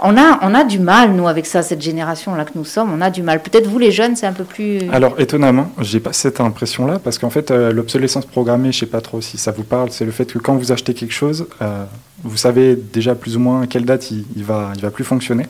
On 0.00 0.16
a, 0.16 0.38
on 0.40 0.54
a 0.54 0.64
du 0.64 0.78
mal, 0.78 1.12
nous, 1.12 1.28
avec 1.28 1.44
ça, 1.44 1.62
cette 1.62 1.82
génération-là 1.82 2.46
que 2.46 2.52
nous 2.54 2.64
sommes, 2.64 2.90
on 2.92 3.02
a 3.02 3.10
du 3.10 3.22
mal. 3.22 3.42
Peut-être 3.42 3.66
vous, 3.66 3.78
les 3.78 3.92
jeunes, 3.92 4.16
c'est 4.16 4.26
un 4.26 4.32
peu 4.32 4.44
plus... 4.44 4.80
Alors, 4.90 5.20
étonnamment, 5.20 5.70
j'ai 5.80 6.00
pas 6.00 6.14
cette 6.14 6.40
impression-là, 6.40 6.98
parce 7.00 7.18
qu'en 7.18 7.28
fait, 7.28 7.50
euh, 7.50 7.70
l'obsolescence 7.70 8.24
programmée, 8.24 8.72
je 8.72 8.78
sais 8.78 8.86
pas 8.86 9.02
trop 9.02 9.20
si 9.20 9.36
ça 9.36 9.52
vous 9.52 9.62
parle, 9.62 9.90
c'est 9.90 10.06
le 10.06 10.10
fait 10.10 10.32
que 10.32 10.38
quand 10.38 10.54
vous 10.54 10.72
achetez 10.72 10.94
quelque 10.94 11.14
chose, 11.14 11.46
euh, 11.60 11.84
vous 12.24 12.38
savez 12.38 12.74
déjà 12.74 13.14
plus 13.14 13.36
ou 13.36 13.40
moins 13.40 13.62
à 13.62 13.66
quelle 13.66 13.84
date 13.84 14.10
il, 14.10 14.24
il, 14.36 14.44
va, 14.44 14.72
il 14.74 14.80
va 14.80 14.90
plus 14.90 15.04
fonctionner. 15.04 15.44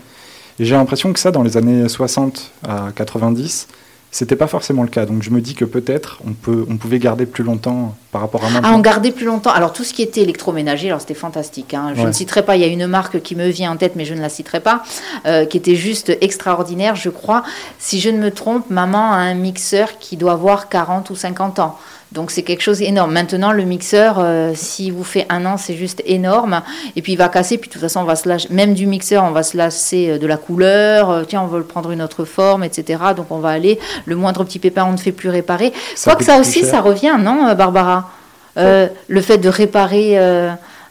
Et 0.58 0.64
j'ai 0.64 0.74
l'impression 0.74 1.12
que 1.12 1.20
ça, 1.20 1.30
dans 1.30 1.44
les 1.44 1.56
années 1.56 1.88
60 1.88 2.50
à 2.68 2.88
90, 2.92 3.68
c'était 4.10 4.36
pas 4.36 4.46
forcément 4.46 4.82
le 4.82 4.88
cas. 4.88 5.06
Donc 5.06 5.22
je 5.22 5.30
me 5.30 5.40
dis 5.40 5.54
que 5.54 5.64
peut-être 5.64 6.20
on, 6.26 6.32
peut, 6.32 6.66
on 6.68 6.76
pouvait 6.76 6.98
garder 6.98 7.26
plus 7.26 7.44
longtemps 7.44 7.94
par 8.10 8.22
rapport 8.22 8.44
à 8.44 8.50
maintenant. 8.50 8.70
Ah, 8.72 8.76
on 8.76 8.80
gardait 8.80 9.10
plus 9.10 9.26
longtemps. 9.26 9.50
Alors 9.50 9.72
tout 9.72 9.84
ce 9.84 9.92
qui 9.92 10.02
était 10.02 10.22
électroménager, 10.22 10.88
alors 10.88 11.00
c'était 11.00 11.14
fantastique. 11.14 11.74
Hein. 11.74 11.92
Je 11.94 12.02
ne 12.02 12.12
citerai 12.12 12.44
pas, 12.44 12.56
il 12.56 12.62
y 12.62 12.64
a 12.64 12.68
une 12.68 12.86
marque 12.86 13.20
qui 13.20 13.36
me 13.36 13.48
vient 13.48 13.70
en 13.70 13.76
tête, 13.76 13.96
mais 13.96 14.04
je 14.04 14.14
ne 14.14 14.20
la 14.20 14.28
citerai 14.28 14.60
pas, 14.60 14.82
euh, 15.26 15.44
qui 15.44 15.56
était 15.56 15.76
juste 15.76 16.16
extraordinaire, 16.20 16.96
je 16.96 17.10
crois. 17.10 17.44
Si 17.78 18.00
je 18.00 18.08
ne 18.08 18.18
me 18.18 18.30
trompe, 18.30 18.70
maman 18.70 19.12
a 19.12 19.16
un 19.16 19.34
mixeur 19.34 19.98
qui 19.98 20.16
doit 20.16 20.32
avoir 20.32 20.68
40 20.68 21.10
ou 21.10 21.14
50 21.14 21.58
ans. 21.58 21.78
Donc 22.12 22.30
c'est 22.30 22.42
quelque 22.42 22.62
chose 22.62 22.78
d'énorme. 22.78 23.12
Maintenant, 23.12 23.52
le 23.52 23.64
mixeur, 23.64 24.16
euh, 24.18 24.52
si 24.54 24.90
vous 24.90 25.04
fait 25.04 25.26
un 25.28 25.44
an, 25.44 25.58
c'est 25.58 25.76
juste 25.76 26.02
énorme. 26.06 26.62
Et 26.96 27.02
puis 27.02 27.12
il 27.12 27.16
va 27.16 27.28
casser, 27.28 27.58
puis 27.58 27.68
de 27.68 27.72
toute 27.74 27.82
façon, 27.82 28.00
on 28.00 28.04
va 28.04 28.16
se 28.16 28.26
lâcher, 28.28 28.48
même 28.50 28.72
du 28.72 28.86
mixeur, 28.86 29.24
on 29.24 29.30
va 29.30 29.42
se 29.42 29.56
lasser 29.56 30.10
euh, 30.10 30.18
de 30.18 30.26
la 30.26 30.38
couleur. 30.38 31.10
Euh, 31.10 31.24
tiens, 31.24 31.42
on 31.42 31.46
veut 31.46 31.58
le 31.58 31.64
prendre 31.64 31.90
une 31.90 32.00
autre 32.00 32.24
forme, 32.24 32.64
etc. 32.64 33.02
Donc 33.14 33.26
on 33.30 33.38
va 33.38 33.50
aller, 33.50 33.78
le 34.06 34.16
moindre 34.16 34.44
petit 34.44 34.58
pépin, 34.58 34.86
on 34.88 34.92
ne 34.92 34.96
fait 34.96 35.12
plus 35.12 35.28
réparer. 35.28 35.72
Ça 35.94 36.14
que 36.14 36.24
ça 36.24 36.40
aussi, 36.40 36.64
ça 36.64 36.80
revient, 36.80 37.16
non, 37.18 37.54
Barbara? 37.54 38.10
Le 38.56 39.20
fait 39.20 39.38
de 39.38 39.48
réparer 39.48 40.18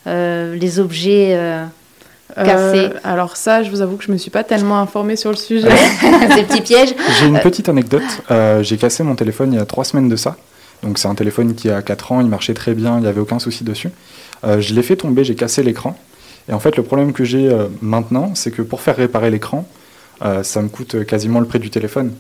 les 0.06 0.80
objets 0.80 1.38
cassé 2.36 2.90
Alors 3.04 3.36
ça, 3.36 3.64
je 3.64 3.72
vous 3.72 3.82
avoue 3.82 3.98
que 3.98 4.04
je 4.04 4.12
me 4.12 4.18
suis 4.18 4.30
pas 4.30 4.44
tellement 4.44 4.80
informée 4.80 5.16
sur 5.16 5.32
le 5.32 5.36
sujet. 5.36 5.70
Ces 6.36 6.44
petits 6.44 6.62
pièges. 6.62 6.94
J'ai 7.20 7.26
une 7.26 7.40
petite 7.40 7.68
anecdote. 7.68 8.04
J'ai 8.62 8.78
cassé 8.78 9.02
mon 9.04 9.16
téléphone 9.16 9.54
il 9.54 9.58
y 9.58 9.62
a 9.62 9.66
trois 9.66 9.84
semaines 9.84 10.10
de 10.10 10.16
ça. 10.16 10.36
Donc 10.84 11.00
c'est 11.00 11.08
un 11.08 11.16
téléphone 11.16 11.56
qui 11.56 11.70
a 11.70 11.82
4 11.82 12.12
ans, 12.12 12.22
il 12.22 12.28
marchait 12.28 12.54
très 12.54 12.74
bien, 12.74 12.98
il 12.98 13.02
n'y 13.02 13.08
avait 13.08 13.22
aucun 13.22 13.40
souci 13.40 13.64
dessus. 13.64 13.90
je 14.44 14.74
l'ai 14.74 14.84
fait 14.84 14.96
tomber, 14.96 15.24
j'ai 15.24 15.36
cassé 15.36 15.64
l'écran. 15.64 15.98
Et 16.50 16.54
en 16.54 16.60
fait, 16.60 16.78
le 16.78 16.84
problème 16.84 17.14
que 17.14 17.26
j'ai 17.26 17.50
maintenant, 17.82 18.36
c'est 18.36 18.52
que 18.52 18.62
pour 18.62 18.82
faire 18.82 18.96
réparer 18.96 19.30
l'écran, 19.32 19.68
ça 20.44 20.62
me 20.62 20.70
coûte 20.70 21.06
quasiment 21.06 21.40
le 21.40 21.46
prix 21.46 21.60
du 21.60 21.70
téléphone. 21.70 22.14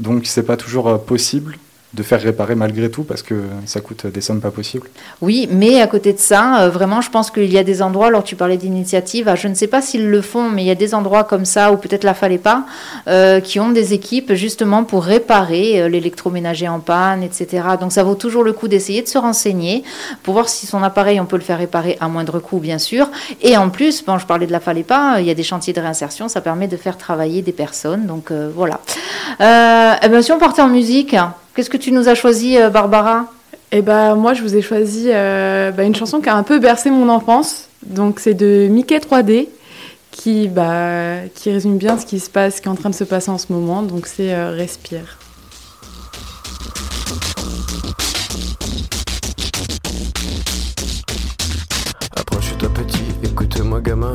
Donc 0.00 0.26
c'est 0.26 0.42
pas 0.42 0.56
toujours 0.56 1.00
possible 1.04 1.56
de 1.92 2.04
faire 2.04 2.20
réparer 2.20 2.54
malgré 2.54 2.88
tout 2.88 3.02
parce 3.02 3.22
que 3.22 3.34
ça 3.66 3.80
coûte 3.80 4.06
des 4.06 4.20
sommes 4.20 4.40
pas 4.40 4.52
possibles. 4.52 4.88
Oui, 5.20 5.48
mais 5.50 5.80
à 5.80 5.88
côté 5.88 6.12
de 6.12 6.18
ça, 6.18 6.62
euh, 6.62 6.70
vraiment, 6.70 7.00
je 7.00 7.10
pense 7.10 7.32
qu'il 7.32 7.50
y 7.52 7.58
a 7.58 7.64
des 7.64 7.82
endroits, 7.82 8.06
alors 8.06 8.22
tu 8.22 8.36
parlais 8.36 8.56
d'initiative, 8.56 9.26
ah, 9.26 9.34
je 9.34 9.48
ne 9.48 9.54
sais 9.54 9.66
pas 9.66 9.82
s'ils 9.82 10.08
le 10.08 10.22
font, 10.22 10.50
mais 10.50 10.62
il 10.62 10.66
y 10.66 10.70
a 10.70 10.76
des 10.76 10.94
endroits 10.94 11.24
comme 11.24 11.44
ça, 11.44 11.72
ou 11.72 11.76
peut-être 11.76 12.04
la 12.04 12.14
fallait 12.14 12.38
pas, 12.38 12.64
euh, 13.08 13.40
qui 13.40 13.58
ont 13.58 13.70
des 13.70 13.92
équipes 13.92 14.34
justement 14.34 14.84
pour 14.84 15.02
réparer 15.02 15.82
euh, 15.82 15.88
l'électroménager 15.88 16.68
en 16.68 16.78
panne, 16.78 17.24
etc. 17.24 17.64
Donc 17.80 17.90
ça 17.90 18.04
vaut 18.04 18.14
toujours 18.14 18.44
le 18.44 18.52
coup 18.52 18.68
d'essayer 18.68 19.02
de 19.02 19.08
se 19.08 19.18
renseigner 19.18 19.82
pour 20.22 20.34
voir 20.34 20.48
si 20.48 20.66
son 20.66 20.84
appareil, 20.84 21.20
on 21.20 21.26
peut 21.26 21.36
le 21.36 21.42
faire 21.42 21.58
réparer 21.58 21.98
à 22.00 22.06
moindre 22.06 22.38
coût, 22.38 22.60
bien 22.60 22.78
sûr. 22.78 23.10
Et 23.42 23.56
en 23.56 23.68
plus, 23.68 24.04
bon, 24.04 24.16
je 24.16 24.26
parlais 24.26 24.46
de 24.46 24.52
la 24.52 24.60
fallait 24.60 24.84
pas, 24.84 25.16
il 25.18 25.26
y 25.26 25.30
a 25.30 25.34
des 25.34 25.42
chantiers 25.42 25.72
de 25.72 25.80
réinsertion, 25.80 26.28
ça 26.28 26.40
permet 26.40 26.68
de 26.68 26.76
faire 26.76 26.96
travailler 26.96 27.42
des 27.42 27.52
personnes. 27.52 28.06
Donc 28.06 28.30
voilà. 28.30 28.80
Eh 29.40 30.08
ben, 30.08 30.22
si 30.22 30.30
on 30.30 30.38
partait 30.38 30.62
en 30.62 30.68
musique, 30.68 31.16
Qu'est-ce 31.54 31.70
que 31.70 31.76
tu 31.76 31.90
nous 31.90 32.08
as 32.08 32.14
choisi, 32.14 32.56
euh, 32.56 32.70
Barbara? 32.70 33.26
Eh 33.72 33.82
ben, 33.82 34.14
moi, 34.14 34.34
je 34.34 34.42
vous 34.42 34.56
ai 34.56 34.62
choisi 34.62 35.06
euh, 35.08 35.72
bah, 35.72 35.82
une 35.82 35.94
chanson 35.94 36.20
qui 36.20 36.28
a 36.28 36.36
un 36.36 36.44
peu 36.44 36.58
bercé 36.58 36.90
mon 36.90 37.08
enfance. 37.08 37.68
Donc, 37.84 38.20
c'est 38.20 38.34
de 38.34 38.68
Mickey 38.70 38.98
3D, 38.98 39.48
qui, 40.10 40.48
bah, 40.48 41.26
qui 41.34 41.50
résume 41.50 41.76
bien 41.76 41.98
ce 41.98 42.06
qui 42.06 42.20
se 42.20 42.30
passe, 42.30 42.56
ce 42.56 42.60
qui 42.60 42.68
est 42.68 42.70
en 42.70 42.76
train 42.76 42.90
de 42.90 42.94
se 42.94 43.04
passer 43.04 43.30
en 43.30 43.38
ce 43.38 43.52
moment. 43.52 43.82
Donc, 43.82 44.06
c'est 44.06 44.32
euh, 44.32 44.50
Respire. 44.52 45.18
Approche-toi 52.16 52.68
petit, 52.74 53.02
écoute-moi 53.24 53.80
gamin. 53.80 54.14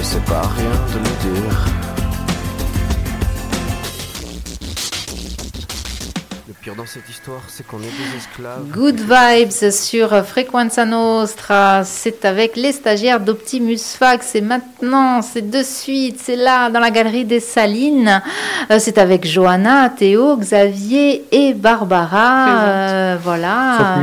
Et 0.00 0.02
c'est 0.02 0.24
pas 0.24 0.42
rien 0.42 0.76
de 0.92 0.98
le 0.98 1.40
dire. 1.40 1.75
Dans 6.74 6.86
cette 6.86 7.08
histoire, 7.08 7.42
c'est 7.48 7.64
qu'on 7.64 7.78
est 7.78 7.82
des 7.82 8.16
esclaves. 8.16 8.64
Good 8.72 9.00
vibes 9.00 9.70
sur 9.70 10.26
Frequenza 10.26 10.84
Nostra. 10.84 11.84
C'est 11.84 12.24
avec 12.24 12.56
les 12.56 12.72
stagiaires 12.72 13.20
d'Optimus 13.20 13.78
Fax. 13.96 14.30
C'est 14.32 14.40
maintenant, 14.40 15.22
c'est 15.22 15.48
de 15.48 15.62
suite, 15.62 16.18
c'est 16.20 16.34
là, 16.34 16.68
dans 16.70 16.80
la 16.80 16.90
galerie 16.90 17.24
des 17.24 17.38
Salines. 17.38 18.20
Euh, 18.70 18.78
c'est 18.80 18.98
avec 18.98 19.26
Johanna, 19.26 19.90
Théo, 19.90 20.36
Xavier 20.36 21.24
et 21.30 21.54
Barbara. 21.54 22.48
Euh, 22.48 23.16
voilà. 23.22 23.98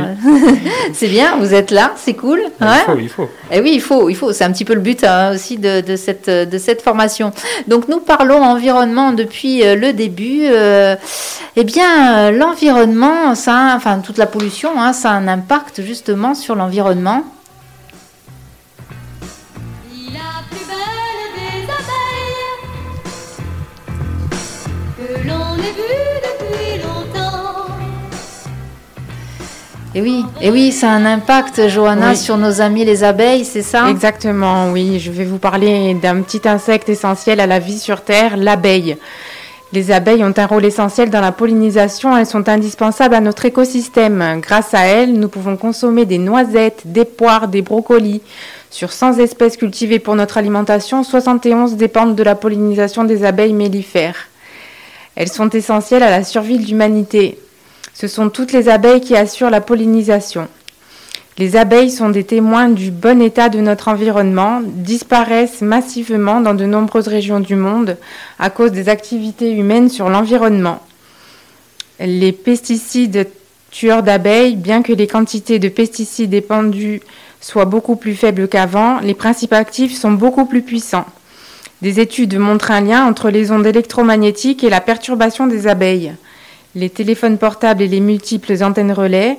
c'est 0.94 1.08
bien, 1.08 1.36
vous 1.36 1.52
êtes 1.52 1.70
là, 1.70 1.92
c'est 1.96 2.14
cool. 2.14 2.40
Il 2.60 2.66
faut, 2.86 2.98
il 2.98 3.08
faut. 3.08 3.30
Et 3.50 3.58
eh 3.58 3.60
oui, 3.60 3.72
il 3.74 3.82
faut, 3.82 4.08
il 4.08 4.16
faut. 4.16 4.32
C'est 4.32 4.44
un 4.44 4.52
petit 4.52 4.64
peu 4.64 4.74
le 4.74 4.80
but 4.80 5.04
hein, 5.04 5.34
aussi 5.34 5.58
de, 5.58 5.82
de, 5.82 5.96
cette, 5.96 6.30
de 6.30 6.58
cette 6.58 6.80
formation. 6.80 7.32
Donc 7.68 7.88
nous 7.88 8.00
parlons 8.00 8.42
environnement 8.42 9.12
depuis 9.12 9.62
euh, 9.64 9.74
le 9.76 9.92
début. 9.92 10.44
eh 11.56 11.64
bien, 11.64 12.30
l'environnement 12.30 12.53
l'environnement, 12.54 13.34
ça, 13.34 13.72
enfin 13.74 13.98
toute 13.98 14.16
la 14.16 14.26
pollution, 14.26 14.80
hein, 14.80 14.92
ça 14.92 15.10
a 15.10 15.14
un 15.14 15.26
impact 15.26 15.82
justement 15.82 16.34
sur 16.34 16.54
l'environnement. 16.54 17.24
Et 29.96 30.02
oui, 30.02 30.24
et 30.40 30.50
oui, 30.50 30.72
ça 30.72 30.90
a 30.90 30.94
un 30.94 31.06
impact, 31.06 31.68
Johanna, 31.68 32.16
sur 32.16 32.36
nos 32.36 32.60
amis 32.60 32.84
les 32.84 33.04
abeilles, 33.04 33.44
c'est 33.44 33.62
ça? 33.62 33.88
Exactement, 33.90 34.72
oui. 34.72 34.98
Je 34.98 35.12
vais 35.12 35.24
vous 35.24 35.38
parler 35.38 35.94
d'un 35.94 36.20
petit 36.22 36.48
insecte 36.48 36.88
essentiel 36.88 37.38
à 37.38 37.46
la 37.46 37.60
vie 37.60 37.78
sur 37.78 38.00
Terre, 38.00 38.36
l'abeille. 38.36 38.96
Les 39.74 39.90
abeilles 39.90 40.22
ont 40.22 40.32
un 40.36 40.46
rôle 40.46 40.64
essentiel 40.66 41.10
dans 41.10 41.20
la 41.20 41.32
pollinisation, 41.32 42.16
elles 42.16 42.28
sont 42.28 42.48
indispensables 42.48 43.16
à 43.16 43.20
notre 43.20 43.44
écosystème. 43.44 44.38
Grâce 44.40 44.72
à 44.72 44.86
elles, 44.86 45.12
nous 45.12 45.28
pouvons 45.28 45.56
consommer 45.56 46.06
des 46.06 46.18
noisettes, 46.18 46.82
des 46.84 47.04
poires, 47.04 47.48
des 47.48 47.60
brocolis. 47.60 48.22
Sur 48.70 48.92
100 48.92 49.18
espèces 49.18 49.56
cultivées 49.56 49.98
pour 49.98 50.14
notre 50.14 50.38
alimentation, 50.38 51.02
71 51.02 51.74
dépendent 51.74 52.14
de 52.14 52.22
la 52.22 52.36
pollinisation 52.36 53.02
des 53.02 53.24
abeilles 53.24 53.52
mellifères. 53.52 54.28
Elles 55.16 55.32
sont 55.32 55.50
essentielles 55.50 56.04
à 56.04 56.10
la 56.10 56.22
survie 56.22 56.58
de 56.58 56.66
l'humanité. 56.66 57.36
Ce 57.94 58.06
sont 58.06 58.28
toutes 58.28 58.52
les 58.52 58.68
abeilles 58.68 59.00
qui 59.00 59.16
assurent 59.16 59.50
la 59.50 59.60
pollinisation. 59.60 60.46
Les 61.36 61.56
abeilles 61.56 61.90
sont 61.90 62.10
des 62.10 62.22
témoins 62.22 62.68
du 62.68 62.92
bon 62.92 63.20
état 63.20 63.48
de 63.48 63.58
notre 63.58 63.88
environnement, 63.88 64.60
disparaissent 64.64 65.62
massivement 65.62 66.40
dans 66.40 66.54
de 66.54 66.64
nombreuses 66.64 67.08
régions 67.08 67.40
du 67.40 67.56
monde 67.56 67.96
à 68.38 68.50
cause 68.50 68.70
des 68.70 68.88
activités 68.88 69.50
humaines 69.50 69.88
sur 69.88 70.08
l'environnement. 70.08 70.80
Les 71.98 72.30
pesticides 72.30 73.28
tueurs 73.72 74.04
d'abeilles, 74.04 74.54
bien 74.54 74.82
que 74.82 74.92
les 74.92 75.08
quantités 75.08 75.58
de 75.58 75.68
pesticides 75.68 76.32
épandus 76.32 77.00
soient 77.40 77.64
beaucoup 77.64 77.96
plus 77.96 78.14
faibles 78.14 78.46
qu'avant, 78.46 79.00
les 79.00 79.14
principes 79.14 79.52
actifs 79.52 79.96
sont 79.96 80.12
beaucoup 80.12 80.44
plus 80.44 80.62
puissants. 80.62 81.06
Des 81.82 81.98
études 81.98 82.38
montrent 82.38 82.70
un 82.70 82.80
lien 82.80 83.04
entre 83.04 83.30
les 83.30 83.50
ondes 83.50 83.66
électromagnétiques 83.66 84.62
et 84.62 84.70
la 84.70 84.80
perturbation 84.80 85.48
des 85.48 85.66
abeilles. 85.66 86.14
Les 86.76 86.90
téléphones 86.90 87.38
portables 87.38 87.82
et 87.82 87.88
les 87.88 88.00
multiples 88.00 88.62
antennes 88.62 88.92
relais, 88.92 89.36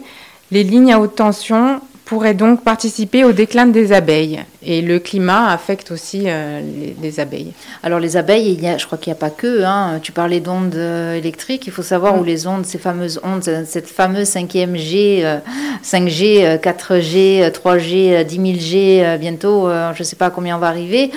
les 0.52 0.64
lignes 0.64 0.94
à 0.94 1.00
haute 1.00 1.16
tension 1.16 1.82
pourraient 2.06 2.36
donc 2.36 2.64
participer 2.64 3.24
au 3.24 3.32
déclin 3.32 3.66
des 3.66 3.92
abeilles. 3.92 4.44
Et 4.68 4.82
le 4.82 5.00
climat 5.00 5.50
affecte 5.50 5.92
aussi 5.92 6.24
euh, 6.26 6.60
les, 6.62 6.96
les, 7.00 7.20
abeillees. 7.20 7.54
Alors 7.84 8.00
les 8.00 8.18
abeilles, 8.18 8.52
il 8.52 8.64
y 8.64 8.68
a, 8.68 8.78
je 8.78 8.86
crois 8.86 8.98
qu'il 8.98 9.12
n'y 9.12 9.18
a 9.18 9.20
pas 9.20 9.30
que. 9.30 9.64
Hein. 9.64 10.00
Tu 10.02 10.12
parlais 10.12 10.40
d'ondes 10.40 10.74
euh, 10.76 11.16
électriques. 11.16 11.68
Il 11.68 11.74
faut 11.74 11.84
savoir 11.84 12.16
mm. 12.16 12.20
où 12.20 12.24
les 12.24 12.48
ondes, 12.48 12.66
ces 12.66 12.78
fameuses 12.78 13.20
ondes, 13.24 13.44
cette 13.44 13.88
fameuse 13.88 14.28
5e 14.30 14.76
G, 14.76 15.22
euh, 15.24 15.38
5G, 15.84 16.60
4G, 16.60 17.52
3G, 17.52 18.24
10 18.24 18.36
000 18.36 18.46
G, 18.60 19.18
bientôt, 19.20 19.68
euh, 19.68 19.94
je 19.94 20.00
ne 20.00 20.04
sais 20.04 20.16
pas 20.16 20.28
à 20.28 20.30
combien 20.32 20.56
on 20.56 20.60
va 20.60 20.68
arriver. 20.68 21.12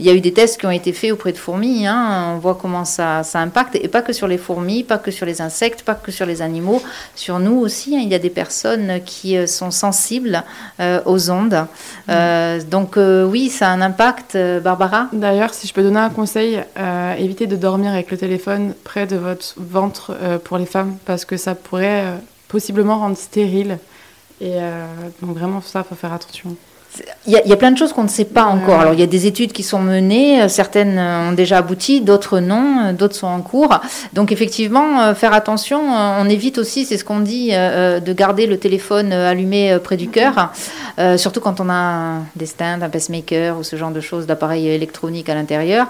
Il 0.00 0.06
y 0.06 0.10
a 0.10 0.14
eu 0.14 0.20
des 0.20 0.32
tests 0.32 0.58
qui 0.58 0.66
ont 0.66 0.70
été 0.70 0.92
faits 0.92 1.12
auprès 1.12 1.32
de 1.32 1.38
fourmis. 1.38 1.86
Hein. 1.86 2.32
On 2.34 2.38
voit 2.38 2.58
comment 2.60 2.84
ça, 2.84 3.22
ça, 3.22 3.40
impacte. 3.40 3.76
Et 3.76 3.88
pas 3.88 4.02
que 4.02 4.14
sur 4.14 4.28
les 4.28 4.38
fourmis, 4.38 4.82
pas 4.82 4.98
que 4.98 5.10
sur 5.10 5.26
les 5.26 5.42
insectes, 5.42 5.82
pas 5.82 5.94
que 5.94 6.10
sur 6.10 6.24
les 6.24 6.40
animaux. 6.40 6.82
Sur 7.14 7.38
nous 7.38 7.58
aussi, 7.58 7.96
hein, 7.96 8.00
il 8.02 8.08
y 8.08 8.14
a 8.14 8.18
des 8.18 8.30
personnes 8.30 9.00
qui 9.04 9.36
sont 9.46 9.70
sensibles 9.70 10.33
aux 11.06 11.30
ondes. 11.30 11.66
Mm. 12.08 12.58
donc 12.70 12.96
oui, 13.34 13.48
ça 13.48 13.68
a 13.68 13.72
un 13.72 13.80
impact, 13.80 14.36
euh, 14.36 14.60
Barbara? 14.60 15.08
D'ailleurs, 15.12 15.54
si 15.54 15.66
je 15.66 15.74
peux 15.74 15.82
donner 15.82 15.98
un 15.98 16.10
conseil, 16.10 16.62
euh, 16.78 17.14
évitez 17.14 17.46
de 17.46 17.56
dormir 17.56 17.92
avec 17.92 18.10
le 18.10 18.16
téléphone 18.16 18.74
près 18.84 19.06
de 19.06 19.16
votre 19.16 19.54
ventre 19.56 20.16
euh, 20.22 20.38
pour 20.38 20.58
les 20.58 20.66
femmes, 20.66 20.96
parce 21.04 21.24
que 21.24 21.36
ça 21.36 21.54
pourrait 21.54 22.04
possiblement 22.48 22.98
rendre 22.98 23.16
stérile. 23.16 23.78
Et 24.40 24.58
donc 25.22 25.36
vraiment, 25.36 25.60
ça, 25.60 25.84
il 25.84 25.88
faut 25.88 25.94
faire 25.94 26.12
attention. 26.12 26.56
Il 27.26 27.32
y, 27.32 27.52
a, 27.52 27.56
plein 27.56 27.72
de 27.72 27.78
choses 27.78 27.94
qu'on 27.94 28.02
ne 28.02 28.08
sait 28.08 28.26
pas 28.26 28.44
encore. 28.44 28.80
Alors, 28.80 28.92
il 28.92 29.00
y 29.00 29.02
a 29.02 29.06
des 29.06 29.26
études 29.26 29.52
qui 29.52 29.62
sont 29.62 29.80
menées, 29.80 30.42
euh, 30.42 30.48
certaines 30.48 30.98
euh, 30.98 31.30
ont 31.30 31.32
déjà 31.32 31.56
abouti, 31.58 32.02
d'autres 32.02 32.38
non, 32.38 32.84
euh, 32.84 32.92
d'autres 32.92 33.16
sont 33.16 33.26
en 33.26 33.40
cours. 33.40 33.80
Donc, 34.12 34.30
effectivement, 34.30 35.14
faire 35.14 35.32
attention. 35.32 35.80
On 35.80 36.28
évite 36.28 36.58
aussi, 36.58 36.84
c'est 36.84 36.98
ce 36.98 37.04
qu'on 37.04 37.20
dit, 37.20 37.50
de 37.50 38.12
garder 38.12 38.46
le 38.46 38.58
téléphone 38.58 39.12
allumé 39.12 39.78
près 39.82 39.96
du 39.96 40.08
cœur, 40.08 40.52
surtout 41.16 41.40
quand 41.40 41.60
on 41.60 41.68
a 41.70 42.20
des 42.36 42.46
stands, 42.46 42.82
un 42.82 42.88
pacemaker 42.88 43.58
ou 43.58 43.62
ce 43.62 43.76
genre 43.76 43.90
de 43.90 44.00
choses, 44.00 44.26
d'appareils 44.26 44.68
électroniques 44.68 45.28
à 45.28 45.34
l'intérieur. 45.34 45.88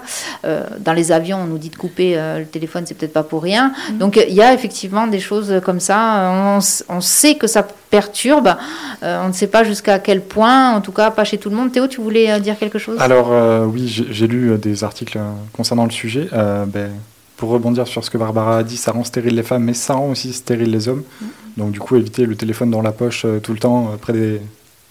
Dans 0.79 0.93
les 0.93 1.11
avions, 1.11 1.39
on 1.43 1.45
nous 1.45 1.57
dit 1.57 1.69
de 1.69 1.75
couper 1.75 2.15
le 2.15 2.45
téléphone, 2.45 2.83
c'est 2.85 2.95
peut-être 2.95 3.13
pas 3.13 3.23
pour 3.23 3.43
rien. 3.43 3.73
Mm. 3.91 3.97
Donc, 3.97 4.23
il 4.27 4.33
y 4.33 4.41
a 4.41 4.53
effectivement 4.53 5.07
des 5.07 5.19
choses 5.19 5.61
comme 5.63 5.79
ça. 5.79 6.31
On, 6.31 6.59
on 6.89 7.01
sait 7.01 7.35
que 7.35 7.47
ça 7.47 7.65
perturbe. 7.89 8.55
on 9.01 9.27
ne 9.27 9.33
sait 9.33 9.47
pas 9.47 9.63
jusqu'à 9.63 9.99
quel 9.99 10.21
point, 10.21 10.73
en 10.73 10.81
tout 10.81 10.91
cas 10.95 11.11
pas 11.11 11.23
chez 11.23 11.37
tout 11.37 11.49
le 11.49 11.55
monde. 11.55 11.71
Théo, 11.71 11.87
tu 11.87 12.01
voulais 12.01 12.31
euh, 12.31 12.39
dire 12.39 12.57
quelque 12.57 12.79
chose? 12.79 12.97
Alors 12.99 13.29
euh, 13.31 13.65
oui, 13.65 13.87
j'ai 13.87 14.27
lu 14.27 14.51
euh, 14.51 14.57
des 14.57 14.83
articles 14.83 15.19
concernant 15.53 15.85
le 15.85 15.91
sujet. 15.91 16.27
Ben, 16.31 16.91
pour 17.37 17.49
rebondir 17.49 17.85
sur 17.85 18.03
ce 18.03 18.09
que 18.09 18.17
Barbara 18.17 18.59
a 18.59 18.63
dit, 18.63 18.77
ça 18.77 18.91
rend 18.91 19.03
stérile 19.03 19.35
les 19.35 19.43
femmes, 19.43 19.63
mais 19.63 19.73
ça 19.73 19.95
rend 19.95 20.09
aussi 20.09 20.31
stérile 20.31 20.71
les 20.71 20.87
hommes. 20.87 21.03
Mm. 21.21 21.25
Donc 21.57 21.71
du 21.71 21.79
coup, 21.79 21.95
éviter 21.97 22.25
le 22.25 22.35
téléphone 22.35 22.71
dans 22.71 22.81
la 22.81 22.93
poche 22.93 23.25
tout 23.43 23.51
le 23.51 23.59
temps 23.59 23.91
près 24.01 24.13
des, 24.13 24.41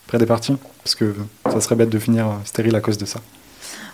près 0.07 0.19
des 0.19 0.27
parties, 0.27 0.57
parce 0.83 0.95
que 0.95 1.15
ça 1.51 1.61
serait 1.61 1.75
bête 1.75 1.91
de 1.91 1.99
finir 1.99 2.27
stérile 2.45 2.77
à 2.77 2.81
cause 2.81 2.99
de 2.99 3.07
ça. 3.07 3.21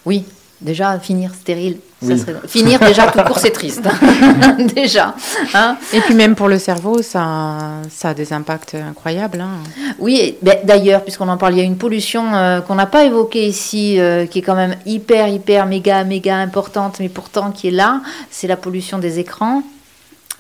Oui, 0.05 0.25
Déjà, 0.61 0.99
finir 0.99 1.33
stérile, 1.35 1.79
ça 2.03 2.19
serait... 2.19 2.35
finir 2.47 2.79
déjà 2.81 3.07
tout 3.07 3.19
court, 3.23 3.39
c'est 3.39 3.51
triste. 3.51 3.83
déjà. 4.75 5.15
Hein 5.55 5.79
et 5.95 6.01
puis 6.01 6.15
même 6.15 6.35
pour 6.35 6.49
le 6.49 6.59
cerveau, 6.59 7.01
ça, 7.01 7.81
ça 7.91 8.11
a 8.11 8.15
des 8.15 8.35
impacts 8.35 8.75
incroyables. 8.75 9.41
Hein. 9.41 9.53
Oui, 9.99 10.37
ben, 10.43 10.59
d'ailleurs, 10.65 11.03
puisqu'on 11.03 11.29
en 11.29 11.39
parle, 11.39 11.55
il 11.55 11.59
y 11.59 11.63
a 11.63 11.65
une 11.65 11.79
pollution 11.79 12.35
euh, 12.35 12.61
qu'on 12.61 12.75
n'a 12.75 12.85
pas 12.85 13.05
évoquée 13.05 13.47
ici, 13.47 13.99
euh, 13.99 14.27
qui 14.27 14.41
est 14.41 14.43
quand 14.43 14.55
même 14.55 14.77
hyper, 14.85 15.29
hyper, 15.29 15.65
méga, 15.65 16.05
méga 16.05 16.37
importante, 16.37 17.01
mais 17.01 17.09
pourtant 17.09 17.53
qui 17.53 17.69
est 17.69 17.73
là, 17.73 18.03
c'est 18.31 18.47
la 18.47 18.57
pollution 18.57 18.99
des 18.99 19.19
écrans. 19.19 19.63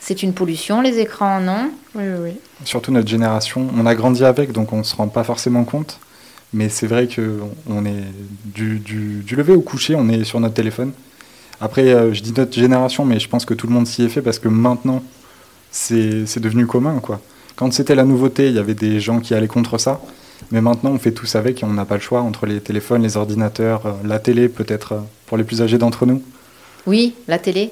C'est 0.00 0.22
une 0.22 0.34
pollution, 0.34 0.82
les 0.82 0.98
écrans, 0.98 1.40
non? 1.40 1.70
Oui, 1.94 2.04
oui, 2.06 2.18
oui. 2.24 2.32
Surtout 2.64 2.92
notre 2.92 3.08
génération, 3.08 3.68
on 3.74 3.86
a 3.86 3.94
grandi 3.94 4.22
avec, 4.22 4.52
donc 4.52 4.72
on 4.74 4.78
ne 4.78 4.82
se 4.82 4.96
rend 4.96 5.08
pas 5.08 5.24
forcément 5.24 5.64
compte. 5.64 5.98
Mais 6.52 6.68
c'est 6.68 6.86
vrai 6.86 7.08
qu'on 7.08 7.84
est 7.84 8.04
du, 8.44 8.78
du, 8.78 9.36
lever 9.36 9.52
au 9.52 9.60
coucher, 9.60 9.94
on 9.94 10.08
est 10.08 10.24
sur 10.24 10.40
notre 10.40 10.54
téléphone. 10.54 10.92
Après, 11.60 11.88
euh, 11.88 12.12
je 12.12 12.22
dis 12.22 12.32
notre 12.36 12.54
génération, 12.54 13.04
mais 13.04 13.20
je 13.20 13.28
pense 13.28 13.44
que 13.44 13.54
tout 13.54 13.66
le 13.66 13.72
monde 13.72 13.86
s'y 13.86 14.02
est 14.02 14.08
fait 14.08 14.22
parce 14.22 14.38
que 14.38 14.48
maintenant, 14.48 15.02
c'est 15.70 16.38
devenu 16.38 16.66
commun. 16.66 16.98
Quoi. 17.00 17.20
Quand 17.54 17.72
c'était 17.72 17.94
la 17.94 18.04
nouveauté, 18.04 18.48
il 18.48 18.54
y 18.54 18.58
avait 18.58 18.74
des 18.74 18.98
gens 18.98 19.20
qui 19.20 19.34
allaient 19.34 19.46
contre 19.46 19.78
ça. 19.78 20.00
Mais 20.50 20.60
maintenant, 20.60 20.90
on 20.90 20.98
fait 20.98 21.12
tous 21.12 21.36
avec 21.36 21.62
et 21.62 21.66
on 21.66 21.72
n'a 21.72 21.84
pas 21.84 21.96
le 21.96 22.00
choix 22.00 22.22
entre 22.22 22.46
les 22.46 22.60
téléphones, 22.60 23.02
les 23.02 23.16
ordinateurs, 23.16 23.86
euh, 23.86 23.92
la 24.04 24.18
télé, 24.18 24.48
peut-être 24.48 24.92
euh, 24.92 25.00
pour 25.26 25.36
les 25.36 25.44
plus 25.44 25.62
âgés 25.62 25.78
d'entre 25.78 26.06
nous. 26.06 26.22
Oui, 26.86 27.14
la 27.28 27.38
télé. 27.38 27.70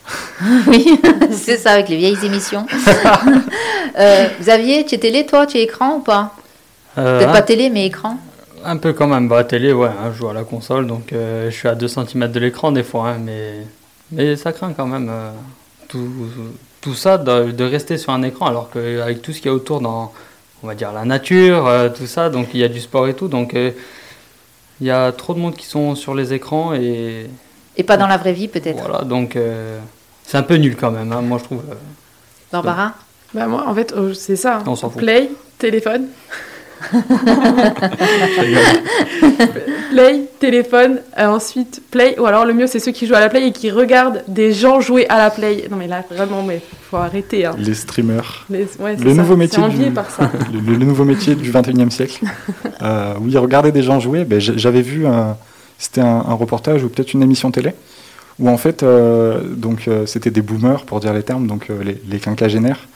oui, 0.66 0.98
c'est 1.30 1.58
ça 1.58 1.72
avec 1.72 1.88
les 1.90 1.98
vieilles 1.98 2.24
émissions. 2.24 2.66
Xavier, 4.40 4.84
tu 4.86 4.94
es 4.94 4.98
télé, 4.98 5.26
toi 5.26 5.46
Tu 5.46 5.58
es 5.58 5.62
écran 5.64 5.96
ou 5.96 6.00
pas? 6.00 6.34
Peut-être 6.94 7.32
pas 7.32 7.42
télé, 7.42 7.70
mais 7.70 7.86
écran 7.86 8.16
Un 8.64 8.76
peu 8.76 8.92
quand 8.92 9.06
même. 9.06 9.28
Bah, 9.28 9.44
télé, 9.44 9.72
ouais, 9.72 9.88
hein, 9.88 10.10
je 10.12 10.18
joue 10.18 10.28
à 10.28 10.32
la 10.32 10.44
console, 10.44 10.86
donc 10.86 11.12
euh, 11.12 11.50
je 11.50 11.56
suis 11.56 11.68
à 11.68 11.74
2 11.74 11.86
cm 11.88 12.30
de 12.30 12.40
l'écran 12.40 12.72
des 12.72 12.82
fois, 12.82 13.10
hein, 13.10 13.18
mais, 13.22 13.66
mais 14.12 14.36
ça 14.36 14.52
craint 14.52 14.72
quand 14.72 14.86
même. 14.86 15.08
Euh, 15.10 15.30
tout, 15.88 16.08
tout 16.80 16.94
ça 16.94 17.18
de, 17.18 17.64
rester 17.64 17.98
sur 17.98 18.12
un 18.12 18.22
écran, 18.22 18.46
alors 18.46 18.70
qu'avec 18.70 19.22
tout 19.22 19.32
ce 19.32 19.38
qu'il 19.38 19.46
y 19.46 19.48
a 19.50 19.54
autour 19.54 19.80
dans, 19.80 20.12
on 20.62 20.66
va 20.66 20.74
dire, 20.74 20.92
la 20.92 21.04
nature, 21.04 21.70
tout 21.96 22.06
ça, 22.06 22.28
donc 22.28 22.48
il 22.52 22.60
y 22.60 22.64
a 22.64 22.68
du 22.68 22.80
sport 22.80 23.08
et 23.08 23.14
tout, 23.14 23.28
donc 23.28 23.54
il 23.54 24.86
y 24.86 24.90
a 24.90 25.12
trop 25.12 25.34
de 25.34 25.38
monde 25.38 25.56
qui 25.56 25.66
sont 25.66 25.94
sur 25.94 26.14
les 26.14 26.34
écrans 26.34 26.74
et... 26.74 27.26
Et 27.76 27.84
pas 27.84 27.96
dans 27.96 28.06
la 28.06 28.18
vraie 28.18 28.32
vie, 28.32 28.48
peut-être. 28.48 28.80
Voilà, 28.80 29.04
donc 29.04 29.38
c'est 30.24 30.36
un 30.36 30.42
peu 30.42 30.56
nul 30.56 30.76
quand 30.76 30.90
même, 30.90 31.10
hein, 31.10 31.22
moi 31.22 31.38
je 31.38 31.44
trouve. 31.44 31.62
Barbara? 32.52 32.92
Bah 33.34 33.46
moi, 33.46 33.64
en 33.66 33.74
fait, 33.74 33.94
c'est 34.14 34.36
ça. 34.36 34.62
On 34.66 34.76
s'en 34.76 34.90
fout. 34.90 35.00
Play, 35.00 35.30
téléphone. 35.58 36.06
play, 39.90 40.22
téléphone, 40.38 41.00
euh, 41.18 41.26
ensuite 41.26 41.82
play, 41.90 42.18
ou 42.18 42.26
alors 42.26 42.44
le 42.44 42.54
mieux 42.54 42.66
c'est 42.66 42.78
ceux 42.78 42.92
qui 42.92 43.06
jouent 43.06 43.14
à 43.14 43.20
la 43.20 43.28
play 43.28 43.48
et 43.48 43.52
qui 43.52 43.70
regardent 43.70 44.22
des 44.28 44.52
gens 44.52 44.80
jouer 44.80 45.06
à 45.08 45.18
la 45.18 45.30
play. 45.30 45.66
Non 45.70 45.76
mais 45.76 45.86
là 45.86 46.04
vraiment, 46.10 46.42
mais 46.42 46.60
faut 46.90 46.96
arrêter. 46.96 47.46
Hein. 47.46 47.54
Les 47.58 47.74
streamers. 47.74 48.46
le, 48.50 49.12
nouveau 49.12 49.36
métier 49.36 49.62
du... 49.68 49.90
Par 49.90 50.10
ça. 50.10 50.30
Le, 50.52 50.76
nouveau 50.76 51.04
métier 51.04 51.34
du 51.34 51.50
21e 51.50 51.90
siècle. 51.90 52.24
euh, 52.82 53.14
oui, 53.20 53.36
regarder 53.36 53.72
des 53.72 53.82
gens 53.82 54.00
jouer, 54.00 54.24
ben, 54.24 54.40
j'avais 54.40 54.82
vu, 54.82 55.06
c'était 55.78 56.00
un, 56.00 56.34
reportage 56.34 56.84
ou 56.84 56.88
peut-être 56.88 57.12
une 57.12 57.22
émission 57.22 57.50
télé 57.50 57.72
où 58.38 58.48
en 58.48 58.56
fait, 58.56 58.82
euh, 58.82 59.42
donc 59.42 59.88
euh, 59.88 60.06
c'était 60.06 60.30
des 60.30 60.42
boomers 60.42 60.84
pour 60.84 61.00
dire 61.00 61.12
les 61.12 61.22
termes, 61.22 61.46
donc 61.46 61.68
les, 61.68 62.00
les 62.08 62.18
quinquagénaires. 62.18 62.88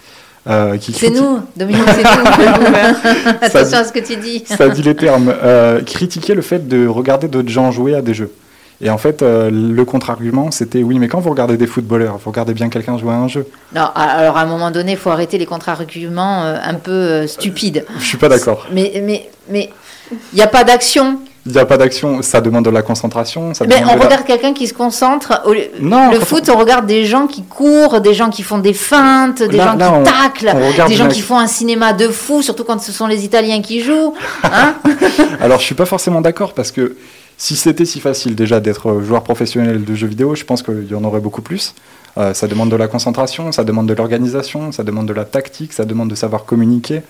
Euh, 0.49 0.77
c'est 0.81 1.11
nous, 1.11 1.41
Dominique, 1.57 1.85
c'est 1.87 2.03
nous. 2.03 3.33
Attention 3.41 3.79
à 3.79 3.85
ce 3.85 3.93
que 3.93 4.01
tu 4.01 4.17
dis. 4.17 4.45
ça 4.47 4.69
dit 4.69 4.83
les 4.83 4.97
termes. 4.97 5.33
Euh, 5.43 5.81
critiquer 5.83 6.35
le 6.35 6.43
fait 6.43 6.67
de 6.67 6.87
regarder 6.87 7.29
d'autres 7.29 7.49
gens 7.49 7.71
jouer 7.71 7.95
à 7.95 8.03
des 8.03 8.15
jeux. 8.15 8.33
Et 8.81 8.91
en 8.91 8.99
fait, 8.99 9.23
euh, 9.23 9.49
le 9.53 9.85
contre-argument, 9.85 10.51
c'était 10.51 10.83
oui, 10.83 10.99
mais 10.99 11.07
quand 11.07 11.21
vous 11.21 11.31
regardez 11.31 11.57
des 11.57 11.69
footballeurs, 11.69 12.19
vous 12.19 12.31
regardez 12.31 12.53
bien 12.55 12.69
quelqu'un 12.69 12.99
jouer 12.99 13.13
à 13.13 13.19
un 13.19 13.29
jeu. 13.29 13.47
Non, 13.73 13.87
alors 13.95 14.37
à 14.37 14.43
un 14.43 14.47
moment 14.47 14.73
donné, 14.73 14.93
il 14.93 14.99
faut 14.99 15.11
arrêter 15.11 15.39
les 15.39 15.47
contre-arguments 15.47 16.43
un 16.43 16.75
peu 16.75 17.29
stupides. 17.29 17.85
Je 18.01 18.05
suis 18.05 18.19
pas 18.19 18.29
d'accord. 18.29 18.67
Mais 18.73 19.01
mais 19.05 19.31
mais 19.49 19.71
il 20.11 20.37
n'y 20.37 20.43
a 20.43 20.49
pas 20.49 20.65
d'action. 20.65 21.21
Il 21.45 21.53
n'y 21.53 21.59
a 21.59 21.67
pas 21.67 21.77
d'action, 21.77 22.23
ça 22.23 22.41
demande 22.41 22.65
de 22.65 22.71
la 22.71 22.83
concentration. 22.83 23.53
Ça 23.53 23.65
mais 23.67 23.83
on 23.85 23.99
regarde 23.99 24.25
quelqu'un 24.25 24.53
qui 24.53 24.69
se 24.69 24.75
concentre. 24.75 25.43
Non, 25.81 26.13
le 26.13 26.21
foot, 26.21 26.49
on 26.49 26.57
regarde 26.57 26.87
des 26.87 27.05
gens 27.05 27.27
qui 27.27 27.43
courent, 27.43 28.01
des 28.01 28.15
gens 28.15 28.31
qui 28.31 28.45
font 28.45 28.59
des 28.59 28.75
feintes, 28.75 29.43
des 29.43 29.57
gens 29.57 29.73
qui 29.73 30.11
taclent, 30.11 30.57
des 30.87 30.95
gens 30.95 31.09
qui 31.09 31.21
font 31.21 31.39
un 31.39 31.49
cinéma 31.49 31.93
de 31.93 32.09
fou, 32.09 32.43
surtout 32.43 32.65
quand 32.65 32.81
ce 32.81 32.93
sont 32.93 33.09
les 33.09 33.25
Italiens 33.25 33.61
qui 33.61 33.81
jouent. 33.81 34.15
Hein 34.45 34.77
Alors, 35.41 35.59
je 35.59 35.65
suis 35.65 35.75
pas 35.75 35.87
forcément 35.87 36.21
d'accord 36.21 36.55
parce 36.55 36.71
que 36.71 36.97
si 37.37 37.57
c'était 37.57 37.87
si 37.87 37.99
facile 37.99 38.37
déjà 38.37 38.61
d'être 38.61 39.01
joueur 39.03 39.25
professionnel 39.25 39.85
de 39.85 39.95
jeux 39.97 40.07
vidéo, 40.07 40.37
je 40.37 40.45
pense 40.45 40.63
qu'il 40.63 40.87
y 40.89 40.95
en 40.95 41.03
aurait 41.03 41.21
beaucoup 41.21 41.43
plus. 41.43 41.75
Euh, 42.19 42.35
ça 42.35 42.47
demande 42.47 42.71
de 42.71 42.77
la 42.77 42.87
concentration, 42.89 43.51
ça 43.53 43.65
demande 43.65 43.89
de 43.89 43.95
l'organisation, 43.95 44.71
ça 44.71 44.85
demande 44.85 45.07
de 45.07 45.13
la 45.13 45.25
tactique, 45.25 45.73
ça 45.73 45.85
demande 45.85 46.09
de 46.09 46.15
savoir 46.15 46.45
communiquer. 46.45 47.03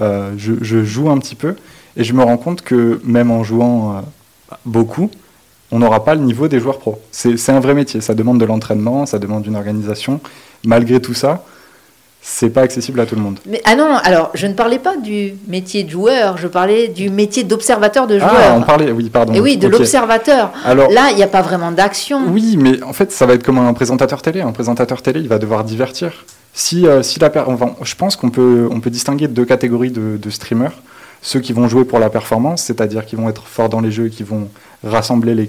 Euh, 0.00 0.32
je, 0.36 0.54
je, 0.60 0.84
joue 0.84 1.10
un 1.10 1.18
petit 1.18 1.34
peu. 1.34 1.54
Et 1.96 2.04
je 2.04 2.12
me 2.12 2.22
rends 2.22 2.38
compte 2.38 2.62
que 2.62 3.00
même 3.04 3.30
en 3.30 3.42
jouant 3.42 3.96
euh, 3.96 4.00
beaucoup, 4.64 5.10
on 5.70 5.78
n'aura 5.78 6.04
pas 6.04 6.14
le 6.14 6.20
niveau 6.20 6.48
des 6.48 6.60
joueurs 6.60 6.78
pros. 6.78 7.00
C'est 7.10 7.50
un 7.50 7.60
vrai 7.60 7.74
métier, 7.74 8.00
ça 8.00 8.14
demande 8.14 8.38
de 8.38 8.44
l'entraînement, 8.44 9.06
ça 9.06 9.18
demande 9.18 9.46
une 9.46 9.56
organisation. 9.56 10.20
Malgré 10.64 11.00
tout 11.00 11.14
ça, 11.14 11.44
c'est 12.20 12.50
pas 12.50 12.60
accessible 12.60 13.00
à 13.00 13.06
tout 13.06 13.16
le 13.16 13.20
monde. 13.22 13.38
Mais, 13.46 13.60
ah 13.64 13.74
non, 13.74 13.96
alors 14.04 14.30
je 14.34 14.46
ne 14.46 14.52
parlais 14.52 14.78
pas 14.78 14.96
du 14.96 15.34
métier 15.48 15.82
de 15.82 15.90
joueur, 15.90 16.36
je 16.36 16.46
parlais 16.46 16.88
du 16.88 17.10
métier 17.10 17.42
d'observateur 17.42 18.06
de 18.06 18.18
joueur. 18.18 18.32
Ah, 18.32 18.54
on 18.56 18.62
parlait, 18.62 18.92
oui, 18.92 19.10
pardon. 19.10 19.32
Et 19.32 19.40
oui, 19.40 19.56
de 19.56 19.66
l'observateur. 19.66 20.52
Alors 20.64 20.90
là, 20.90 21.10
il 21.10 21.16
n'y 21.16 21.22
a 21.22 21.28
pas 21.28 21.42
vraiment 21.42 21.72
d'action. 21.72 22.20
Oui, 22.28 22.56
mais 22.56 22.80
en 22.82 22.92
fait, 22.92 23.10
ça 23.10 23.26
va 23.26 23.34
être 23.34 23.42
comme 23.42 23.58
un 23.58 23.72
présentateur 23.72 24.22
télé. 24.22 24.40
Un 24.40 24.52
présentateur 24.52 25.02
télé, 25.02 25.20
il 25.20 25.28
va 25.28 25.38
devoir 25.38 25.64
divertir. 25.64 26.24
Si, 26.54 26.86
euh, 26.86 27.02
si 27.02 27.18
la, 27.18 27.32
je 27.82 27.94
pense 27.96 28.14
qu'on 28.14 28.30
peut, 28.30 28.68
on 28.70 28.80
peut 28.80 28.90
distinguer 28.90 29.26
deux 29.26 29.46
catégories 29.46 29.90
de, 29.90 30.16
de 30.16 30.30
streamers 30.30 30.74
ceux 31.22 31.40
qui 31.40 31.52
vont 31.52 31.68
jouer 31.68 31.84
pour 31.84 32.00
la 32.00 32.10
performance, 32.10 32.64
c'est-à-dire 32.64 33.06
qui 33.06 33.16
vont 33.16 33.28
être 33.28 33.46
forts 33.46 33.68
dans 33.68 33.80
les 33.80 33.92
jeux, 33.92 34.08
qui 34.08 34.24
vont 34.24 34.48
rassembler 34.84 35.34
les, 35.34 35.48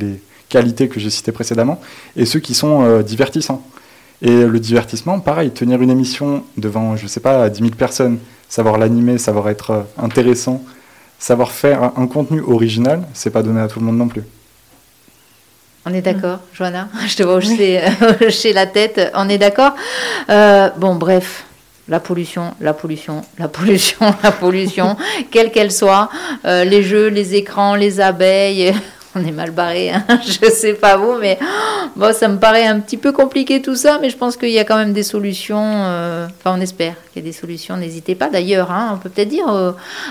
les, 0.00 0.20
qualités 0.48 0.88
que 0.88 0.98
j'ai 0.98 1.10
citées 1.10 1.30
précédemment, 1.30 1.78
et 2.16 2.24
ceux 2.24 2.40
qui 2.40 2.54
sont 2.54 2.82
euh, 2.82 3.02
divertissants. 3.02 3.62
Et 4.22 4.44
le 4.44 4.58
divertissement, 4.58 5.20
pareil, 5.20 5.50
tenir 5.50 5.80
une 5.82 5.90
émission 5.90 6.42
devant, 6.56 6.96
je 6.96 7.02
ne 7.02 7.08
sais 7.08 7.20
pas, 7.20 7.50
10 7.50 7.60
000 7.60 7.70
personnes, 7.72 8.18
savoir 8.48 8.78
l'animer, 8.78 9.18
savoir 9.18 9.50
être 9.50 9.70
euh, 9.70 9.82
intéressant, 9.98 10.64
savoir 11.18 11.52
faire 11.52 11.92
un 11.96 12.06
contenu 12.06 12.40
original, 12.40 13.06
c'est 13.12 13.30
pas 13.30 13.42
donné 13.42 13.60
à 13.60 13.68
tout 13.68 13.78
le 13.78 13.84
monde 13.84 13.98
non 13.98 14.08
plus. 14.08 14.22
On 15.84 15.94
est 15.94 16.02
d'accord, 16.02 16.40
Johanna? 16.52 16.88
Je 17.06 17.16
te 17.16 17.22
vois 17.22 17.36
hocher, 18.26 18.52
la 18.52 18.66
tête. 18.66 19.10
On 19.14 19.28
est 19.28 19.38
d'accord? 19.38 19.74
Euh, 20.28 20.70
Bon, 20.76 20.96
bref, 20.96 21.44
la 21.88 22.00
pollution, 22.00 22.54
la 22.60 22.74
pollution, 22.74 23.22
la 23.38 23.48
pollution, 23.48 24.14
la 24.22 24.32
pollution, 24.32 24.96
quelle 25.30 25.50
qu'elle 25.50 25.72
soit, 25.72 26.10
euh, 26.44 26.64
les 26.64 26.82
jeux, 26.82 27.08
les 27.08 27.34
écrans, 27.34 27.74
les 27.74 28.00
abeilles, 28.00 28.74
on 29.14 29.24
est 29.24 29.32
mal 29.32 29.50
barré, 29.50 29.90
hein 29.90 30.04
je 30.26 30.50
sais 30.50 30.74
pas 30.74 30.96
vous, 30.96 31.14
mais 31.18 31.38
bon, 31.96 32.14
ça 32.14 32.28
me 32.28 32.38
paraît 32.38 32.66
un 32.66 32.80
petit 32.80 32.98
peu 32.98 33.12
compliqué 33.12 33.62
tout 33.62 33.76
ça, 33.76 33.98
mais 34.00 34.10
je 34.10 34.16
pense 34.16 34.36
qu'il 34.36 34.50
y 34.50 34.58
a 34.58 34.64
quand 34.64 34.76
même 34.76 34.92
des 34.92 35.02
solutions. 35.02 35.64
Euh, 35.64 36.26
enfin, 36.38 36.56
on 36.58 36.60
espère 36.60 36.94
des 37.20 37.32
solutions. 37.32 37.76
N'hésitez 37.76 38.14
pas 38.14 38.28
d'ailleurs, 38.28 38.70
hein, 38.70 38.92
on 38.94 38.98
peut 38.98 39.08
peut-être 39.08 39.28
dire 39.28 39.48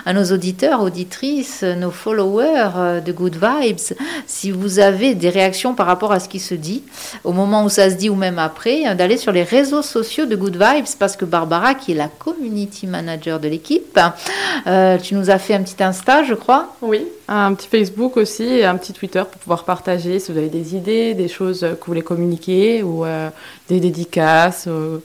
à 0.05 0.13
nos 0.13 0.25
auditeurs, 0.25 0.81
auditrices, 0.81 1.63
nos 1.63 1.91
followers 1.91 2.71
euh, 2.75 3.01
de 3.01 3.11
Good 3.11 3.35
Vibes, 3.35 3.97
si 4.25 4.51
vous 4.51 4.79
avez 4.79 5.15
des 5.15 5.29
réactions 5.29 5.73
par 5.73 5.85
rapport 5.85 6.11
à 6.11 6.19
ce 6.19 6.29
qui 6.29 6.39
se 6.39 6.55
dit, 6.55 6.83
au 7.23 7.31
moment 7.31 7.63
où 7.63 7.69
ça 7.69 7.89
se 7.89 7.95
dit 7.95 8.09
ou 8.09 8.15
même 8.15 8.39
après, 8.39 8.87
euh, 8.87 8.95
d'aller 8.95 9.17
sur 9.17 9.31
les 9.31 9.43
réseaux 9.43 9.81
sociaux 9.81 10.25
de 10.25 10.35
Good 10.35 10.55
Vibes, 10.55 10.85
parce 10.99 11.15
que 11.15 11.25
Barbara, 11.25 11.75
qui 11.75 11.91
est 11.91 11.95
la 11.95 12.07
community 12.07 12.87
manager 12.87 13.39
de 13.39 13.47
l'équipe, 13.47 13.99
tu 15.03 15.15
nous 15.15 15.29
as 15.29 15.39
fait 15.39 15.53
un 15.53 15.63
petit 15.63 15.81
Insta, 15.83 16.23
je 16.23 16.33
crois. 16.33 16.75
Oui, 16.81 17.05
un 17.27 17.53
petit 17.53 17.67
Facebook 17.67 18.17
aussi 18.17 18.43
et 18.43 18.65
un 18.65 18.77
petit 18.77 18.93
Twitter 18.93 19.23
pour 19.29 19.39
pouvoir 19.39 19.63
partager 19.63 20.19
si 20.19 20.31
vous 20.31 20.37
avez 20.37 20.49
des 20.49 20.75
idées, 20.75 21.13
des 21.13 21.27
choses 21.27 21.61
que 21.61 21.67
vous 21.67 21.87
voulez 21.87 22.01
communiquer 22.01 22.83
ou 22.83 23.05
euh, 23.05 23.29
des 23.67 23.79
dédicaces. 23.79 24.65
Euh, 24.67 24.99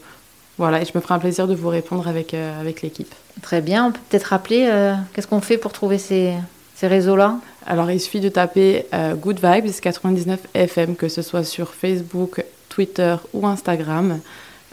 voilà, 0.58 0.82
et 0.82 0.84
je 0.84 0.92
me 0.94 1.00
ferai 1.00 1.14
un 1.14 1.18
plaisir 1.18 1.46
de 1.46 1.54
vous 1.54 1.68
répondre 1.68 2.06
avec, 2.08 2.34
euh, 2.34 2.60
avec 2.60 2.82
l'équipe. 2.82 3.14
Très 3.40 3.60
bien, 3.60 3.86
on 3.86 3.92
peut 3.92 4.00
peut-être 4.10 4.24
rappeler 4.24 4.70
qu'est-ce 5.12 5.26
qu'on 5.26 5.40
fait 5.40 5.58
pour 5.58 5.72
trouver 5.72 5.98
ces, 5.98 6.34
ces 6.74 6.86
réseaux-là? 6.86 7.36
Alors, 7.66 7.90
il 7.90 8.00
suffit 8.00 8.20
de 8.20 8.28
taper 8.28 8.86
Good 8.92 9.40
Vibes 9.42 9.70
99 9.80 10.40
FM, 10.52 10.96
que 10.96 11.08
ce 11.08 11.22
soit 11.22 11.44
sur 11.44 11.72
Facebook, 11.74 12.44
Twitter 12.68 13.16
ou 13.32 13.46
Instagram. 13.46 14.20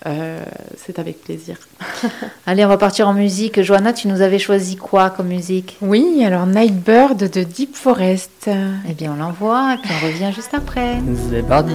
Euh, 0.06 0.44
c'est 0.78 0.98
avec 1.00 1.22
plaisir. 1.22 1.58
Allez, 2.46 2.64
on 2.64 2.70
va 2.70 2.78
partir 2.78 3.08
en 3.08 3.14
musique. 3.14 3.62
Johanna, 3.62 3.92
tu 3.92 4.08
nous 4.08 4.22
avais 4.22 4.40
choisi 4.40 4.76
quoi 4.78 5.10
comme 5.10 5.28
musique? 5.28 5.78
Oui, 5.82 6.24
alors 6.26 6.46
Nightbird 6.46 7.30
de 7.30 7.44
Deep 7.44 7.76
Forest. 7.76 8.50
Eh 8.88 8.94
bien, 8.94 9.14
on 9.14 9.22
l'envoie, 9.22 9.76
et 9.76 9.88
on 10.02 10.06
revient 10.06 10.32
juste 10.34 10.54
après. 10.54 10.98
C'est 11.30 11.46
parti. 11.46 11.74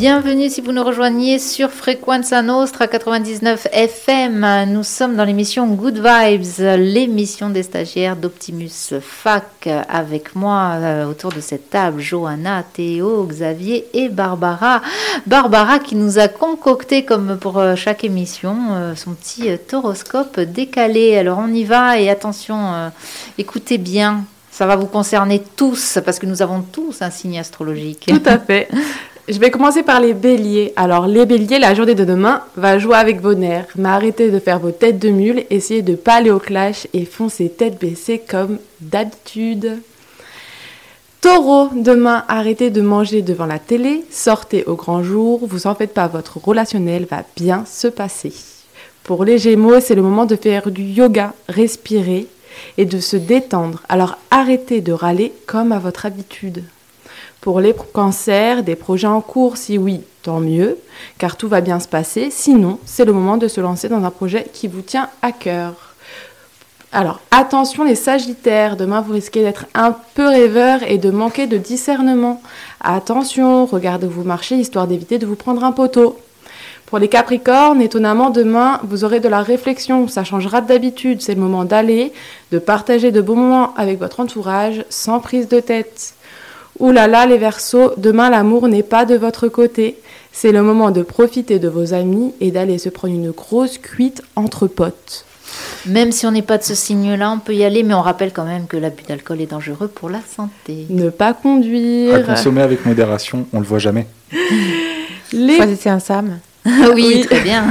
Bienvenue 0.00 0.48
si 0.48 0.62
vous 0.62 0.72
nous 0.72 0.82
rejoignez 0.82 1.38
sur 1.38 1.70
Frequenza 1.70 2.40
Nostra 2.40 2.86
99 2.86 3.66
FM. 3.70 4.64
Nous 4.72 4.82
sommes 4.82 5.14
dans 5.14 5.26
l'émission 5.26 5.66
Good 5.66 6.02
Vibes, 6.02 6.78
l'émission 6.78 7.50
des 7.50 7.62
stagiaires 7.62 8.16
d'Optimus 8.16 8.94
Fac. 9.02 9.68
Avec 9.90 10.34
moi 10.34 10.70
euh, 10.76 11.04
autour 11.04 11.32
de 11.32 11.40
cette 11.42 11.68
table, 11.68 12.00
Johanna, 12.00 12.62
Théo, 12.62 13.26
Xavier 13.26 13.88
et 13.92 14.08
Barbara. 14.08 14.80
Barbara 15.26 15.78
qui 15.78 15.96
nous 15.96 16.18
a 16.18 16.28
concocté, 16.28 17.04
comme 17.04 17.36
pour 17.36 17.58
euh, 17.58 17.76
chaque 17.76 18.02
émission, 18.02 18.56
euh, 18.70 18.94
son 18.96 19.12
petit 19.12 19.50
toroscope 19.68 20.40
décalé. 20.40 21.18
Alors 21.18 21.40
on 21.40 21.52
y 21.52 21.64
va 21.64 22.00
et 22.00 22.08
attention, 22.08 22.90
écoutez 23.36 23.76
bien. 23.76 24.24
Ça 24.50 24.66
va 24.66 24.76
vous 24.76 24.86
concerner 24.86 25.42
tous 25.56 25.98
parce 26.02 26.18
que 26.18 26.24
nous 26.24 26.40
avons 26.40 26.62
tous 26.62 27.02
un 27.02 27.10
signe 27.10 27.38
astrologique. 27.38 28.06
Tout 28.08 28.22
à 28.24 28.38
fait. 28.38 28.68
Je 29.28 29.38
vais 29.38 29.50
commencer 29.50 29.82
par 29.82 30.00
les 30.00 30.14
béliers. 30.14 30.72
Alors, 30.76 31.06
les 31.06 31.26
béliers, 31.26 31.58
la 31.58 31.74
journée 31.74 31.94
de 31.94 32.04
demain 32.04 32.42
va 32.56 32.78
jouer 32.78 32.96
avec 32.96 33.20
vos 33.20 33.34
nerfs. 33.34 33.68
Mais 33.76 33.88
arrêtez 33.88 34.30
de 34.30 34.38
faire 34.38 34.58
vos 34.58 34.72
têtes 34.72 34.98
de 34.98 35.10
mule, 35.10 35.44
essayez 35.50 35.82
de 35.82 35.94
pas 35.94 36.14
aller 36.14 36.30
au 36.30 36.38
clash 36.38 36.88
et 36.92 37.04
foncez 37.04 37.48
tête 37.48 37.78
baissée 37.78 38.20
comme 38.26 38.58
d'habitude. 38.80 39.78
Taureau, 41.20 41.68
demain, 41.74 42.24
arrêtez 42.28 42.70
de 42.70 42.80
manger 42.80 43.20
devant 43.20 43.44
la 43.44 43.58
télé, 43.58 44.04
sortez 44.10 44.64
au 44.64 44.74
grand 44.74 45.02
jour, 45.02 45.40
vous 45.42 45.66
en 45.66 45.74
faites 45.74 45.92
pas, 45.92 46.08
votre 46.08 46.38
relationnel 46.38 47.04
va 47.04 47.24
bien 47.36 47.64
se 47.66 47.88
passer. 47.88 48.32
Pour 49.04 49.26
les 49.26 49.36
Gémeaux, 49.36 49.80
c'est 49.80 49.94
le 49.94 50.02
moment 50.02 50.24
de 50.24 50.34
faire 50.34 50.70
du 50.70 50.82
yoga, 50.82 51.34
respirer 51.48 52.26
et 52.78 52.86
de 52.86 52.98
se 53.00 53.16
détendre. 53.16 53.82
Alors 53.88 54.16
arrêtez 54.30 54.80
de 54.80 54.92
râler 54.92 55.32
comme 55.46 55.72
à 55.72 55.78
votre 55.78 56.06
habitude. 56.06 56.64
Pour 57.40 57.60
les 57.60 57.74
cancers, 57.94 58.62
des 58.62 58.76
projets 58.76 59.06
en 59.06 59.22
cours, 59.22 59.56
si 59.56 59.78
oui, 59.78 60.02
tant 60.22 60.40
mieux, 60.40 60.76
car 61.16 61.36
tout 61.36 61.48
va 61.48 61.62
bien 61.62 61.80
se 61.80 61.88
passer. 61.88 62.28
Sinon, 62.30 62.78
c'est 62.84 63.06
le 63.06 63.14
moment 63.14 63.38
de 63.38 63.48
se 63.48 63.62
lancer 63.62 63.88
dans 63.88 64.04
un 64.04 64.10
projet 64.10 64.46
qui 64.52 64.68
vous 64.68 64.82
tient 64.82 65.08
à 65.22 65.32
cœur. 65.32 65.94
Alors, 66.92 67.20
attention 67.30 67.84
les 67.84 67.94
Sagittaires, 67.94 68.76
demain 68.76 69.00
vous 69.00 69.12
risquez 69.12 69.42
d'être 69.42 69.66
un 69.74 69.96
peu 70.14 70.26
rêveur 70.26 70.82
et 70.82 70.98
de 70.98 71.10
manquer 71.10 71.46
de 71.46 71.56
discernement. 71.56 72.42
Attention, 72.80 73.64
regardez 73.64 74.08
vous 74.08 74.24
marcher 74.24 74.56
histoire 74.56 74.86
d'éviter 74.86 75.18
de 75.18 75.26
vous 75.26 75.36
prendre 75.36 75.64
un 75.64 75.72
poteau. 75.72 76.18
Pour 76.86 76.98
les 76.98 77.08
Capricornes, 77.08 77.80
étonnamment, 77.80 78.30
demain, 78.30 78.80
vous 78.82 79.04
aurez 79.04 79.20
de 79.20 79.28
la 79.28 79.42
réflexion, 79.42 80.08
ça 80.08 80.24
changera 80.24 80.60
d'habitude, 80.60 81.22
c'est 81.22 81.36
le 81.36 81.40
moment 81.40 81.64
d'aller, 81.64 82.12
de 82.50 82.58
partager 82.58 83.12
de 83.12 83.20
beaux 83.20 83.36
moments 83.36 83.72
avec 83.76 84.00
votre 84.00 84.18
entourage 84.18 84.84
sans 84.90 85.20
prise 85.20 85.46
de 85.46 85.60
tête. 85.60 86.14
Ouh 86.80 86.92
là 86.92 87.06
là, 87.06 87.26
les 87.26 87.36
Verseaux, 87.36 87.92
demain 87.98 88.30
l'amour 88.30 88.66
n'est 88.66 88.82
pas 88.82 89.04
de 89.04 89.14
votre 89.14 89.48
côté. 89.48 89.98
C'est 90.32 90.50
le 90.50 90.62
moment 90.62 90.90
de 90.90 91.02
profiter 91.02 91.58
de 91.58 91.68
vos 91.68 91.92
amis 91.92 92.32
et 92.40 92.50
d'aller 92.50 92.78
se 92.78 92.88
prendre 92.88 93.14
une 93.14 93.32
grosse 93.32 93.76
cuite 93.76 94.22
entre 94.34 94.66
potes. 94.66 95.26
Même 95.86 96.10
si 96.10 96.26
on 96.26 96.30
n'est 96.30 96.42
pas 96.42 96.56
de 96.56 96.62
ce 96.62 96.74
signe-là, 96.74 97.32
on 97.32 97.38
peut 97.38 97.54
y 97.54 97.64
aller, 97.64 97.82
mais 97.82 97.92
on 97.92 98.00
rappelle 98.00 98.32
quand 98.32 98.44
même 98.44 98.66
que 98.66 98.76
l'abus 98.78 99.02
d'alcool 99.06 99.40
est 99.42 99.50
dangereux 99.50 99.88
pour 99.88 100.08
la 100.08 100.20
santé. 100.20 100.86
Ne 100.88 101.10
pas 101.10 101.34
conduire. 101.34 102.14
À 102.14 102.34
consommer 102.34 102.62
avec 102.62 102.86
modération, 102.86 103.46
on 103.52 103.60
le 103.60 103.66
voit 103.66 103.78
jamais. 103.78 104.06
Les... 105.32 105.56
Choisissez 105.56 105.90
un 105.90 106.00
Sam. 106.00 106.38
oui, 106.94 107.22
très 107.26 107.40
bien. 107.40 107.64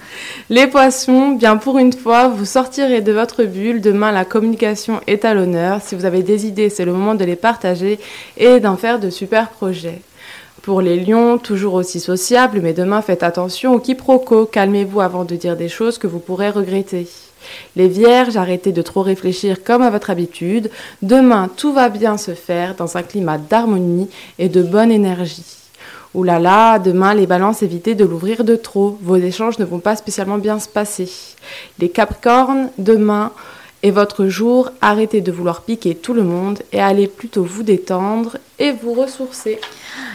Les 0.50 0.66
poissons, 0.66 1.30
bien 1.30 1.56
pour 1.56 1.78
une 1.78 1.92
fois, 1.92 2.28
vous 2.28 2.44
sortirez 2.44 3.00
de 3.00 3.12
votre 3.12 3.44
bulle. 3.44 3.80
Demain, 3.80 4.12
la 4.12 4.24
communication 4.24 5.00
est 5.06 5.24
à 5.24 5.34
l'honneur. 5.34 5.80
Si 5.82 5.94
vous 5.94 6.04
avez 6.04 6.22
des 6.22 6.46
idées, 6.46 6.68
c'est 6.68 6.84
le 6.84 6.92
moment 6.92 7.14
de 7.14 7.24
les 7.24 7.36
partager 7.36 7.98
et 8.36 8.60
d'en 8.60 8.76
faire 8.76 8.98
de 8.98 9.10
super 9.10 9.48
projets. 9.50 10.02
Pour 10.62 10.80
les 10.80 11.00
lions, 11.00 11.38
toujours 11.38 11.74
aussi 11.74 12.00
sociables, 12.00 12.60
mais 12.62 12.72
demain 12.72 13.02
faites 13.02 13.22
attention 13.22 13.74
aux 13.74 13.80
quiproquos. 13.80 14.46
Calmez-vous 14.46 15.00
avant 15.00 15.24
de 15.24 15.34
dire 15.36 15.56
des 15.56 15.68
choses 15.68 15.98
que 15.98 16.06
vous 16.06 16.20
pourrez 16.20 16.50
regretter. 16.50 17.08
Les 17.74 17.88
vierges, 17.88 18.36
arrêtez 18.36 18.72
de 18.72 18.82
trop 18.82 19.02
réfléchir 19.02 19.64
comme 19.64 19.82
à 19.82 19.90
votre 19.90 20.10
habitude. 20.10 20.70
Demain, 21.02 21.48
tout 21.56 21.72
va 21.72 21.88
bien 21.88 22.16
se 22.16 22.34
faire 22.34 22.74
dans 22.76 22.96
un 22.96 23.02
climat 23.02 23.38
d'harmonie 23.38 24.08
et 24.38 24.48
de 24.48 24.62
bonne 24.62 24.92
énergie. 24.92 25.61
Ouh 26.14 26.24
là 26.24 26.38
là, 26.38 26.78
demain 26.78 27.14
les 27.14 27.26
balances, 27.26 27.62
évitez 27.62 27.94
de 27.94 28.04
l'ouvrir 28.04 28.44
de 28.44 28.54
trop. 28.56 28.98
Vos 29.02 29.16
échanges 29.16 29.58
ne 29.58 29.64
vont 29.64 29.78
pas 29.78 29.96
spécialement 29.96 30.38
bien 30.38 30.58
se 30.58 30.68
passer. 30.68 31.08
Les 31.78 31.88
capricornes, 31.88 32.68
demain 32.76 33.32
est 33.82 33.90
votre 33.90 34.26
jour. 34.26 34.70
Arrêtez 34.82 35.22
de 35.22 35.32
vouloir 35.32 35.62
piquer 35.62 35.94
tout 35.94 36.12
le 36.12 36.22
monde 36.22 36.58
et 36.72 36.80
allez 36.80 37.06
plutôt 37.06 37.44
vous 37.44 37.62
détendre 37.62 38.36
et 38.58 38.72
vous 38.72 38.92
ressourcer. 38.92 39.58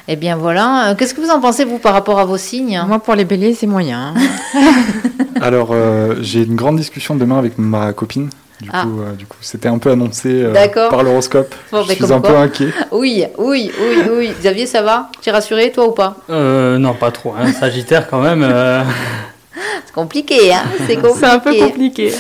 Eh 0.07 0.15
bien 0.15 0.37
voilà, 0.37 0.89
Euh, 0.91 0.95
qu'est-ce 0.95 1.13
que 1.15 1.21
vous 1.21 1.31
en 1.31 1.41
pensez 1.41 1.65
vous 1.65 1.79
par 1.79 1.93
rapport 1.93 2.19
à 2.19 2.25
vos 2.25 2.37
signes? 2.37 2.79
Moi, 2.87 2.99
pour 2.99 3.15
les 3.15 3.25
béliers, 3.25 3.55
c'est 3.55 3.67
moyen. 3.67 4.13
Alors, 5.41 5.69
euh, 5.71 6.15
j'ai 6.21 6.43
une 6.43 6.55
grande 6.55 6.77
discussion 6.77 7.15
demain 7.15 7.39
avec 7.39 7.57
ma 7.57 7.91
copine. 7.93 8.29
Du 8.62 8.70
Ah. 8.74 8.84
coup, 8.84 9.01
euh, 9.01 9.14
du 9.14 9.26
coup, 9.28 9.38
c'était 9.41 9.68
un 9.68 9.78
peu 9.78 9.91
annoncé 9.91 10.30
euh, 10.30 10.51
D'accord. 10.51 10.89
par 10.89 11.03
l'horoscope. 11.03 11.53
Bon, 11.72 11.84
Je 11.84 11.89
mais 11.89 11.95
suis 11.95 12.12
un 12.12 12.20
peu 12.22 12.36
inquiet. 12.36 12.70
Oui, 12.91 13.24
oui, 13.38 13.72
oui, 13.80 14.01
oui. 14.12 14.32
Xavier, 14.39 14.66
ça 14.66 14.82
va? 14.82 15.10
Tu 15.22 15.30
es 15.30 15.32
rassuré, 15.32 15.72
toi 15.72 15.88
ou 15.88 15.91
pas? 15.91 16.16
Euh, 16.30 16.78
non, 16.80 16.93
pas 16.95 17.12
trop. 17.12 17.34
Hein. 17.39 17.51
Sagittaire, 17.53 18.08
quand 18.10 18.20
même. 18.22 18.41
euh, 18.43 18.84
C'est 19.86 19.93
compliqué, 19.93 20.53
hein 20.53 20.64
C'est 20.88 20.95
compliqué. 20.95 21.20
C'est 21.20 21.26
un 21.28 21.39
peu 21.39 21.53
compliqué. 21.55 22.14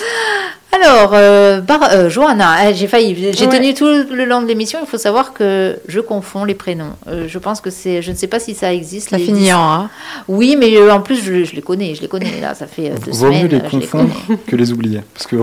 Alors, 0.71 1.11
euh, 1.15 1.59
Bar- 1.61 1.89
euh, 1.91 2.09
Johanna, 2.09 2.69
eh, 2.69 2.75
j'ai 2.75 2.87
failli, 2.87 3.15
j'ai 3.33 3.45
Ouais. 3.47 3.51
tenu 3.57 3.73
tout 3.73 3.85
le 4.13 4.25
long 4.25 4.41
de 4.41 4.47
l'émission. 4.47 4.77
Il 4.83 4.87
faut 4.87 4.97
savoir 4.99 5.33
que 5.33 5.77
je 5.87 5.99
confonds 5.99 6.43
les 6.45 6.53
prénoms. 6.53 6.93
Euh, 7.07 7.25
je 7.27 7.39
pense 7.39 7.61
que 7.61 7.71
c'est, 7.71 8.01
je 8.03 8.11
ne 8.11 8.15
sais 8.15 8.27
pas 8.27 8.39
si 8.39 8.53
ça 8.53 8.71
existe. 8.73 9.09
Ça 9.09 9.17
les 9.17 9.23
finit 9.25 9.39
dix- 9.45 9.53
en 9.53 9.63
A. 9.63 9.89
Oui, 10.27 10.55
mais 10.59 10.75
euh, 10.77 10.91
en 10.93 11.01
plus, 11.01 11.15
je, 11.23 11.45
je 11.45 11.55
les 11.55 11.61
connais, 11.63 11.95
je 11.95 12.01
les 12.01 12.07
connais. 12.07 12.39
Là, 12.41 12.53
ça 12.53 12.67
fait 12.67 12.89
deux 12.89 13.11
Vaut 13.11 13.27
mieux 13.31 13.37
semaines. 13.39 13.47
les 13.47 13.57
euh, 13.57 13.61
je 13.63 13.69
confondre 13.79 14.13
que 14.45 14.55
les 14.55 14.71
oublier. 14.71 15.01
Parce 15.15 15.25
que 15.25 15.37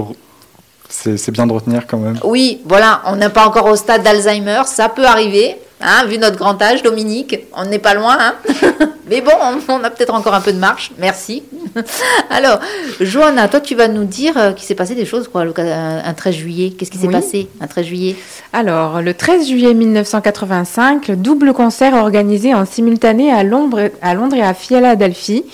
c'est 0.89 1.31
bien 1.31 1.47
de 1.47 1.53
retenir 1.53 1.87
quand 1.87 1.99
même. 1.99 2.19
Oui, 2.25 2.61
voilà, 2.67 3.03
on 3.07 3.17
n'est 3.17 3.29
pas 3.29 3.47
encore 3.47 3.67
au 3.67 3.77
stade 3.77 4.03
d'Alzheimer, 4.03 4.63
ça 4.67 4.89
peut 4.89 5.05
arriver. 5.07 5.57
Hein, 5.81 6.07
vu 6.07 6.17
notre 6.19 6.37
grand 6.37 6.61
âge, 6.63 6.83
Dominique, 6.83 7.37
on 7.55 7.65
n'est 7.67 7.79
pas 7.81 7.95
loin. 7.95 8.17
hein. 8.19 8.35
Mais 9.11 9.21
bon, 9.21 9.33
on, 9.43 9.73
on 9.75 9.85
a 9.85 9.91
peut-être 9.91 10.15
encore 10.15 10.33
un 10.33 10.41
peu 10.41 10.53
de 10.53 10.59
marche. 10.59 10.93
Merci. 10.99 11.43
Alors, 12.31 12.59
Johanna, 13.01 13.49
toi, 13.49 13.61
tu 13.61 13.75
vas 13.75 13.89
nous 13.89 14.05
dire 14.05 14.33
euh, 14.39 14.53
qu'il 14.53 14.65
s'est 14.67 14.75
passé 14.77 14.95
des 14.95 15.05
choses, 15.05 15.29
quoi, 15.29 15.45
le- 15.45 15.53
un 15.59 15.99
un 16.05 16.15
13 16.15 16.35
juillet. 16.37 16.71
Qu'est-ce 16.71 16.91
qui 16.91 16.97
s'est 16.97 17.09
Oui. 17.09 17.13
passé 17.13 17.49
un 17.61 17.67
13 17.67 17.85
juillet? 17.87 18.17
Alors, 18.55 19.03
le 19.03 19.13
13 19.13 19.47
juillet 19.47 19.75
1985, 19.75 21.11
double 21.13 21.53
concert 21.53 21.95
organisé 21.95 22.55
en 22.55 22.65
simultané 22.65 23.31
à 23.33 23.43
Londres, 23.43 23.91
à 24.01 24.15
Londres 24.15 24.37
et 24.37 24.43
à 24.43 24.55
Philadelphie, 24.55 25.45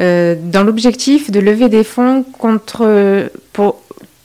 euh, 0.00 0.34
dans 0.40 0.64
l'objectif 0.64 1.30
de 1.30 1.38
lever 1.38 1.68
des 1.68 1.84
fonds 1.84 2.24
contre, 2.36 3.28
pour, 3.52 3.76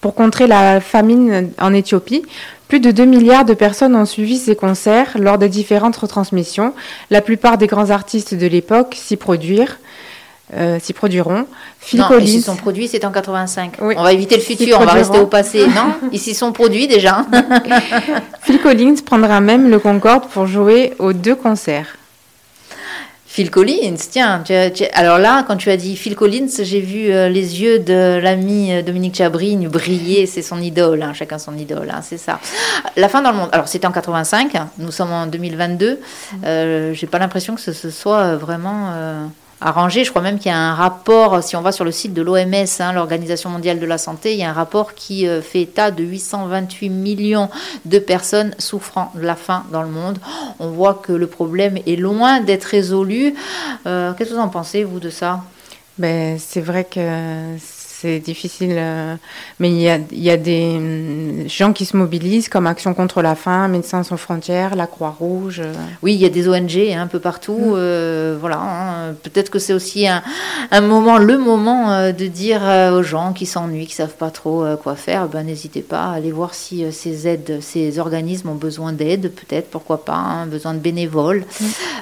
pour 0.03 0.15
contrer 0.15 0.47
la 0.47 0.81
famine 0.81 1.51
en 1.61 1.73
Éthiopie. 1.73 2.23
Plus 2.67 2.81
de 2.81 2.91
2 2.91 3.05
milliards 3.05 3.45
de 3.45 3.53
personnes 3.53 3.95
ont 3.95 4.05
suivi 4.05 4.37
ces 4.37 4.53
concerts 4.53 5.17
lors 5.17 5.37
de 5.37 5.47
différentes 5.47 5.95
retransmissions. 5.95 6.73
La 7.09 7.21
plupart 7.21 7.57
des 7.57 7.67
grands 7.67 7.89
artistes 7.89 8.35
de 8.35 8.45
l'époque 8.45 8.97
s'y 8.99 9.17
euh, 10.55 10.77
s'y 10.81 10.93
produiront. 10.93 11.45
Phil 11.79 12.01
Non, 12.01 12.07
Collins, 12.09 12.25
ils 12.25 12.27
s'y 12.27 12.41
sont 12.41 12.57
produits, 12.57 12.89
c'est 12.89 13.05
en 13.05 13.11
85. 13.11 13.77
Oui. 13.79 13.95
On 13.97 14.03
va 14.03 14.11
éviter 14.11 14.35
le 14.35 14.41
futur, 14.41 14.77
on 14.81 14.83
va 14.83 14.91
rester 14.91 15.19
au 15.19 15.27
passé. 15.27 15.65
Non, 15.67 15.93
ils 16.11 16.19
s'y 16.19 16.33
sont 16.33 16.51
produits 16.51 16.89
déjà. 16.89 17.25
Phil 18.41 18.59
Collins 18.59 18.95
prendra 19.05 19.39
même 19.39 19.69
le 19.69 19.79
Concorde 19.79 20.27
pour 20.27 20.47
jouer 20.47 20.95
aux 20.99 21.13
deux 21.13 21.35
concerts. 21.35 21.95
Phil 23.33 23.49
Collins, 23.49 23.95
tiens, 24.11 24.43
tu 24.45 24.53
tu 24.75 24.83
alors 24.93 25.17
là, 25.17 25.43
quand 25.47 25.57
tu 25.57 25.71
as 25.71 25.75
dit 25.75 25.95
Phil 25.95 26.15
Collins, 26.15 26.49
j'ai 26.61 26.81
vu 26.81 27.11
euh, 27.11 27.29
les 27.29 27.63
yeux 27.63 27.79
de 27.79 28.19
l'ami 28.21 28.71
euh, 28.71 28.83
Dominique 28.83 29.15
Chabrigne 29.15 29.67
briller, 29.67 30.27
c'est 30.27 30.43
son 30.43 30.61
idole, 30.61 31.01
hein, 31.01 31.13
chacun 31.15 31.39
son 31.39 31.57
idole, 31.57 31.89
hein, 31.91 32.01
c'est 32.03 32.19
ça. 32.19 32.39
La 32.95 33.09
fin 33.09 33.23
dans 33.23 33.31
le 33.31 33.37
monde, 33.37 33.49
alors 33.51 33.67
c'était 33.67 33.87
en 33.87 33.91
85, 33.91 34.53
nous 34.77 34.91
sommes 34.91 35.11
en 35.11 35.25
2022, 35.25 35.99
euh, 36.45 36.93
j'ai 36.93 37.07
pas 37.07 37.17
l'impression 37.17 37.55
que 37.55 37.61
ce, 37.61 37.73
ce 37.73 37.89
soit 37.89 38.19
euh, 38.19 38.37
vraiment 38.37 38.91
arrangé, 39.63 40.03
je 40.03 40.09
crois 40.09 40.21
même 40.21 40.37
qu'il 40.37 40.51
y 40.51 40.53
a 40.53 40.57
un 40.57 40.75
rapport, 40.75 41.41
si 41.43 41.55
on 41.55 41.61
va 41.61 41.71
sur 41.71 41.85
le 41.85 41.91
site 41.91 42.13
de 42.13 42.21
l'OMS, 42.21 42.53
hein, 42.79 42.93
l'Organisation 42.93 43.49
mondiale 43.49 43.79
de 43.79 43.85
la 43.85 43.97
santé, 43.97 44.33
il 44.33 44.39
y 44.39 44.43
a 44.43 44.49
un 44.49 44.53
rapport 44.53 44.93
qui 44.93 45.27
euh, 45.27 45.41
fait 45.41 45.61
état 45.61 45.91
de 45.91 46.03
828 46.03 46.89
millions 46.89 47.49
de 47.85 47.99
personnes 47.99 48.53
souffrant 48.59 49.11
de 49.15 49.21
la 49.21 49.35
faim 49.35 49.63
dans 49.71 49.81
le 49.81 49.89
monde. 49.89 50.19
On 50.59 50.69
voit 50.69 50.95
que 50.95 51.13
le 51.13 51.27
problème 51.27 51.77
est 51.87 51.95
loin 51.95 52.41
d'être 52.41 52.65
résolu. 52.65 53.35
Euh, 53.87 54.13
Qu'est-ce 54.13 54.31
que 54.31 54.35
vous 54.35 54.41
en 54.41 54.49
pensez, 54.49 54.83
vous, 54.83 54.99
de 54.99 55.09
ça? 55.09 55.41
Ben, 55.97 56.37
c'est 56.39 56.61
vrai 56.61 56.85
que 56.85 57.57
c'est 58.03 58.19
difficile, 58.19 58.75
euh, 58.77 59.15
mais 59.59 59.69
il 59.69 59.79
y 59.79 59.87
a, 59.89 59.97
il 60.11 60.21
y 60.21 60.29
a 60.29 60.35
des 60.35 60.75
hum, 60.75 61.47
gens 61.47 61.71
qui 61.71 61.85
se 61.85 61.95
mobilisent 61.95 62.49
comme 62.49 62.67
Action 62.67 62.93
contre 62.93 63.21
la 63.21 63.33
faim, 63.33 63.69
Médecins 63.69 64.03
sans 64.03 64.17
frontières, 64.17 64.75
la 64.75 64.87
Croix-Rouge. 64.87 65.61
euh. 65.63 65.73
Oui, 66.01 66.13
il 66.13 66.19
y 66.19 66.25
a 66.25 66.29
des 66.29 66.49
ONG 66.49 66.75
hein, 66.77 67.01
un 67.01 67.07
peu 67.07 67.19
partout. 67.19 67.75
euh, 67.75 68.37
voilà, 68.41 68.59
hein. 68.59 69.13
peut-être 69.23 69.49
que 69.49 69.57
c'est 69.57 69.71
aussi 69.71 70.05
un, 70.05 70.21
un 70.71 70.81
moment, 70.81 71.17
le 71.17 71.37
moment 71.37 71.91
euh, 71.93 72.11
de 72.11 72.27
dire 72.27 72.61
aux 72.93 73.03
gens 73.03 73.31
qui 73.31 73.45
s'ennuient, 73.45 73.87
qui 73.87 73.95
savent 73.95 74.17
pas 74.17 74.31
trop 74.31 74.65
quoi 74.83 74.95
faire, 74.97 75.29
ben 75.29 75.45
n'hésitez 75.45 75.81
pas 75.81 76.07
à 76.07 76.11
aller 76.15 76.33
voir 76.33 76.53
si 76.53 76.83
ces 76.91 77.25
aides, 77.25 77.59
ces 77.61 77.99
organismes 77.99 78.49
ont 78.49 78.55
besoin 78.55 78.91
d'aide, 78.91 79.31
peut-être, 79.31 79.69
pourquoi 79.69 80.03
pas, 80.03 80.15
hein, 80.15 80.45
besoin 80.45 80.73
de 80.73 80.79
bénévoles. 80.79 81.45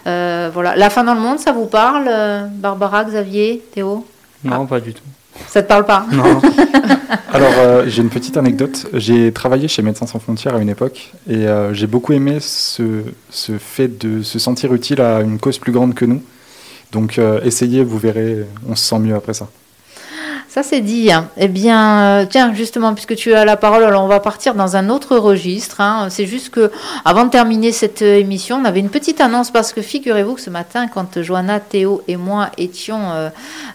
Euh, 0.08 0.50
voilà, 0.52 0.76
la 0.76 0.90
fin 0.90 1.04
dans 1.04 1.14
le 1.14 1.22
monde, 1.22 1.38
ça 1.40 1.52
vous 1.52 1.68
parle, 1.68 2.10
Barbara, 2.56 3.04
Xavier, 3.04 3.62
Théo? 3.72 4.04
Non, 4.44 4.66
pas 4.66 4.80
du 4.80 4.94
tout. 4.94 5.04
Ça 5.48 5.64
te 5.64 5.68
parle 5.68 5.86
pas 5.86 6.06
Non. 6.12 6.42
Alors, 7.34 7.54
euh, 7.58 7.86
j'ai 7.88 8.02
une 8.02 8.10
petite 8.10 8.38
anecdote. 8.38 8.88
J'ai 8.94 9.32
travaillé 9.32 9.68
chez 9.68 9.82
Médecins 9.82 10.08
sans 10.08 10.20
frontières 10.20 10.56
à 10.56 10.60
une 10.60 10.70
époque 10.70 11.12
et 11.30 11.48
euh, 11.48 11.74
j'ai 11.74 11.88
beaucoup 11.88 12.14
aimé 12.14 12.38
ce, 12.40 13.04
ce 13.30 13.58
fait 13.58 13.88
de 13.88 14.22
se 14.22 14.40
sentir 14.40 14.74
utile 14.74 15.02
à 15.02 15.22
une 15.22 15.40
cause 15.40 15.58
plus 15.58 15.72
grande 15.72 15.94
que 15.94 16.06
nous. 16.06 16.22
Donc, 16.92 17.18
euh, 17.18 17.40
essayez, 17.44 17.84
vous 17.84 17.98
verrez, 17.98 18.46
on 18.68 18.76
se 18.76 18.84
sent 18.84 19.00
mieux 19.00 19.16
après 19.16 19.34
ça. 19.34 19.48
Ça 20.54 20.64
c'est 20.64 20.82
dit. 20.82 21.14
hein. 21.14 21.30
Eh 21.38 21.48
bien, 21.48 22.02
euh, 22.02 22.26
tiens, 22.30 22.54
justement, 22.54 22.94
puisque 22.94 23.16
tu 23.16 23.34
as 23.34 23.46
la 23.46 23.56
parole, 23.56 23.86
alors 23.86 24.04
on 24.04 24.10
va 24.10 24.20
partir 24.20 24.54
dans 24.54 24.76
un 24.76 24.90
autre 24.90 25.16
registre. 25.16 25.80
hein. 25.80 26.08
C'est 26.10 26.26
juste 26.26 26.50
que, 26.50 26.70
avant 27.06 27.24
de 27.24 27.30
terminer 27.30 27.72
cette 27.72 28.02
euh, 28.02 28.20
émission, 28.20 28.58
on 28.62 28.66
avait 28.66 28.82
une 28.82 28.90
petite 28.90 29.22
annonce 29.22 29.50
parce 29.50 29.72
que 29.72 29.82
figurez-vous 29.82 30.34
que 30.34 30.42
ce 30.42 30.50
matin, 30.50 30.90
quand 30.90 31.22
Johanna, 31.22 31.62
Théo 31.62 32.02
et 32.10 32.18
moi 32.18 32.50
étions 32.58 33.00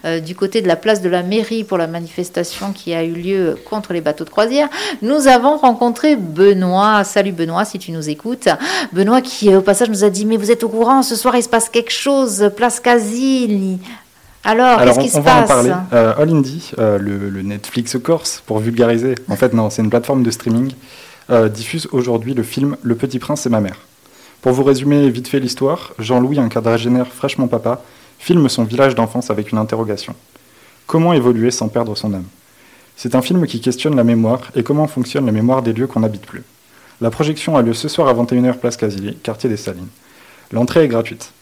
euh, 0.05 0.21
du 0.21 0.35
côté 0.35 0.61
de 0.61 0.69
la 0.69 0.77
place 0.77 1.01
de 1.01 1.09
la 1.09 1.23
mairie 1.23 1.65
pour 1.65 1.79
la 1.79 1.87
manifestation 1.87 2.73
qui 2.75 2.93
a 2.93 3.05
eu 3.05 3.13
lieu 3.15 3.57
contre 3.71 3.95
les 3.95 4.03
bateaux 4.03 4.25
de 4.27 4.31
croisière, 4.31 4.69
nous 5.01 5.29
avons 5.29 5.57
rencontré 5.57 6.15
Benoît. 6.15 7.05
Salut 7.05 7.33
Benoît, 7.33 7.65
si 7.65 7.79
tu 7.79 7.91
nous 7.91 8.11
écoutes. 8.11 8.51
Benoît 8.93 9.23
qui, 9.23 9.55
au 9.55 9.63
passage, 9.63 9.89
nous 9.89 10.05
a 10.05 10.11
dit 10.11 10.27
Mais 10.27 10.37
vous 10.37 10.51
êtes 10.51 10.63
au 10.63 10.69
courant, 10.69 11.03
ce 11.03 11.17
soir 11.17 11.37
il 11.37 11.43
se 11.43 11.49
passe 11.49 11.71
quelque 11.71 11.91
chose, 11.91 12.51
place 12.55 12.81
Casil. 12.81 13.79
Alors, 14.47 14.79
Alors, 14.79 14.95
qu'est-ce 14.95 14.99
on, 15.01 15.03
qui 15.03 15.09
se 15.11 15.21
va 15.21 15.37
en 15.37 15.41
passe 15.41 15.49
parler. 15.49 15.73
Euh, 15.93 16.15
All 16.17 16.31
Indie, 16.31 16.71
euh, 16.79 16.99
le, 16.99 17.29
le 17.31 17.43
Netflix 17.43 17.97
corse, 18.03 18.43
pour 18.47 18.61
vulgariser. 18.61 19.17
En 19.29 19.35
fait, 19.37 19.53
non, 19.53 19.71
c'est 19.71 19.83
une 19.83 19.91
plateforme 19.91 20.23
de 20.23 20.31
streaming. 20.31 20.73
euh, 21.31 21.49
diffuse 21.49 21.89
aujourd'hui 21.91 22.33
le 22.35 22.45
film 22.45 22.77
Le 22.83 22.95
Petit 22.95 23.19
Prince 23.19 23.45
et 23.47 23.49
ma 23.49 23.61
mère. 23.61 23.81
Pour 24.43 24.53
vous 24.53 24.63
résumer 24.63 25.11
vite 25.11 25.27
fait 25.27 25.41
l'histoire, 25.41 25.93
Jean-Louis, 25.99 26.39
un 26.39 26.49
quadragénaire 26.49 27.09
fraîchement 27.09 27.49
papa, 27.49 27.83
filme 28.21 28.49
son 28.49 28.63
village 28.63 28.95
d'enfance 28.95 29.31
avec 29.31 29.51
une 29.51 29.59
interrogation. 29.59 30.15
Comment 30.87 31.13
évoluer 31.13 31.51
sans 31.51 31.67
perdre 31.69 31.97
son 31.97 32.15
âme? 32.15 32.27
C'est 32.95 33.17
un 33.17 33.23
film 33.23 33.45
qui 33.47 33.61
questionne 33.61 33.97
la 33.97 34.05
mémoire 34.05 34.43
et 34.55 34.63
comment 34.63 34.87
fonctionne 34.87 35.27
la 35.27 35.33
mémoire 35.33 35.63
des 35.63 35.73
lieux 35.73 35.89
qu'on 35.89 36.01
n'habite 36.01 36.25
plus. 36.25 36.45
La 37.01 37.11
projection 37.11 37.57
a 37.57 37.63
lieu 37.63 37.75
ce 37.75 37.89
soir 37.89 38.07
à 38.09 38.15
21h 38.15 38.55
place 38.59 38.77
Casilly, 38.77 39.17
quartier 39.17 39.51
des 39.51 39.57
Salines. 39.57 39.89
L'entrée 40.53 40.85
est 40.85 40.89
gratuite. 40.89 41.33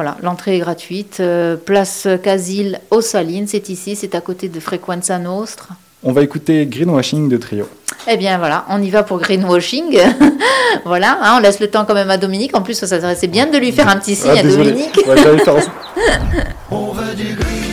Voilà, 0.00 0.16
l'entrée 0.22 0.54
est 0.54 0.60
gratuite. 0.60 1.16
euh, 1.18 1.56
place 1.56 2.06
Casil 2.22 2.78
aux 2.92 3.00
Salines, 3.00 3.48
c'est 3.48 3.68
ici, 3.68 3.96
c'est 3.96 4.14
à 4.14 4.20
côté 4.20 4.48
de 4.48 4.60
Frequenza 4.60 5.18
Nostra. 5.18 5.74
On 6.04 6.12
va 6.12 6.22
écouter 6.22 6.64
Greenwashing 6.66 7.28
de 7.28 7.36
Trio. 7.36 7.68
Eh 8.08 8.16
bien 8.16 8.38
voilà, 8.38 8.64
on 8.70 8.80
y 8.80 8.90
va 8.90 9.02
pour 9.02 9.18
greenwashing. 9.18 9.98
voilà, 10.84 11.18
hein, 11.20 11.34
on 11.36 11.40
laisse 11.40 11.58
le 11.58 11.66
temps 11.66 11.84
quand 11.84 11.94
même 11.94 12.10
à 12.10 12.16
Dominique. 12.16 12.56
En 12.56 12.62
plus, 12.62 12.74
ça 12.74 12.86
serait 12.86 13.26
bien 13.26 13.46
de 13.46 13.58
lui 13.58 13.72
faire 13.72 13.88
un 13.88 13.96
petit 13.96 14.14
signe 14.14 14.30
Ah, 14.36 14.38
à 14.38 14.42
désolé. 14.44 14.70
Dominique. 14.70 15.00
Ouais. 15.04 15.16
On 16.70 16.92
veut 16.92 17.14
du 17.16 17.24
green, 17.24 17.34
green, 17.34 17.67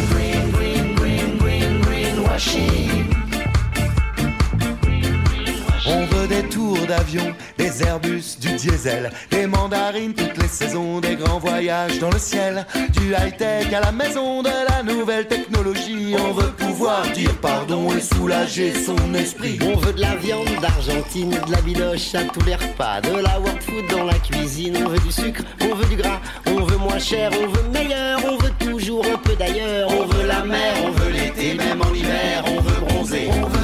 On 5.88 6.06
veut 6.06 6.28
des 6.28 6.44
tours 6.50 6.86
d'avion, 6.88 7.36
des 7.58 7.84
Airbus, 7.84 8.38
du 8.40 8.54
diesel, 8.54 9.12
des 9.30 9.46
mandarines 9.46 10.14
toutes 10.14 10.42
les 10.42 10.48
saisons, 10.48 11.00
des 11.00 11.16
grands 11.16 11.40
voyages 11.40 12.00
dans 12.00 12.10
le 12.10 12.18
ciel, 12.18 12.66
du 12.94 13.12
high-tech 13.12 13.72
à 13.72 13.82
la 13.82 13.92
maison, 13.92 14.42
de 14.42 14.50
la 14.70 14.82
nouvelle 14.82 15.28
technologie. 15.28 16.16
On 16.18 16.34
veut 16.34 16.52
pouvoir 16.52 17.04
dire 17.14 17.36
pardon 17.42 17.96
et 17.96 18.02
soulager 18.02 18.74
son 18.74 19.14
esprit. 19.14 19.60
On 19.62 19.78
veut 19.78 19.94
de 19.94 20.02
la 20.02 20.16
viande 20.16 20.50
d'Argentine, 20.62 21.30
de 21.30 21.52
la 21.52 21.62
biloche 21.62 22.16
à 22.16 22.24
tous 22.24 22.44
les 22.46 22.56
repas, 22.56 23.02
de 23.02 23.18
la 23.22 23.40
world 23.40 23.62
food 23.62 23.86
dans 23.92 24.06
la 24.06 24.16
cuisine. 24.16 24.78
On 24.84 24.90
veut 24.90 25.00
du 25.00 25.12
sucre, 25.12 25.44
on 25.62 25.76
veut 25.76 25.86
du 25.86 25.98
gras, 25.98 26.20
on 26.48 26.64
veut 26.64 26.78
moins 26.78 27.00
cher, 27.00 27.30
on 27.40 27.48
veut 27.48 27.70
meilleur, 27.72 28.20
on 28.26 28.38
veut 28.38 28.54
toujours 28.60 29.06
un 29.06 29.18
peu 29.18 29.36
d'ailleurs. 29.36 29.90
On 29.90 30.06
veut 30.06 30.26
la 30.26 30.44
mer, 30.44 30.74
on 30.84 30.92
veut 30.92 31.12
l'été, 31.12 31.54
même 31.54 31.82
en 31.82 31.94
hiver, 31.94 32.44
on 32.48 32.60
veut 32.60 32.82
bronzer. 32.88 33.30
On 33.32 33.48
veut 33.48 33.55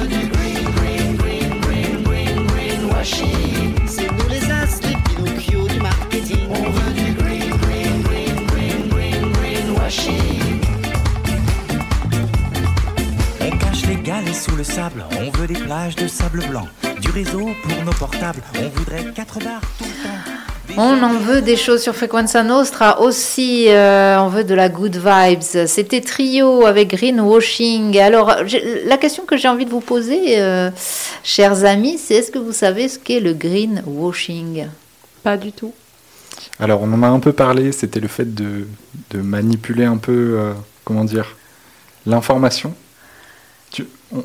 de 15.90 16.06
sable 16.06 16.44
blanc. 16.48 16.68
Du 17.00 17.10
réseau 17.10 17.50
pour 17.62 17.84
nos 17.84 17.92
portables, 17.92 18.40
on 18.56 18.68
voudrait 18.68 19.04
quatre 19.14 19.38
bars 19.40 19.60
tout 19.78 19.84
le 19.84 19.90
temps. 19.90 20.78
On 20.80 21.02
en 21.02 21.14
veut 21.18 21.42
des 21.42 21.56
choses 21.56 21.82
sur 21.82 21.94
Frequenza 21.94 22.42
Nostra 22.44 23.00
aussi, 23.00 23.66
euh, 23.68 24.16
on 24.20 24.28
veut 24.28 24.44
de 24.44 24.54
la 24.54 24.68
good 24.68 24.96
vibes. 24.96 25.66
C'était 25.66 26.00
trio 26.00 26.64
avec 26.64 26.94
greenwashing. 26.94 27.98
Alors, 27.98 28.36
la 28.86 28.96
question 28.96 29.24
que 29.24 29.36
j'ai 29.36 29.48
envie 29.48 29.66
de 29.66 29.70
vous 29.70 29.80
poser, 29.80 30.40
euh, 30.40 30.70
chers 31.24 31.64
amis, 31.64 31.98
c'est 31.98 32.14
est-ce 32.14 32.30
que 32.30 32.38
vous 32.38 32.52
savez 32.52 32.88
ce 32.88 32.98
qu'est 32.98 33.20
le 33.20 33.34
greenwashing? 33.34 34.68
Pas 35.24 35.36
du 35.36 35.52
tout. 35.52 35.74
Alors, 36.60 36.80
on 36.82 36.92
en 36.92 37.02
a 37.02 37.08
un 37.08 37.20
peu 37.20 37.32
parlé, 37.32 37.72
c'était 37.72 38.00
le 38.00 38.08
fait 38.08 38.32
de, 38.32 38.66
de 39.10 39.20
manipuler 39.20 39.84
un 39.84 39.96
peu, 39.96 40.36
euh, 40.38 40.52
comment 40.84 41.04
dire, 41.04 41.36
l'information. 42.06 42.72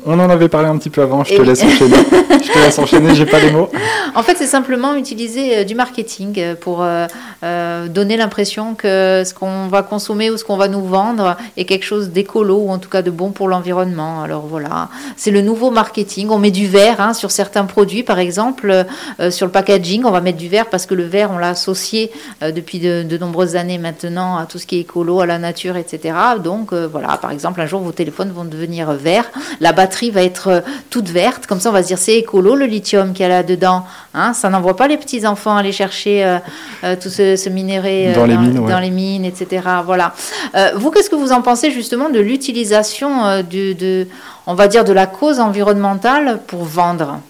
On- 0.06 0.18
en 0.18 0.30
avait 0.30 0.48
parlé 0.48 0.68
un 0.68 0.76
petit 0.76 0.90
peu 0.90 1.00
avant, 1.02 1.24
je 1.24 1.34
te 1.36 1.42
laisse 1.42 1.62
enchaîner. 1.62 1.96
je 2.44 2.52
te 2.52 2.58
laisse 2.58 2.78
enchaîner, 2.78 3.14
j'ai 3.14 3.26
pas 3.26 3.38
les 3.40 3.50
mots. 3.50 3.68
En 4.14 4.22
fait, 4.24 4.36
c'est 4.36 4.46
simplement 4.46 4.96
utiliser 4.96 5.58
euh, 5.58 5.64
du 5.64 5.74
marketing 5.76 6.34
euh, 6.38 6.54
pour 6.56 6.82
euh, 6.82 7.86
donner 7.88 8.16
l'impression 8.16 8.74
que 8.74 9.22
ce 9.24 9.32
qu'on 9.32 9.68
va 9.68 9.82
consommer 9.82 10.30
ou 10.30 10.36
ce 10.36 10.44
qu'on 10.44 10.56
va 10.56 10.66
nous 10.66 10.82
vendre 10.84 11.36
est 11.56 11.64
quelque 11.66 11.84
chose 11.84 12.08
d'écolo 12.10 12.56
ou 12.56 12.70
en 12.70 12.78
tout 12.78 12.88
cas 12.88 13.02
de 13.02 13.10
bon 13.12 13.30
pour 13.30 13.46
l'environnement. 13.48 14.22
Alors 14.22 14.46
voilà, 14.46 14.88
c'est 15.16 15.30
le 15.30 15.40
nouveau 15.42 15.70
marketing. 15.70 16.30
On 16.30 16.38
met 16.38 16.50
du 16.50 16.66
verre 16.66 17.00
hein, 17.00 17.12
sur 17.14 17.30
certains 17.30 17.64
produits, 17.64 18.02
par 18.02 18.18
exemple, 18.18 18.86
euh, 19.20 19.30
sur 19.30 19.46
le 19.46 19.52
packaging, 19.52 20.02
on 20.04 20.10
va 20.10 20.20
mettre 20.20 20.38
du 20.38 20.48
verre 20.48 20.66
parce 20.66 20.86
que 20.86 20.94
le 20.94 21.04
verre, 21.04 21.30
on 21.32 21.38
l'a 21.38 21.50
associé 21.50 22.10
euh, 22.42 22.50
depuis 22.50 22.80
de, 22.80 23.04
de 23.04 23.18
nombreuses 23.18 23.54
années 23.54 23.78
maintenant 23.78 24.36
à 24.36 24.46
tout 24.46 24.58
ce 24.58 24.66
qui 24.66 24.78
est 24.78 24.80
écolo, 24.80 25.20
à 25.20 25.26
la 25.26 25.38
nature, 25.38 25.76
etc. 25.76 26.14
Donc 26.42 26.72
voilà, 26.72 27.18
par 27.18 27.30
exemple, 27.30 27.60
un 27.60 27.66
jour, 27.66 27.80
vos 27.82 27.92
téléphones 27.92 28.32
vont 28.32 28.44
devenir 28.44 28.92
verts, 28.94 29.30
la 29.60 29.72
batterie 29.78 30.10
va 30.10 30.22
être 30.22 30.48
euh, 30.48 30.60
toute 30.90 31.08
verte, 31.08 31.46
comme 31.46 31.60
ça, 31.60 31.70
on 31.70 31.72
va 31.72 31.82
se 31.82 31.88
dire 31.88 31.98
c'est 31.98 32.16
écolo 32.16 32.54
le 32.56 32.66
lithium 32.66 33.12
qu'il 33.12 33.22
y 33.22 33.26
a 33.26 33.28
là-dedans. 33.28 33.84
Hein, 34.14 34.32
ça 34.34 34.48
n'envoie 34.50 34.76
pas 34.76 34.88
les 34.88 34.96
petits 34.98 35.26
enfants 35.26 35.56
aller 35.56 35.72
chercher 35.72 36.24
euh, 36.24 36.38
euh, 36.84 36.96
tout 37.00 37.08
ce, 37.08 37.36
ce 37.36 37.48
minerai 37.48 38.08
euh, 38.08 38.14
Dans 38.14 38.26
les 38.26 38.36
mines, 38.36 38.58
ouais. 38.58 38.70
dans 38.72 38.80
les 38.80 38.90
mines, 38.90 39.24
etc. 39.24 39.62
Voilà. 39.84 40.14
Euh, 40.56 40.72
vous, 40.76 40.90
qu'est-ce 40.90 41.08
que 41.10 41.16
vous 41.16 41.32
en 41.32 41.42
pensez 41.42 41.70
justement 41.70 42.08
de 42.10 42.18
l'utilisation 42.20 43.24
euh, 43.26 43.42
du- 43.42 43.74
de, 43.74 44.06
on 44.46 44.54
va 44.54 44.66
dire, 44.68 44.84
de 44.84 44.92
la 44.92 45.06
cause 45.06 45.38
environnementale 45.40 46.40
pour 46.46 46.64
vendre? 46.64 47.20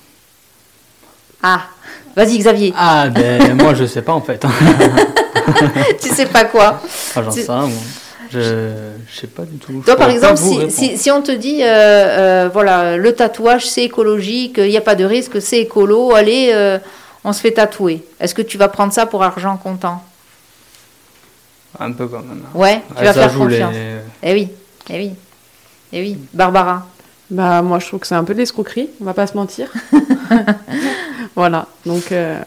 Ah, 1.43 1.61
vas-y 2.17 2.39
Xavier. 2.39 2.73
Ah, 2.77 3.09
ben 3.09 3.55
moi 3.63 3.75
je 3.75 3.85
sais 3.85 4.03
pas 4.03 4.13
en 4.15 4.21
fait. 4.21 4.45
tu 6.03 6.09
sais 6.09 6.27
pas 6.27 6.45
quoi? 6.45 6.81
Ah, 7.15 7.23
j'en 7.23 7.31
Tu- 7.31 7.43
sais 7.43 7.53
rien, 7.53 7.67
moi. 7.69 7.79
Je, 8.31 8.93
je 9.11 9.21
sais 9.21 9.27
pas 9.27 9.43
du 9.45 9.57
tout. 9.59 9.83
Toi, 9.85 9.97
par 9.97 10.11
exemple, 10.11 10.37
si, 10.37 10.55
répondre. 10.55 10.71
si, 10.73 10.99
si 10.99 11.11
on 11.11 11.23
te 11.23 11.33
dit, 11.33 11.63
euh, 11.63 11.67
euh, 11.67 12.51
voilà, 12.53 12.97
le 12.97 13.15
tatouage, 13.15 13.67
c'est 13.67 13.85
écologique, 13.85 14.55
il 14.59 14.69
n'y 14.69 14.77
a 14.77 14.81
pas 14.83 14.95
de 14.95 15.05
risque, 15.05 15.41
c'est 15.41 15.61
écolo, 15.61 16.15
allez, 16.15 16.51
euh, 16.53 16.79
on 17.25 17.33
se 17.33 17.41
fait 17.41 17.53
tatouer. 17.53 18.03
Est-ce 18.21 18.35
que 18.35 18.43
tu 18.43 18.59
vas 18.59 18.69
prendre 18.69 18.93
ça 18.93 19.07
pour 19.07 19.23
argent 19.23 19.57
comptant? 19.57 20.03
Un 21.79 21.93
peu 21.93 22.07
quand 22.09 22.21
même. 22.23 22.43
Ouais, 22.55 22.81
tu 22.89 22.99
Ouais, 22.99 23.05
vas 23.05 23.13
faire 23.13 23.33
les- 23.33 23.39
confiance. 23.39 23.75
Eh 24.23 24.33
oui, 24.33 24.49
eh 24.91 24.97
oui, 24.99 25.13
eh 25.93 26.01
oui. 26.03 26.19
Barbara? 26.33 26.87
Bah 27.31 27.61
moi 27.61 27.79
je 27.79 27.87
trouve 27.87 28.01
que 28.01 28.07
c'est 28.07 28.15
un 28.15 28.25
peu 28.25 28.33
de 28.33 28.39
l'escroquerie, 28.39 28.89
on 29.03 29.05
va 29.05 29.13
pas 29.13 29.27
se 29.27 29.37
mentir. 29.37 29.69
voilà, 31.37 31.67
donc 31.85 32.11
euh, 32.11 32.41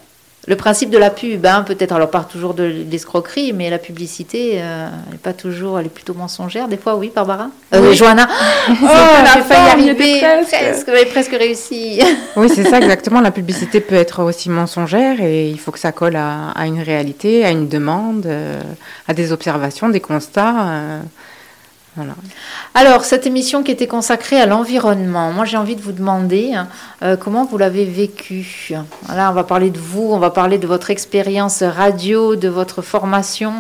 Le 0.52 0.58
principe 0.58 0.90
de 0.90 0.98
la 0.98 1.10
pub, 1.12 1.46
hein, 1.46 1.64
peut-être, 1.66 1.94
alors 1.94 2.10
pas 2.12 2.26
toujours 2.30 2.54
de 2.54 2.64
l'escroquerie, 2.64 3.54
mais 3.54 3.70
la 3.70 3.78
publicité, 3.78 4.56
euh, 4.56 4.90
elle 5.08 5.16
est 5.16 5.18
pas 5.18 5.32
toujours, 5.32 5.80
elle 5.80 5.86
est 5.86 5.90
plutôt 5.90 6.14
mensongère. 6.14 6.68
Des 6.68 6.76
fois, 6.76 6.98
oui, 6.98 7.10
Barbara? 7.16 7.48
Euh, 7.74 7.80
Oui. 7.82 7.96
Johanna? 7.96 8.28
Oh, 8.70 8.74
j'ai 9.34 9.42
failli 9.44 9.66
y 9.66 9.70
arriver, 9.70 10.20
presque. 10.20 10.50
presque, 10.50 10.88
j'avais 10.88 11.06
presque 11.06 11.32
réussi. 11.32 12.02
Oui, 12.36 12.50
c'est 12.54 12.66
ça 12.66 12.80
exactement. 12.80 13.22
La 13.22 13.32
publicité 13.32 13.80
peut 13.80 13.96
être 13.96 14.24
aussi 14.24 14.50
mensongère 14.50 15.22
et 15.22 15.48
il 15.48 15.58
faut 15.58 15.72
que 15.72 15.80
ça 15.80 15.94
colle 15.94 16.18
à, 16.18 16.50
à 16.50 16.66
une 16.66 16.82
réalité, 16.82 17.46
à 17.46 17.52
une 17.52 17.70
demande, 17.70 18.26
euh, 18.26 18.60
à 19.08 19.14
des 19.14 19.32
observations, 19.32 19.88
des 19.88 20.02
constats. 20.02 21.00
Voilà. 21.98 22.14
Alors, 22.74 23.04
cette 23.04 23.28
émission 23.28 23.64
qui 23.64 23.72
était 23.72 23.86
consacrée 23.88 24.40
à 24.40 24.46
l'environnement, 24.46 25.34
moi 25.34 25.44
j'ai 25.44 25.58
envie 25.58 25.76
de 25.76 25.82
vous 25.82 25.92
demander 25.92 26.54
hein, 26.54 26.70
euh, 27.04 27.18
comment 27.18 27.44
vous 27.44 27.58
l'avez 27.58 27.84
vécu? 27.84 28.72
Voilà, 29.08 29.30
on 29.30 29.34
va 29.34 29.44
parler 29.44 29.72
de 29.72 29.78
vous, 29.78 30.10
on 30.10 30.18
va 30.18 30.30
parler 30.30 30.58
de 30.58 30.68
votre 30.68 30.90
expérience 30.90 31.64
radio, 31.64 32.38
de 32.38 32.48
votre 32.48 32.82
formation, 32.82 33.56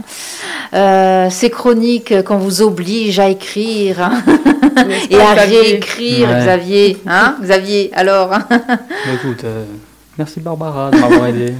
euh, 0.73 1.29
ces 1.29 1.49
chroniques 1.49 2.23
qu'on 2.23 2.37
vous 2.37 2.61
oblige 2.61 3.19
à 3.19 3.27
écrire 3.27 4.01
hein, 4.01 4.23
et 5.09 5.19
à 5.19 5.33
Xavier 5.35 5.59
réécrire, 5.59 6.29
Ouais. 6.29 6.39
Xavier. 6.39 6.97
Hein, 7.07 7.35
Xavier, 7.41 7.91
alors 7.93 8.29
Bah, 8.29 8.39
écoute, 9.13 9.43
euh, 9.43 9.65
merci 10.17 10.39
Barbara 10.39 10.89
de 10.91 10.97
m'avoir 11.01 11.25
aidé. 11.27 11.53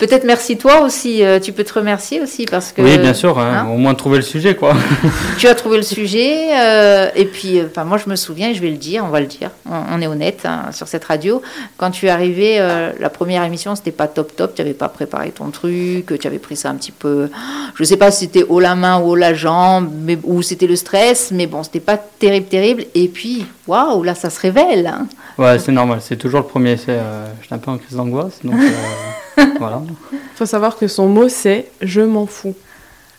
Peut-être 0.00 0.24
merci 0.24 0.56
toi 0.56 0.80
aussi, 0.80 1.22
euh, 1.22 1.38
tu 1.38 1.52
peux 1.52 1.62
te 1.62 1.74
remercier 1.74 2.20
aussi 2.22 2.46
parce 2.46 2.72
que... 2.72 2.80
oui, 2.80 2.96
bien 2.98 3.12
sûr, 3.14 3.38
hein, 3.38 3.64
hein, 3.66 3.68
au 3.70 3.76
moins 3.76 3.94
trouver 3.94 4.16
le 4.16 4.22
sujet 4.22 4.56
quoi. 4.56 4.74
tu 5.38 5.46
as 5.46 5.54
trouvé 5.54 5.76
le 5.76 5.82
sujet, 5.82 6.58
euh, 6.58 7.10
et 7.14 7.26
puis, 7.26 7.58
euh, 7.60 7.66
enfin, 7.70 7.84
moi 7.84 7.98
je 7.98 8.08
me 8.08 8.16
souviens, 8.16 8.48
et 8.48 8.54
je 8.54 8.62
vais 8.62 8.70
le 8.70 8.78
dire, 8.78 9.04
on 9.04 9.10
va 9.10 9.20
le 9.20 9.26
dire, 9.26 9.50
on, 9.70 9.78
on 9.92 10.00
est 10.00 10.06
honnête 10.06 10.40
hein, 10.46 10.70
sur 10.72 10.88
cette 10.88 11.04
radio. 11.04 11.42
Quand 11.76 11.90
tu 11.90 12.06
es 12.06 12.08
arrivé, 12.08 12.56
euh, 12.58 12.92
la 12.98 13.10
première 13.10 13.44
émission, 13.44 13.76
c'était 13.76 13.90
pas 13.90 14.08
top 14.08 14.34
top, 14.34 14.54
tu 14.54 14.62
n'avais 14.62 14.72
pas 14.74 14.88
préparé 14.88 15.30
ton 15.32 15.50
truc, 15.50 16.18
tu 16.18 16.26
avais 16.26 16.38
pris 16.38 16.56
ça 16.56 16.70
un 16.70 16.76
petit 16.76 16.92
peu, 16.92 17.28
je 17.74 17.84
sais 17.84 17.98
pas 17.98 18.10
si 18.10 18.20
c'était 18.24 18.44
haut 18.48 18.58
la 18.60 18.74
main 18.74 19.00
ou 19.00 19.10
haut 19.10 19.16
la 19.16 19.34
jambe, 19.34 19.90
mais, 20.02 20.18
ou 20.24 20.40
c'était 20.40 20.66
le 20.66 20.76
stress, 20.76 21.30
mais 21.30 21.46
bon, 21.46 21.62
c'était 21.62 21.78
pas 21.78 21.98
terrible, 21.98 22.46
terrible. 22.46 22.84
Et 22.94 23.08
puis, 23.08 23.44
waouh, 23.66 24.02
là 24.02 24.14
ça 24.14 24.30
se 24.30 24.40
révèle. 24.40 24.90
Ouais, 25.36 25.58
c'est 25.58 25.72
normal, 25.72 25.98
c'est 26.00 26.16
toujours 26.16 26.40
le 26.40 26.46
premier 26.46 26.72
essai. 26.72 26.86
euh, 26.88 27.26
J'étais 27.42 27.54
un 27.54 27.58
peu 27.58 27.70
en 27.70 27.76
crise 27.78 27.96
d'angoisse, 27.96 28.38
donc 28.42 28.54
voilà. 29.58 29.82
faut 30.36 30.46
savoir 30.46 30.76
que 30.76 30.88
son 30.88 31.08
mot 31.08 31.28
c'est 31.28 31.70
je 31.80 32.00
m'en 32.00 32.26
fous. 32.26 32.54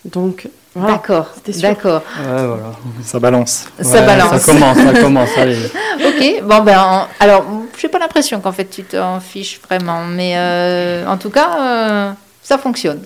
Donc 0.05 0.47
voilà. 0.75 0.93
D'accord, 0.93 1.29
C'était 1.35 1.53
sûr. 1.53 1.61
d'accord. 1.69 2.01
Ouais, 2.17 2.45
voilà. 2.47 2.71
Ça 3.03 3.19
balance. 3.19 3.65
Ça 3.81 3.99
Ouais, 3.99 4.05
balance. 4.05 4.37
Ça 4.41 4.53
commence, 4.53 4.77
ça 4.77 4.93
commence, 5.01 5.29
allez. 5.37 5.57
Ok, 6.03 6.43
bon 6.43 6.61
ben, 6.63 6.79
en- 6.79 7.07
alors, 7.19 7.45
j'ai 7.77 7.87
pas 7.89 7.99
l'impression 7.99 8.39
qu'en 8.39 8.51
fait 8.51 8.65
tu 8.69 8.83
t'en 8.83 9.19
fiches 9.19 9.59
vraiment, 9.69 10.03
mais 10.05 10.33
euh, 10.35 11.05
en 11.05 11.17
tout 11.17 11.29
cas, 11.29 11.57
euh, 11.59 12.11
ça 12.41 12.57
fonctionne. 12.57 13.01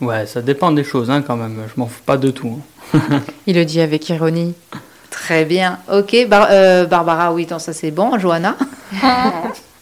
Ouais, 0.00 0.26
ça 0.26 0.42
dépend 0.42 0.70
des 0.72 0.84
choses 0.84 1.10
hein, 1.10 1.22
quand 1.26 1.36
même, 1.36 1.58
je 1.74 1.80
m'en 1.80 1.86
fous 1.86 2.02
pas 2.04 2.16
de 2.18 2.30
tout. 2.30 2.60
hein. 2.94 3.00
Il 3.46 3.56
le 3.56 3.64
dit 3.64 3.80
avec 3.80 4.08
ironie. 4.10 4.54
Très 5.10 5.44
bien. 5.46 5.78
Ok, 5.92 6.14
Bar- 6.28 6.48
euh, 6.50 6.84
Barbara, 6.86 7.32
oui, 7.32 7.46
donc 7.46 7.60
ça 7.62 7.72
c'est 7.72 7.90
bon. 7.90 8.16
Johanna 8.18 8.54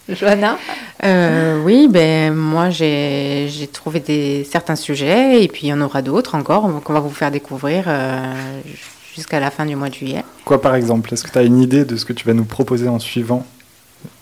Johanna 0.09 0.59
Euh, 1.03 1.63
oui, 1.65 1.89
ben 1.91 2.33
moi 2.35 2.71
j'ai 2.71 3.49
j'ai 3.51 3.67
trouvé 3.67 4.01
des 4.01 4.45
certains 4.45 4.77
sujets 4.77 5.43
et 5.43 5.49
puis 5.49 5.67
il 5.67 5.71
y 5.71 5.73
en 5.73 5.81
aura 5.81 6.03
d'autres 6.03 6.35
encore 6.35 6.71
qu'on 6.83 6.93
va 6.93 7.01
vous 7.01 7.11
faire 7.11 7.31
découvrir 7.31 7.85
euh, 7.89 8.33
jusqu'à 9.15 9.41
la 9.41 9.51
fin 9.51 9.67
du 9.67 9.77
mois 9.77 9.89
de 9.89 9.95
juillet. 9.95 10.25
Quoi 10.45 10.61
par 10.61 10.75
exemple? 10.75 11.13
Est-ce 11.13 11.25
que 11.25 11.31
tu 11.31 11.39
as 11.39 11.43
une 11.43 11.61
idée 11.61 11.85
de 11.85 11.97
ce 11.97 12.05
que 12.05 12.13
tu 12.13 12.27
vas 12.27 12.35
nous 12.35 12.45
proposer 12.45 12.89
en 12.89 12.99
suivant? 12.99 13.47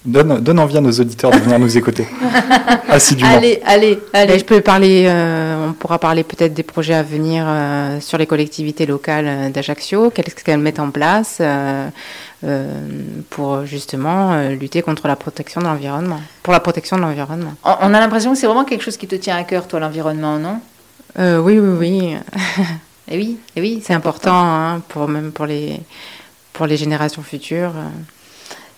Donne, 0.05 0.41
donne 0.41 0.59
envie 0.59 0.77
à 0.77 0.81
nos 0.81 0.93
auditeurs 0.93 1.31
de 1.31 1.39
venir 1.39 1.59
nous 1.59 1.77
écouter 1.77 2.07
assidûment. 2.89 3.31
Allez, 3.31 3.61
allez, 3.65 3.99
allez. 4.13 4.27
Ben, 4.33 4.39
je 4.39 4.45
peux 4.45 4.61
parler, 4.61 5.05
euh, 5.07 5.69
on 5.69 5.73
pourra 5.73 5.99
parler 5.99 6.25
peut-être 6.25 6.55
des 6.55 6.63
projets 6.63 6.95
à 6.95 7.03
venir 7.03 7.45
euh, 7.47 8.01
sur 8.01 8.19
les 8.19 8.27
collectivités 8.27 8.87
locales 8.87 9.27
euh, 9.27 9.51
d'Ajaccio, 9.51 10.11
qu'est-ce 10.11 10.43
qu'elles 10.45 10.59
mettent 10.59 10.81
en 10.81 10.91
place 10.91 11.39
euh, 11.41 11.89
euh, 12.45 12.75
pour 13.31 13.65
justement 13.65 14.33
euh, 14.33 14.51
lutter 14.51 14.83
contre 14.83 15.09
la 15.09 15.17
protection 15.17 15.61
de 15.61 15.67
l'environnement, 15.67 16.21
pour 16.43 16.53
la 16.53 16.61
protection 16.61 16.97
de 16.97 17.03
l'environnement? 17.03 17.55
On 17.65 17.75
on 17.83 17.95
a 17.95 18.01
l'impression 18.01 18.33
que 18.33 18.39
c'est 18.39 18.47
vraiment 18.47 18.65
quelque 18.65 18.83
chose 18.83 18.97
qui 18.97 19.07
te 19.07 19.17
tient 19.17 19.37
à 19.37 19.45
cœur, 19.45 19.67
toi, 19.69 19.81
l'environnement, 19.81 20.39
non? 20.39 20.61
Euh, 21.19 21.39
oui, 21.39 21.59
oui, 21.59 21.77
oui. 21.79 22.17
Eh 23.11 23.17
oui, 23.19 23.37
eh 23.57 23.61
oui, 23.61 23.83
C'est 23.85 23.93
important, 23.93 24.33
hein, 24.33 24.81
pour 24.89 25.09
même 25.09 25.33
pour 25.33 25.45
les 25.45 25.81
pour 26.53 26.67
les 26.67 26.77
générations 26.77 27.23
futures. 27.23 27.73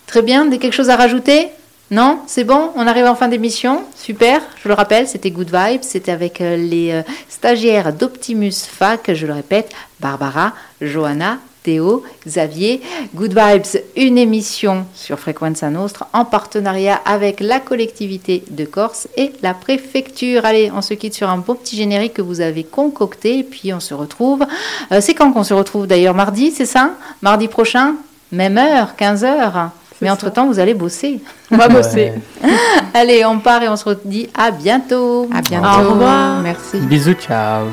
Très 0.07 0.23
bien, 0.23 0.47
des 0.47 0.59
quelque 0.59 0.75
chose 0.75 0.91
à 0.91 0.97
rajouter? 0.97 1.49
Non, 1.91 2.21
c'est 2.27 2.45
bon, 2.45 2.71
on 2.77 2.87
arrive 2.87 3.07
en 3.07 3.15
fin 3.15 3.29
d'émission? 3.29 3.83
Super, 3.95 4.41
je 4.63 4.69
le 4.69 4.75
rappelle, 4.75 5.07
c'était 5.07 5.31
Good 5.31 5.51
Vibes, 5.53 5.83
c'était 5.83 6.13
avec 6.13 6.41
euh, 6.41 6.57
les 6.57 6.93
euh, 6.93 7.03
stagiaires 7.29 7.93
d'Optimus 7.93 8.53
Fac, 8.53 9.13
je 9.13 9.27
le 9.27 9.33
répète, 9.35 9.71
Barbara, 10.01 10.55
Johanna, 10.81 11.39
Théo, 11.63 12.03
Xavier. 12.27 12.81
Good 13.15 13.35
Vibes, 13.37 13.83
une 13.97 14.19
émission 14.19 14.87
sur 14.95 15.19
Frequenza 15.19 15.71
Nostra 15.71 16.09
en 16.13 16.25
partenariat 16.25 17.01
avec 17.05 17.41
la 17.41 17.59
collectivité 17.59 18.45
de 18.51 18.65
Corse 18.65 19.09
et 19.17 19.33
la 19.43 19.55
préfecture. 19.55 20.45
Allez, 20.45 20.71
on 20.75 20.83
se 20.83 20.95
quitte 20.95 21.15
sur 21.15 21.29
un 21.31 21.39
beau 21.39 21.55
petit 21.55 21.77
générique 21.77 22.15
que 22.15 22.23
vous 22.23 22.41
avez 22.41 22.65
concocté, 22.65 23.43
puis 23.43 23.73
on 23.73 23.81
se 23.81 23.95
retrouve. 23.95 24.45
euh, 24.93 25.01
c'est 25.01 25.15
quand 25.15 25.33
qu'on 25.33 25.45
se 25.45 25.55
retrouve 25.55 25.87
d'ailleurs? 25.87 26.15
Mardi, 26.15 26.51
c'est 26.51 26.67
ça? 26.67 26.91
Mardi 27.23 27.49
prochain? 27.49 27.95
Même 28.33 28.59
heure, 28.59 28.95
15h 28.99 29.69
mais 30.01 30.11
entre-temps, 30.11 30.47
vous 30.47 30.59
allez 30.59 30.75
bosser. 30.75 31.21
On 31.51 31.57
va 31.57 31.69
bosser. 31.69 32.13
Allez, 32.95 33.25
on 33.25 33.39
part 33.39 33.63
et 33.63 33.69
on 33.69 33.77
se 33.77 33.91
dit 34.05 34.29
à 34.35 34.51
bientôt. 34.51 35.29
À 35.33 35.41
bientôt. 35.41 35.67
Au 35.67 35.91
revoir. 35.93 36.41
Merci. 36.41 36.79
Bisous, 36.81 37.15
ciao. 37.15 37.67